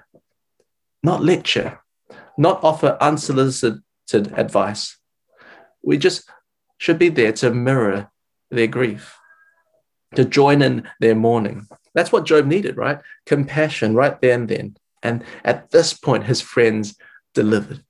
not 1.04 1.22
lecture, 1.22 1.80
not 2.38 2.64
offer 2.64 2.98
unsolicited 3.02 3.84
advice. 4.14 4.98
We 5.84 5.98
just 5.98 6.30
should 6.78 6.98
be 6.98 7.10
there 7.10 7.34
to 7.34 7.54
mirror 7.54 8.10
their 8.50 8.68
grief, 8.68 9.18
to 10.16 10.24
join 10.24 10.62
in 10.62 10.88
their 11.00 11.16
mourning. 11.16 11.68
That's 11.94 12.12
what 12.12 12.26
Job 12.26 12.46
needed, 12.46 12.78
right? 12.78 13.00
Compassion 13.26 13.94
right 13.94 14.20
there 14.22 14.34
and 14.34 14.50
then. 14.50 14.78
And 15.04 15.24
at 15.44 15.72
this 15.72 15.94
point, 15.94 16.24
his 16.26 16.42
friends 16.42 16.96
delivered. 17.34 17.84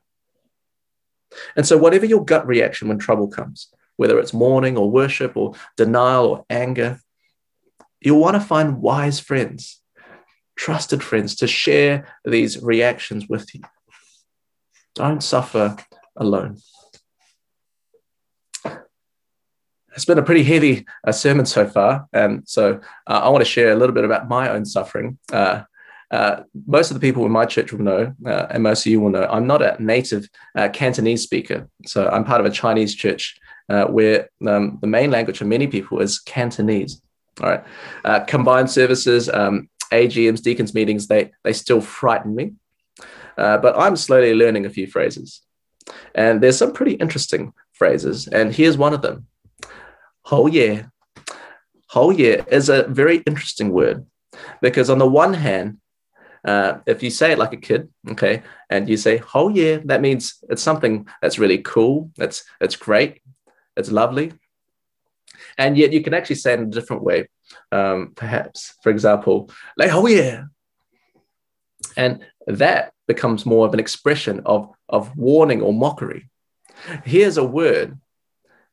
And 1.56 1.66
so, 1.66 1.78
whatever 1.78 2.06
your 2.06 2.26
gut 2.26 2.46
reaction 2.46 2.88
when 2.88 2.98
trouble 2.98 3.28
comes, 3.28 3.68
whether 3.98 4.20
it's 4.20 4.34
mourning 4.34 4.78
or 4.78 4.90
worship 4.90 5.38
or 5.38 5.54
denial 5.78 6.26
or 6.26 6.46
anger, 6.50 7.00
you'll 8.02 8.20
want 8.20 8.36
to 8.36 8.40
find 8.40 8.82
wise 8.82 9.20
friends 9.20 9.82
trusted 10.56 11.04
friends 11.04 11.36
to 11.36 11.48
share 11.48 12.08
these 12.26 12.62
reactions 12.62 13.28
with 13.28 13.54
you. 13.54 13.62
Don't 14.96 15.24
suffer 15.24 15.78
alone. 16.16 16.58
It's 19.96 20.06
been 20.06 20.18
a 20.18 20.24
pretty 20.24 20.44
heavy 20.44 20.86
uh, 21.06 21.12
sermon 21.12 21.46
so 21.46 21.68
far, 21.68 22.08
and 22.14 22.48
so 22.48 22.82
uh, 23.08 23.22
I 23.24 23.30
want 23.30 23.42
to 23.42 23.50
share 23.50 23.72
a 23.72 23.76
little 23.76 23.94
bit 23.94 24.06
about 24.06 24.28
my 24.28 24.50
own 24.50 24.66
suffering. 24.66 25.20
Uh, 25.32 25.64
uh, 26.10 26.44
most 26.68 26.90
of 26.90 26.96
the 26.96 27.00
people 27.00 27.26
in 27.26 27.32
my 27.32 27.46
church 27.46 27.72
will 27.72 27.84
know, 27.84 28.14
uh, 28.26 28.48
and 28.50 28.64
most 28.64 28.86
of 28.86 28.92
you 28.92 29.00
will 29.00 29.10
know, 29.10 29.26
I'm 29.26 29.48
not 29.48 29.62
a 29.62 29.76
native 29.84 30.28
uh, 30.56 30.70
Cantonese 30.70 31.22
speaker. 31.24 31.68
So 31.86 32.08
I'm 32.10 32.24
part 32.24 32.40
of 32.40 32.46
a 32.46 32.52
Chinese 32.52 32.96
church 32.96 33.40
where 33.68 34.30
um, 34.48 34.78
the 34.82 34.88
main 34.88 35.10
language 35.10 35.40
for 35.40 35.46
many 35.46 35.66
people 35.66 36.00
is 36.00 36.20
Cantonese. 36.20 37.02
All 37.42 37.50
right. 37.50 37.64
Uh, 38.06 38.20
combined 38.22 38.70
services, 38.70 39.30
um, 39.30 39.70
AGMs, 39.94 40.42
deacons 40.42 40.74
meetings, 40.74 41.08
they, 41.08 41.32
they 41.44 41.54
still 41.54 41.82
frighten 41.82 42.36
me. 42.36 42.54
Uh, 43.38 43.58
but 43.58 43.78
I'm 43.78 43.96
slowly 43.96 44.34
learning 44.34 44.66
a 44.66 44.70
few 44.70 44.88
phrases. 44.88 45.42
And 46.16 46.42
there's 46.42 46.58
some 46.58 46.74
pretty 46.74 46.94
interesting 46.94 47.54
phrases. 47.74 48.28
And 48.28 48.54
here's 48.54 48.78
one 48.78 48.94
of 48.94 49.02
them. 49.02 49.28
Whole 50.24 50.50
year. 50.50 50.92
Whole 51.90 52.14
year 52.14 52.46
is 52.50 52.70
a 52.70 52.84
very 52.84 53.18
interesting 53.28 53.70
word 53.72 54.06
because, 54.62 54.90
on 54.90 54.98
the 54.98 55.08
one 55.08 55.34
hand, 55.34 55.78
uh, 56.46 56.80
if 56.86 57.04
you 57.04 57.10
say 57.10 57.32
it 57.32 57.38
like 57.38 57.54
a 57.54 57.58
kid, 57.58 57.90
okay, 58.12 58.42
and 58.70 58.90
you 58.90 58.98
say, 58.98 59.18
"whole 59.18 59.52
year," 59.52 59.82
that 59.86 60.02
means 60.02 60.44
it's 60.50 60.64
something 60.64 61.08
that's 61.22 61.40
really 61.40 61.60
cool, 61.60 62.12
that's, 62.18 62.44
that's 62.60 62.76
great, 62.76 63.22
it's 63.78 63.92
lovely. 63.92 64.34
And 65.58 65.78
yet 65.78 65.94
you 65.94 66.02
can 66.02 66.14
actually 66.14 66.38
say 66.38 66.54
it 66.54 66.60
in 66.60 66.68
a 66.68 66.72
different 66.72 67.04
way. 67.04 67.28
Um, 67.72 68.14
perhaps, 68.16 68.76
for 68.82 68.90
example, 68.90 69.50
like, 69.78 69.92
oh, 69.92 70.08
yeah. 70.08 70.46
And 71.98 72.26
that 72.48 72.94
becomes 73.08 73.46
more 73.46 73.66
of 73.66 73.74
an 73.74 73.80
expression 73.80 74.42
of, 74.46 74.70
of 74.90 75.16
warning 75.18 75.62
or 75.62 75.74
mockery. 75.74 76.30
Here's 77.04 77.38
a 77.38 77.44
word 77.44 78.00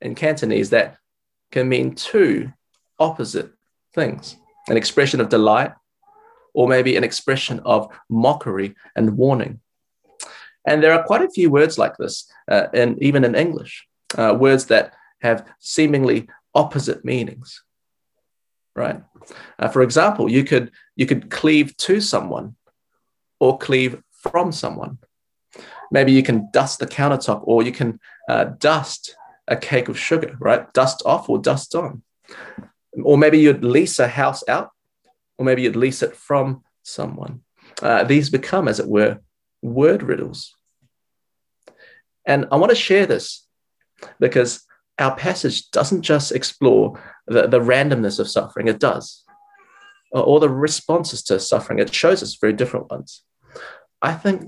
in 0.00 0.14
Cantonese 0.14 0.70
that 0.70 0.96
can 1.52 1.68
mean 1.68 1.94
two 1.94 2.52
opposite 2.98 3.52
things 3.94 4.36
an 4.68 4.76
expression 4.76 5.20
of 5.20 5.28
delight 5.28 5.72
or 6.54 6.68
maybe 6.68 6.96
an 6.96 7.02
expression 7.02 7.60
of 7.64 7.88
mockery 8.08 8.74
and 8.94 9.16
warning. 9.16 9.60
And 10.66 10.82
there 10.82 10.92
are 10.92 11.02
quite 11.02 11.22
a 11.22 11.30
few 11.30 11.50
words 11.50 11.78
like 11.78 11.96
this, 11.96 12.30
uh, 12.48 12.66
and 12.74 13.02
even 13.02 13.24
in 13.24 13.34
English, 13.34 13.86
uh, 14.16 14.36
words 14.38 14.66
that 14.66 14.92
have 15.22 15.46
seemingly 15.58 16.28
opposite 16.54 17.04
meanings. 17.04 17.62
Right? 18.76 19.02
Uh, 19.58 19.68
for 19.68 19.82
example, 19.82 20.30
you 20.30 20.44
could 20.44 20.70
you 20.96 21.06
could 21.06 21.30
cleave 21.30 21.76
to 21.78 22.00
someone, 22.00 22.56
or 23.38 23.58
cleave 23.58 24.02
from 24.10 24.52
someone. 24.52 24.98
Maybe 25.90 26.12
you 26.12 26.22
can 26.22 26.48
dust 26.52 26.78
the 26.78 26.86
countertop, 26.86 27.42
or 27.44 27.62
you 27.62 27.72
can 27.72 27.98
uh, 28.28 28.44
dust 28.58 29.16
a 29.48 29.56
cake 29.56 29.88
of 29.88 29.98
sugar. 29.98 30.36
Right? 30.40 30.72
Dust 30.72 31.02
off 31.04 31.28
or 31.28 31.38
dust 31.38 31.74
on. 31.74 32.02
Or 33.02 33.18
maybe 33.18 33.38
you'd 33.38 33.64
lease 33.64 33.98
a 33.98 34.08
house 34.08 34.42
out, 34.48 34.70
or 35.36 35.44
maybe 35.44 35.62
you'd 35.62 35.76
lease 35.76 36.02
it 36.02 36.16
from 36.16 36.62
someone. 36.82 37.42
Uh, 37.82 38.04
these 38.04 38.30
become, 38.30 38.68
as 38.68 38.80
it 38.80 38.88
were, 38.88 39.18
word 39.62 40.02
riddles. 40.02 40.54
And 42.24 42.46
I 42.52 42.56
want 42.56 42.70
to 42.70 42.76
share 42.76 43.06
this 43.06 43.46
because 44.18 44.64
our 45.00 45.16
passage 45.16 45.70
doesn't 45.70 46.02
just 46.02 46.32
explore 46.32 47.00
the, 47.26 47.46
the 47.46 47.60
randomness 47.60 48.20
of 48.20 48.28
suffering, 48.28 48.68
it 48.68 48.78
does, 48.78 49.24
or 50.12 50.38
the 50.40 50.48
responses 50.48 51.22
to 51.24 51.40
suffering. 51.40 51.78
It 51.78 51.94
shows 51.94 52.22
us 52.22 52.36
very 52.40 52.52
different 52.52 52.90
ones. 52.90 53.22
I 54.02 54.12
think 54.12 54.44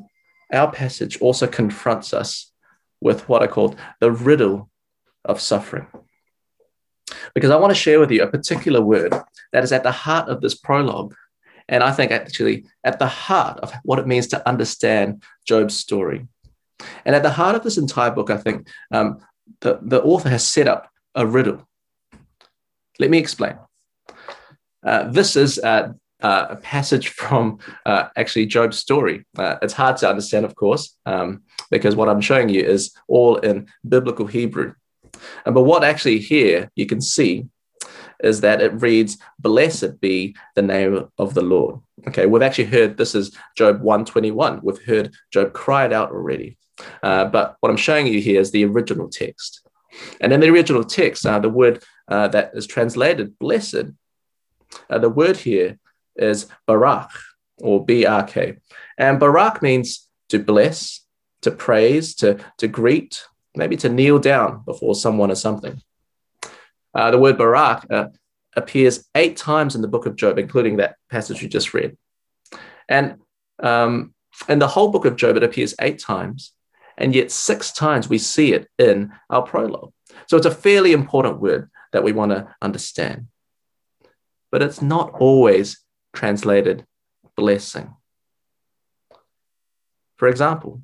our 0.52 0.70
passage 0.70 1.20
also 1.20 1.46
confronts 1.46 2.12
us 2.12 2.52
with 3.00 3.28
what 3.28 3.42
I 3.42 3.46
call 3.46 3.74
the 4.00 4.12
riddle 4.12 4.70
of 5.24 5.40
suffering. 5.40 5.86
Because 7.34 7.50
I 7.50 7.56
want 7.56 7.70
to 7.70 7.74
share 7.80 8.00
with 8.00 8.10
you 8.10 8.22
a 8.22 8.30
particular 8.30 8.80
word 8.80 9.14
that 9.52 9.64
is 9.64 9.72
at 9.72 9.82
the 9.82 9.92
heart 9.92 10.28
of 10.28 10.40
this 10.40 10.54
prologue. 10.54 11.14
And 11.68 11.82
I 11.82 11.92
think 11.92 12.10
actually 12.10 12.66
at 12.84 12.98
the 12.98 13.06
heart 13.06 13.58
of 13.60 13.72
what 13.84 13.98
it 13.98 14.06
means 14.06 14.26
to 14.28 14.48
understand 14.48 15.22
Job's 15.46 15.76
story. 15.76 16.26
And 17.04 17.14
at 17.14 17.22
the 17.22 17.30
heart 17.30 17.54
of 17.54 17.62
this 17.62 17.78
entire 17.78 18.10
book, 18.10 18.30
I 18.30 18.36
think 18.36 18.68
um, 18.90 19.18
the, 19.60 19.78
the 19.82 20.02
author 20.02 20.28
has 20.28 20.46
set 20.46 20.68
up 20.68 20.88
a 21.14 21.26
riddle. 21.26 21.66
Let 22.98 23.10
me 23.10 23.18
explain. 23.18 23.58
Uh, 24.84 25.04
this 25.10 25.36
is 25.36 25.58
uh, 25.58 25.92
uh, 26.22 26.46
a 26.50 26.56
passage 26.56 27.08
from 27.08 27.58
uh, 27.86 28.08
actually 28.16 28.46
Job's 28.46 28.78
story. 28.78 29.24
Uh, 29.36 29.56
it's 29.62 29.72
hard 29.72 29.96
to 29.98 30.08
understand, 30.08 30.44
of 30.44 30.54
course, 30.54 30.96
um, 31.06 31.42
because 31.70 31.96
what 31.96 32.08
I'm 32.08 32.20
showing 32.20 32.48
you 32.48 32.62
is 32.62 32.92
all 33.08 33.36
in 33.36 33.68
biblical 33.88 34.26
Hebrew. 34.26 34.74
but 35.44 35.62
what 35.62 35.84
actually 35.84 36.18
here 36.18 36.70
you 36.74 36.86
can 36.86 37.00
see 37.00 37.46
is 38.22 38.40
that 38.40 38.60
it 38.60 38.80
reads, 38.80 39.18
Blessed 39.38 40.00
be 40.00 40.36
the 40.54 40.62
name 40.62 41.08
of 41.18 41.34
the 41.34 41.42
Lord. 41.42 41.80
Okay, 42.08 42.26
we've 42.26 42.42
actually 42.42 42.66
heard 42.66 42.96
this 42.96 43.14
is 43.14 43.36
Job 43.56 43.80
121. 43.80 44.60
We've 44.62 44.82
heard 44.84 45.14
Job 45.32 45.52
cried 45.52 45.92
out 45.92 46.10
already. 46.10 46.56
Uh, 47.02 47.24
but 47.26 47.56
what 47.60 47.70
I'm 47.70 47.76
showing 47.76 48.06
you 48.06 48.20
here 48.20 48.40
is 48.40 48.50
the 48.50 48.64
original 48.64 49.08
text. 49.08 49.66
And 50.20 50.32
in 50.32 50.40
the 50.40 50.48
original 50.48 50.84
text, 50.84 51.26
uh, 51.26 51.38
the 51.38 51.48
word 51.48 51.82
uh, 52.08 52.28
that 52.28 52.52
is 52.54 52.66
translated 52.66 53.38
blessed, 53.38 53.86
uh, 54.88 54.98
the 54.98 55.10
word 55.10 55.36
here 55.36 55.78
is 56.16 56.46
barak 56.66 57.10
or 57.58 57.84
B-R-K. 57.84 58.56
And 58.98 59.20
barak 59.20 59.62
means 59.62 60.08
to 60.30 60.38
bless, 60.38 61.04
to 61.42 61.50
praise, 61.50 62.14
to, 62.16 62.38
to 62.58 62.68
greet, 62.68 63.22
maybe 63.54 63.76
to 63.76 63.88
kneel 63.88 64.18
down 64.18 64.62
before 64.64 64.94
someone 64.94 65.30
or 65.30 65.36
something. 65.36 65.80
Uh, 66.94 67.10
the 67.10 67.18
word 67.18 67.38
barak 67.38 67.86
appears 68.56 69.08
eight 69.14 69.36
times 69.36 69.74
in 69.74 69.82
the 69.82 69.88
book 69.88 70.06
of 70.06 70.16
Job, 70.16 70.38
including 70.38 70.76
that 70.76 70.96
passage 71.10 71.42
you 71.42 71.48
just 71.48 71.74
read. 71.74 71.96
And 72.88 73.16
um, 73.62 74.14
in 74.48 74.58
the 74.58 74.68
whole 74.68 74.90
book 74.90 75.04
of 75.04 75.16
Job, 75.16 75.36
it 75.36 75.42
appears 75.42 75.74
eight 75.80 75.98
times. 75.98 76.52
And 76.96 77.14
yet, 77.14 77.30
six 77.30 77.72
times 77.72 78.08
we 78.08 78.18
see 78.18 78.52
it 78.52 78.68
in 78.78 79.12
our 79.30 79.42
prologue. 79.42 79.92
So 80.26 80.36
it's 80.36 80.46
a 80.46 80.50
fairly 80.50 80.92
important 80.92 81.40
word 81.40 81.70
that 81.92 82.04
we 82.04 82.12
want 82.12 82.32
to 82.32 82.54
understand. 82.60 83.28
But 84.50 84.62
it's 84.62 84.82
not 84.82 85.12
always 85.14 85.80
translated 86.14 86.86
blessing. 87.36 87.94
For 90.16 90.28
example, 90.28 90.82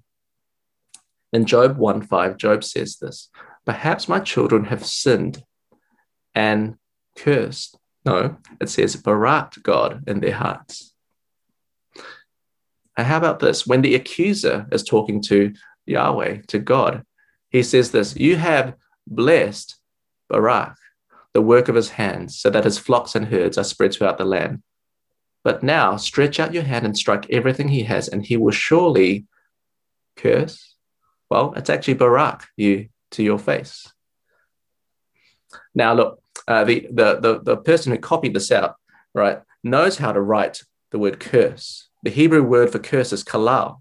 in 1.32 1.44
Job 1.44 1.76
1 1.76 2.02
5, 2.02 2.36
Job 2.36 2.64
says 2.64 2.96
this 2.96 3.30
Perhaps 3.66 4.08
my 4.08 4.20
children 4.20 4.64
have 4.64 4.84
sinned 4.84 5.42
and 6.34 6.76
cursed. 7.16 7.78
No, 8.04 8.38
it 8.60 8.70
says 8.70 8.96
baraked 8.96 9.62
God 9.62 10.04
in 10.06 10.20
their 10.20 10.34
hearts. 10.34 10.94
And 12.96 13.06
how 13.06 13.18
about 13.18 13.38
this? 13.38 13.66
When 13.66 13.82
the 13.82 13.94
accuser 13.94 14.66
is 14.72 14.82
talking 14.82 15.20
to 15.22 15.52
Yahweh, 15.88 16.42
to 16.48 16.58
God. 16.58 17.04
He 17.50 17.62
says 17.62 17.90
this 17.90 18.16
You 18.16 18.36
have 18.36 18.74
blessed 19.06 19.76
Barak, 20.28 20.76
the 21.32 21.42
work 21.42 21.68
of 21.68 21.74
his 21.74 21.90
hands, 21.90 22.38
so 22.38 22.50
that 22.50 22.64
his 22.64 22.78
flocks 22.78 23.14
and 23.14 23.26
herds 23.26 23.58
are 23.58 23.64
spread 23.64 23.92
throughout 23.92 24.18
the 24.18 24.24
land. 24.24 24.62
But 25.44 25.62
now 25.62 25.96
stretch 25.96 26.40
out 26.40 26.54
your 26.54 26.64
hand 26.64 26.84
and 26.84 26.96
strike 26.96 27.30
everything 27.30 27.68
he 27.68 27.84
has, 27.84 28.08
and 28.08 28.24
he 28.24 28.36
will 28.36 28.52
surely 28.52 29.26
curse. 30.16 30.74
Well, 31.30 31.54
it's 31.56 31.70
actually 31.70 31.94
Barak 31.94 32.46
you 32.56 32.88
to 33.12 33.22
your 33.22 33.38
face. 33.38 33.90
Now, 35.74 35.94
look, 35.94 36.22
uh, 36.46 36.64
the, 36.64 36.88
the, 36.90 37.20
the, 37.20 37.40
the 37.42 37.56
person 37.56 37.92
who 37.92 37.98
copied 37.98 38.34
this 38.34 38.50
out, 38.50 38.76
right, 39.14 39.40
knows 39.62 39.98
how 39.98 40.12
to 40.12 40.20
write 40.20 40.62
the 40.90 40.98
word 40.98 41.20
curse. 41.20 41.88
The 42.02 42.10
Hebrew 42.10 42.42
word 42.42 42.70
for 42.70 42.78
curse 42.78 43.12
is 43.12 43.24
kalal 43.24 43.80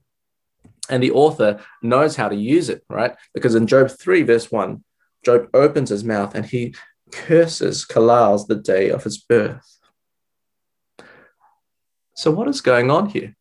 and 0.89 1.01
the 1.01 1.11
author 1.11 1.59
knows 1.81 2.15
how 2.15 2.29
to 2.29 2.35
use 2.35 2.69
it, 2.69 2.83
right? 2.89 3.15
Because 3.33 3.55
in 3.55 3.67
Job 3.67 3.89
3, 3.91 4.23
verse 4.23 4.51
1, 4.51 4.83
Job 5.23 5.47
opens 5.53 5.89
his 5.89 6.03
mouth 6.03 6.35
and 6.35 6.45
he 6.45 6.75
curses 7.11 7.85
Kalals 7.85 8.47
the 8.47 8.55
day 8.55 8.89
of 8.89 9.03
his 9.03 9.17
birth. 9.17 9.79
So, 12.15 12.31
what 12.31 12.47
is 12.47 12.61
going 12.61 12.89
on 12.89 13.09
here? 13.09 13.35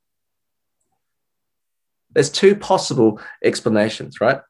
There's 2.12 2.30
two 2.30 2.56
possible 2.56 3.20
explanations, 3.42 4.20
right? 4.20 4.40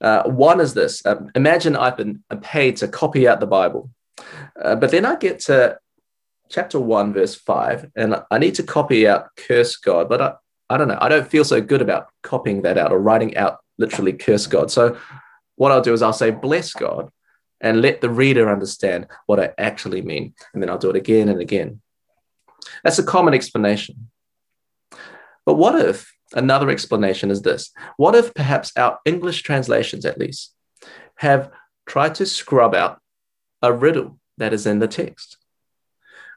Uh, 0.00 0.24
one 0.24 0.60
is 0.60 0.74
this 0.74 1.04
um, 1.06 1.30
imagine 1.34 1.76
I've 1.76 1.96
been 1.96 2.24
paid 2.40 2.76
to 2.78 2.88
copy 2.88 3.28
out 3.28 3.40
the 3.40 3.46
Bible, 3.46 3.90
uh, 4.60 4.74
but 4.76 4.90
then 4.90 5.04
I 5.04 5.16
get 5.16 5.40
to 5.40 5.78
chapter 6.50 6.78
1, 6.78 7.12
verse 7.14 7.34
5, 7.34 7.90
and 7.96 8.22
I 8.30 8.38
need 8.38 8.56
to 8.56 8.62
copy 8.62 9.08
out 9.08 9.28
curse 9.36 9.76
God, 9.76 10.08
but 10.08 10.20
I, 10.20 10.34
I 10.72 10.78
don't 10.78 10.88
know. 10.88 10.98
I 10.98 11.10
don't 11.10 11.28
feel 11.28 11.44
so 11.44 11.60
good 11.60 11.82
about 11.82 12.08
copying 12.22 12.62
that 12.62 12.78
out 12.78 12.92
or 12.92 12.98
writing 12.98 13.36
out 13.36 13.58
literally 13.76 14.14
curse 14.14 14.46
God. 14.46 14.70
So 14.70 14.96
what 15.56 15.70
I'll 15.70 15.82
do 15.82 15.92
is 15.92 16.00
I'll 16.00 16.14
say 16.14 16.30
bless 16.30 16.72
God 16.72 17.10
and 17.60 17.82
let 17.82 18.00
the 18.00 18.08
reader 18.08 18.50
understand 18.50 19.06
what 19.26 19.38
I 19.38 19.52
actually 19.58 20.00
mean. 20.00 20.32
And 20.54 20.62
then 20.62 20.70
I'll 20.70 20.78
do 20.78 20.88
it 20.88 20.96
again 20.96 21.28
and 21.28 21.42
again. 21.42 21.82
That's 22.82 22.98
a 22.98 23.04
common 23.04 23.34
explanation. 23.34 24.08
But 25.44 25.56
what 25.56 25.78
if 25.78 26.10
another 26.32 26.70
explanation 26.70 27.30
is 27.30 27.42
this? 27.42 27.70
What 27.98 28.14
if 28.14 28.32
perhaps 28.32 28.72
our 28.74 28.98
English 29.04 29.42
translations, 29.42 30.06
at 30.06 30.18
least, 30.18 30.54
have 31.16 31.50
tried 31.86 32.14
to 32.14 32.24
scrub 32.24 32.74
out 32.74 32.98
a 33.60 33.74
riddle 33.74 34.18
that 34.38 34.54
is 34.54 34.66
in 34.66 34.78
the 34.78 34.88
text? 34.88 35.36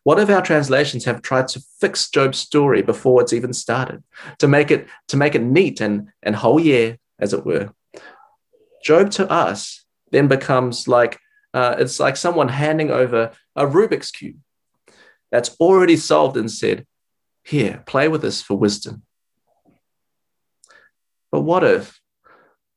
What 0.05 0.19
if 0.19 0.29
our 0.29 0.43
translations 0.43 1.05
have 1.05 1.23
tried 1.23 1.47
to 1.47 1.63
fix 1.79 2.11
Job's 2.11 2.37
story 2.37 2.83
before 2.83 3.23
it's 3.23 3.33
even 3.33 3.53
started, 3.53 4.03
to 4.37 4.47
make 4.47 4.69
it 4.69 4.87
to 5.07 5.17
make 5.17 5.33
it 5.33 5.41
neat 5.41 5.81
and 5.81 6.09
and 6.21 6.35
whole 6.35 6.59
year, 6.59 6.99
as 7.17 7.33
it 7.33 7.43
were? 7.43 7.73
Job 8.83 9.09
to 9.11 9.27
us 9.31 9.83
then 10.11 10.27
becomes 10.27 10.87
like 10.87 11.19
uh, 11.55 11.77
it's 11.79 11.99
like 11.99 12.17
someone 12.17 12.49
handing 12.49 12.91
over 12.91 13.31
a 13.55 13.65
Rubik's 13.65 14.11
cube 14.11 14.37
that's 15.31 15.55
already 15.59 15.97
solved 15.97 16.37
and 16.37 16.51
said, 16.51 16.85
"Here, 17.43 17.81
play 17.87 18.07
with 18.07 18.21
this 18.21 18.43
for 18.43 18.55
wisdom." 18.55 19.01
But 21.31 21.41
what 21.41 21.63
if 21.63 21.99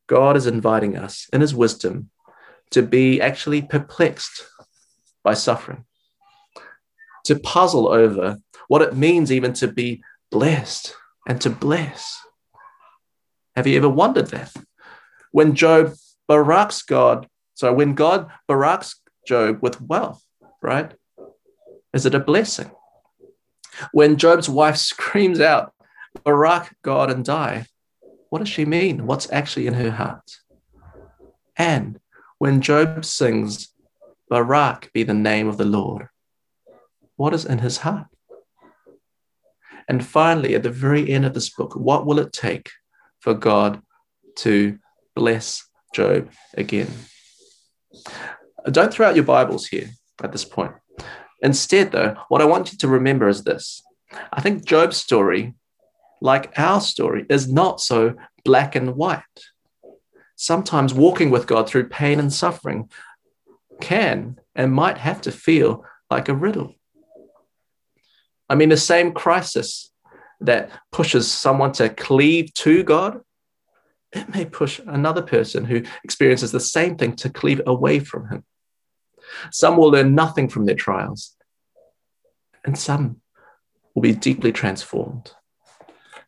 God 0.06 0.34
is 0.34 0.46
inviting 0.46 0.96
us 0.96 1.28
in 1.30 1.42
His 1.42 1.54
wisdom 1.54 2.08
to 2.70 2.80
be 2.80 3.20
actually 3.20 3.60
perplexed 3.60 4.46
by 5.22 5.34
suffering? 5.34 5.84
To 7.28 7.38
puzzle 7.38 7.88
over 7.88 8.38
what 8.68 8.80
it 8.80 8.96
means 8.96 9.30
even 9.30 9.52
to 9.52 9.68
be 9.68 10.02
blessed 10.30 10.94
and 11.28 11.38
to 11.42 11.50
bless. 11.50 12.18
Have 13.54 13.66
you 13.66 13.76
ever 13.76 13.88
wondered 13.88 14.28
that? 14.28 14.50
When 15.30 15.54
Job 15.54 15.92
baraks 16.26 16.82
God, 16.86 17.28
so 17.52 17.70
when 17.74 17.94
God 17.94 18.30
baraks 18.48 18.94
Job 19.26 19.58
with 19.60 19.78
wealth, 19.80 20.24
right? 20.62 20.90
Is 21.92 22.06
it 22.06 22.14
a 22.14 22.20
blessing? 22.20 22.70
When 23.92 24.16
Job's 24.16 24.48
wife 24.48 24.76
screams 24.92 25.38
out, 25.38 25.74
Barak 26.24 26.74
God 26.82 27.10
and 27.10 27.22
die, 27.24 27.66
what 28.30 28.38
does 28.38 28.48
she 28.48 28.64
mean? 28.64 29.06
What's 29.06 29.30
actually 29.30 29.66
in 29.66 29.74
her 29.74 29.90
heart? 29.90 30.38
And 31.58 32.00
when 32.38 32.62
Job 32.62 33.04
sings, 33.04 33.68
Barak 34.30 34.90
be 34.94 35.02
the 35.02 35.12
name 35.12 35.46
of 35.46 35.58
the 35.58 35.66
Lord, 35.66 36.08
what 37.18 37.34
is 37.34 37.44
in 37.44 37.58
his 37.58 37.78
heart? 37.78 38.06
And 39.88 40.06
finally, 40.06 40.54
at 40.54 40.62
the 40.62 40.70
very 40.70 41.10
end 41.10 41.26
of 41.26 41.34
this 41.34 41.50
book, 41.50 41.74
what 41.74 42.06
will 42.06 42.18
it 42.18 42.32
take 42.32 42.70
for 43.20 43.34
God 43.34 43.82
to 44.36 44.78
bless 45.14 45.66
Job 45.92 46.30
again? 46.54 46.90
Don't 48.70 48.92
throw 48.92 49.08
out 49.08 49.16
your 49.16 49.24
Bibles 49.24 49.66
here 49.66 49.90
at 50.22 50.30
this 50.30 50.44
point. 50.44 50.72
Instead, 51.42 51.90
though, 51.90 52.16
what 52.28 52.40
I 52.40 52.44
want 52.44 52.72
you 52.72 52.78
to 52.78 52.88
remember 52.88 53.28
is 53.28 53.42
this 53.44 53.82
I 54.32 54.40
think 54.40 54.64
Job's 54.64 54.96
story, 54.96 55.54
like 56.20 56.52
our 56.56 56.80
story, 56.80 57.26
is 57.28 57.50
not 57.52 57.80
so 57.80 58.14
black 58.44 58.76
and 58.76 58.94
white. 58.94 59.22
Sometimes 60.36 60.94
walking 60.94 61.30
with 61.30 61.48
God 61.48 61.68
through 61.68 61.88
pain 61.88 62.20
and 62.20 62.32
suffering 62.32 62.90
can 63.80 64.38
and 64.54 64.72
might 64.72 64.98
have 64.98 65.20
to 65.22 65.32
feel 65.32 65.84
like 66.10 66.28
a 66.28 66.34
riddle. 66.34 66.74
I 68.48 68.54
mean, 68.54 68.68
the 68.68 68.76
same 68.76 69.12
crisis 69.12 69.90
that 70.40 70.70
pushes 70.92 71.30
someone 71.30 71.72
to 71.72 71.88
cleave 71.88 72.52
to 72.54 72.82
God, 72.82 73.20
it 74.12 74.28
may 74.34 74.44
push 74.44 74.80
another 74.86 75.22
person 75.22 75.64
who 75.64 75.82
experiences 76.04 76.52
the 76.52 76.60
same 76.60 76.96
thing 76.96 77.14
to 77.16 77.30
cleave 77.30 77.60
away 77.66 77.98
from 77.98 78.28
Him. 78.28 78.44
Some 79.52 79.76
will 79.76 79.90
learn 79.90 80.14
nothing 80.14 80.48
from 80.48 80.64
their 80.64 80.74
trials, 80.74 81.36
and 82.64 82.78
some 82.78 83.20
will 83.94 84.02
be 84.02 84.14
deeply 84.14 84.52
transformed. 84.52 85.32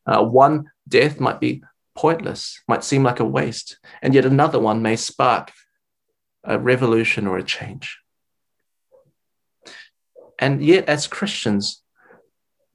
Uh, 0.04 0.22
one 0.22 0.70
death 0.88 1.20
might 1.20 1.40
be 1.40 1.62
pointless, 1.94 2.60
might 2.68 2.84
seem 2.84 3.02
like 3.02 3.20
a 3.20 3.24
waste, 3.24 3.78
and 4.02 4.14
yet 4.14 4.24
another 4.24 4.58
one 4.58 4.82
may 4.82 4.96
spark 4.96 5.52
a 6.44 6.58
revolution 6.58 7.26
or 7.26 7.38
a 7.38 7.42
change. 7.42 7.98
And 10.38 10.64
yet, 10.64 10.88
as 10.88 11.06
Christians, 11.06 11.82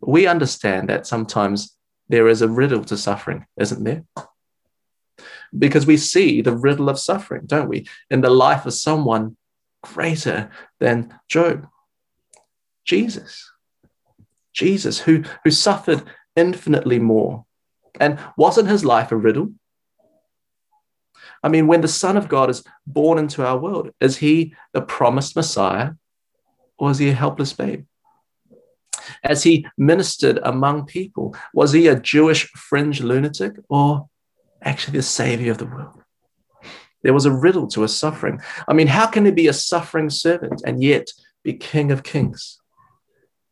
we 0.02 0.28
understand 0.28 0.90
that 0.90 1.08
sometimes 1.08 1.76
there 2.10 2.28
is 2.28 2.42
a 2.42 2.50
riddle 2.50 2.84
to 2.86 2.98
suffering, 2.98 3.46
isn't 3.60 3.84
there? 3.84 4.04
Because 5.58 5.86
we 5.86 5.98
see 5.98 6.42
the 6.42 6.56
riddle 6.56 6.90
of 6.90 7.00
suffering, 7.00 7.44
don't 7.46 7.70
we, 7.70 7.88
in 8.10 8.22
the 8.22 8.30
life 8.30 8.66
of 8.66 8.74
someone 8.74 9.38
greater 9.82 10.50
than 10.80 11.14
Job. 11.30 11.68
Jesus. 12.84 13.52
Jesus, 14.54 15.00
who, 15.00 15.24
who 15.44 15.52
suffered 15.52 16.04
infinitely 16.36 17.00
more. 17.00 17.46
And 18.00 18.20
wasn't 18.38 18.70
his 18.70 18.86
life 18.86 19.12
a 19.12 19.16
riddle? 19.16 19.54
I 21.44 21.50
mean, 21.50 21.68
when 21.68 21.82
the 21.82 21.88
Son 21.88 22.18
of 22.18 22.28
God 22.28 22.50
is 22.50 22.64
born 22.88 23.18
into 23.18 23.46
our 23.46 23.58
world, 23.58 23.92
is 24.00 24.18
he 24.18 24.56
the 24.74 24.82
promised 24.82 25.36
Messiah 25.36 25.92
or 26.78 26.92
is 26.92 26.98
he 26.98 27.10
a 27.10 27.14
helpless 27.14 27.54
babe? 27.54 27.86
As 29.24 29.44
he 29.44 29.66
ministered 29.78 30.40
among 30.44 30.86
people? 30.86 31.36
Was 31.54 31.72
he 31.72 31.88
a 31.88 32.00
Jewish 32.00 32.50
fringe 32.52 33.02
lunatic 33.02 33.56
or 33.70 34.08
actually 34.62 34.98
the 34.98 35.04
savior 35.04 35.52
of 35.52 35.58
the 35.58 35.66
world? 35.66 36.02
There 37.04 37.14
was 37.14 37.26
a 37.26 37.32
riddle 37.32 37.68
to 37.68 37.84
his 37.84 37.96
suffering. 37.96 38.42
I 38.68 38.74
mean, 38.74 38.88
how 38.88 39.06
can 39.06 39.26
he 39.26 39.32
be 39.32 39.48
a 39.48 39.54
suffering 39.54 40.10
servant 40.10 40.64
and 40.66 40.82
yet 40.82 41.12
be 41.44 41.54
king 41.54 41.92
of 41.92 42.02
kings? 42.02 42.60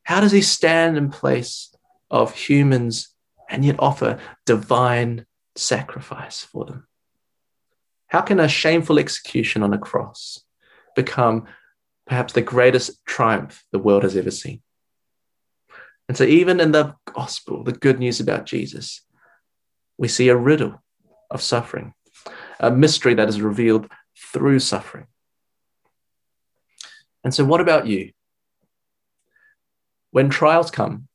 How 0.02 0.20
does 0.20 0.32
he 0.32 0.42
stand 0.42 0.98
in 0.98 1.12
place 1.12 1.72
of 2.10 2.34
humans 2.34 3.10
and 3.48 3.64
yet 3.64 3.76
offer 3.78 4.20
divine 4.48 5.28
sacrifice 5.56 6.42
for 6.42 6.66
them? 6.66 6.88
How 8.08 8.22
can 8.22 8.40
a 8.40 8.48
shameful 8.48 8.98
execution 8.98 9.62
on 9.62 9.72
a 9.72 9.78
cross 9.78 10.40
become 10.96 11.46
perhaps 12.08 12.34
the 12.34 12.42
greatest 12.42 13.06
triumph 13.06 13.64
the 13.72 13.78
world 13.78 14.02
has 14.02 14.18
ever 14.18 14.32
seen? 14.32 14.63
And 16.14 16.18
so, 16.20 16.26
even 16.26 16.60
in 16.60 16.74
the 16.74 16.94
gospel, 17.12 17.64
the 17.64 17.72
good 17.72 17.98
news 17.98 18.20
about 18.20 18.46
Jesus, 18.46 19.02
we 19.98 20.08
see 20.08 20.30
a 20.30 20.38
riddle 20.38 20.80
of 21.32 21.42
suffering, 21.42 21.96
a 22.60 22.70
mystery 22.70 23.16
that 23.16 23.28
is 23.28 23.42
revealed 23.42 23.92
through 24.32 24.60
suffering. 24.60 25.08
And 27.24 27.34
so, 27.34 27.44
what 27.44 27.62
about 27.62 27.88
you? 27.88 28.12
When 30.12 30.30
trials 30.30 30.70
come, 30.70 31.08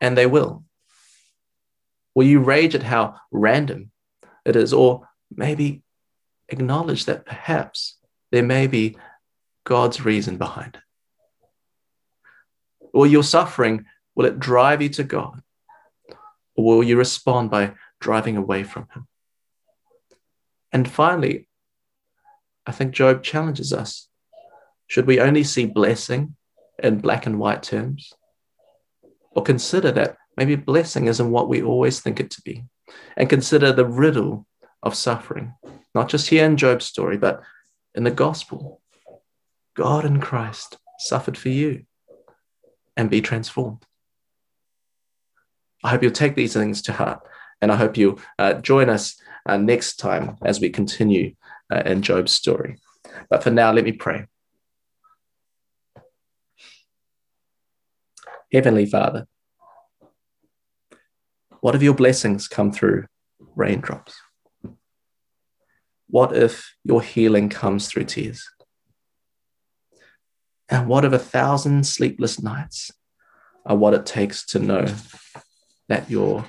and 0.00 0.16
they 0.16 0.24
will, 0.24 0.64
will 2.14 2.24
you 2.24 2.40
rage 2.40 2.74
at 2.74 2.84
how 2.84 3.16
random 3.30 3.90
it 4.46 4.56
is, 4.56 4.72
or 4.72 5.06
maybe 5.30 5.82
acknowledge 6.48 7.04
that 7.04 7.26
perhaps 7.26 7.98
there 8.30 8.42
may 8.42 8.66
be 8.68 8.96
God's 9.64 10.02
reason 10.02 10.38
behind 10.38 10.76
it? 10.76 10.91
Or 12.92 13.06
your 13.06 13.22
suffering, 13.22 13.86
will 14.14 14.26
it 14.26 14.38
drive 14.38 14.82
you 14.82 14.88
to 14.90 15.04
God? 15.04 15.42
Or 16.54 16.64
will 16.64 16.84
you 16.84 16.96
respond 16.96 17.50
by 17.50 17.72
driving 18.00 18.36
away 18.36 18.62
from 18.62 18.88
Him? 18.94 19.06
And 20.72 20.90
finally, 20.90 21.48
I 22.66 22.72
think 22.72 22.92
Job 22.92 23.22
challenges 23.22 23.72
us. 23.72 24.08
Should 24.86 25.06
we 25.06 25.20
only 25.20 25.44
see 25.44 25.66
blessing 25.66 26.36
in 26.82 26.98
black 26.98 27.26
and 27.26 27.38
white 27.38 27.62
terms? 27.62 28.12
Or 29.30 29.42
consider 29.42 29.90
that 29.92 30.16
maybe 30.36 30.56
blessing 30.56 31.06
isn't 31.06 31.30
what 31.30 31.48
we 31.48 31.62
always 31.62 32.00
think 32.00 32.20
it 32.20 32.30
to 32.32 32.42
be? 32.42 32.64
And 33.16 33.30
consider 33.30 33.72
the 33.72 33.86
riddle 33.86 34.46
of 34.82 34.94
suffering, 34.94 35.54
not 35.94 36.08
just 36.08 36.28
here 36.28 36.44
in 36.44 36.56
Job's 36.56 36.84
story, 36.84 37.16
but 37.16 37.42
in 37.94 38.04
the 38.04 38.10
gospel. 38.10 38.80
God 39.74 40.04
in 40.04 40.20
Christ 40.20 40.76
suffered 40.98 41.38
for 41.38 41.48
you 41.48 41.84
and 42.96 43.10
be 43.10 43.20
transformed. 43.20 43.84
I 45.84 45.90
hope 45.90 46.02
you'll 46.02 46.12
take 46.12 46.36
these 46.36 46.52
things 46.52 46.82
to 46.82 46.92
heart, 46.92 47.20
and 47.60 47.72
I 47.72 47.76
hope 47.76 47.96
you'll 47.96 48.20
uh, 48.38 48.54
join 48.54 48.88
us 48.88 49.20
uh, 49.46 49.56
next 49.56 49.96
time 49.96 50.36
as 50.44 50.60
we 50.60 50.70
continue 50.70 51.34
uh, 51.72 51.82
in 51.84 52.02
Job's 52.02 52.32
story. 52.32 52.78
But 53.28 53.42
for 53.42 53.50
now, 53.50 53.72
let 53.72 53.84
me 53.84 53.92
pray. 53.92 54.26
Heavenly 58.52 58.86
Father, 58.86 59.26
what 61.60 61.74
if 61.74 61.82
your 61.82 61.94
blessings 61.94 62.48
come 62.48 62.70
through 62.70 63.06
raindrops? 63.56 64.14
What 66.08 66.36
if 66.36 66.74
your 66.84 67.00
healing 67.00 67.48
comes 67.48 67.88
through 67.88 68.04
tears? 68.04 68.46
And 70.72 70.88
what 70.88 71.04
if 71.04 71.12
a 71.12 71.18
thousand 71.18 71.86
sleepless 71.86 72.42
nights 72.42 72.90
are 73.66 73.76
what 73.76 73.92
it 73.92 74.06
takes 74.06 74.46
to 74.46 74.58
know 74.58 74.86
that 75.90 76.10
you're 76.10 76.46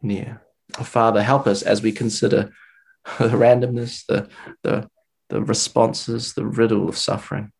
near? 0.00 0.42
Oh, 0.78 0.84
Father, 0.84 1.24
help 1.24 1.48
us 1.48 1.62
as 1.62 1.82
we 1.82 1.90
consider 1.90 2.52
the 3.18 3.30
randomness, 3.30 4.06
the, 4.06 4.28
the, 4.62 4.88
the 5.28 5.42
responses, 5.42 6.34
the 6.34 6.46
riddle 6.46 6.88
of 6.88 6.96
suffering, 6.96 7.50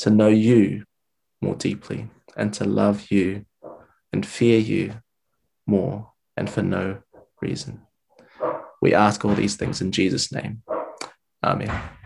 to 0.00 0.10
know 0.10 0.28
you 0.28 0.84
more 1.40 1.54
deeply 1.54 2.10
and 2.36 2.52
to 2.54 2.64
love 2.64 3.10
you 3.10 3.46
and 4.12 4.26
fear 4.26 4.58
you 4.58 4.92
more 5.66 6.12
and 6.36 6.50
for 6.50 6.60
no 6.60 6.98
reason. 7.40 7.80
We 8.82 8.92
ask 8.92 9.24
all 9.24 9.34
these 9.34 9.56
things 9.56 9.80
in 9.80 9.92
Jesus' 9.92 10.30
name. 10.30 10.62
Amen. 11.42 11.99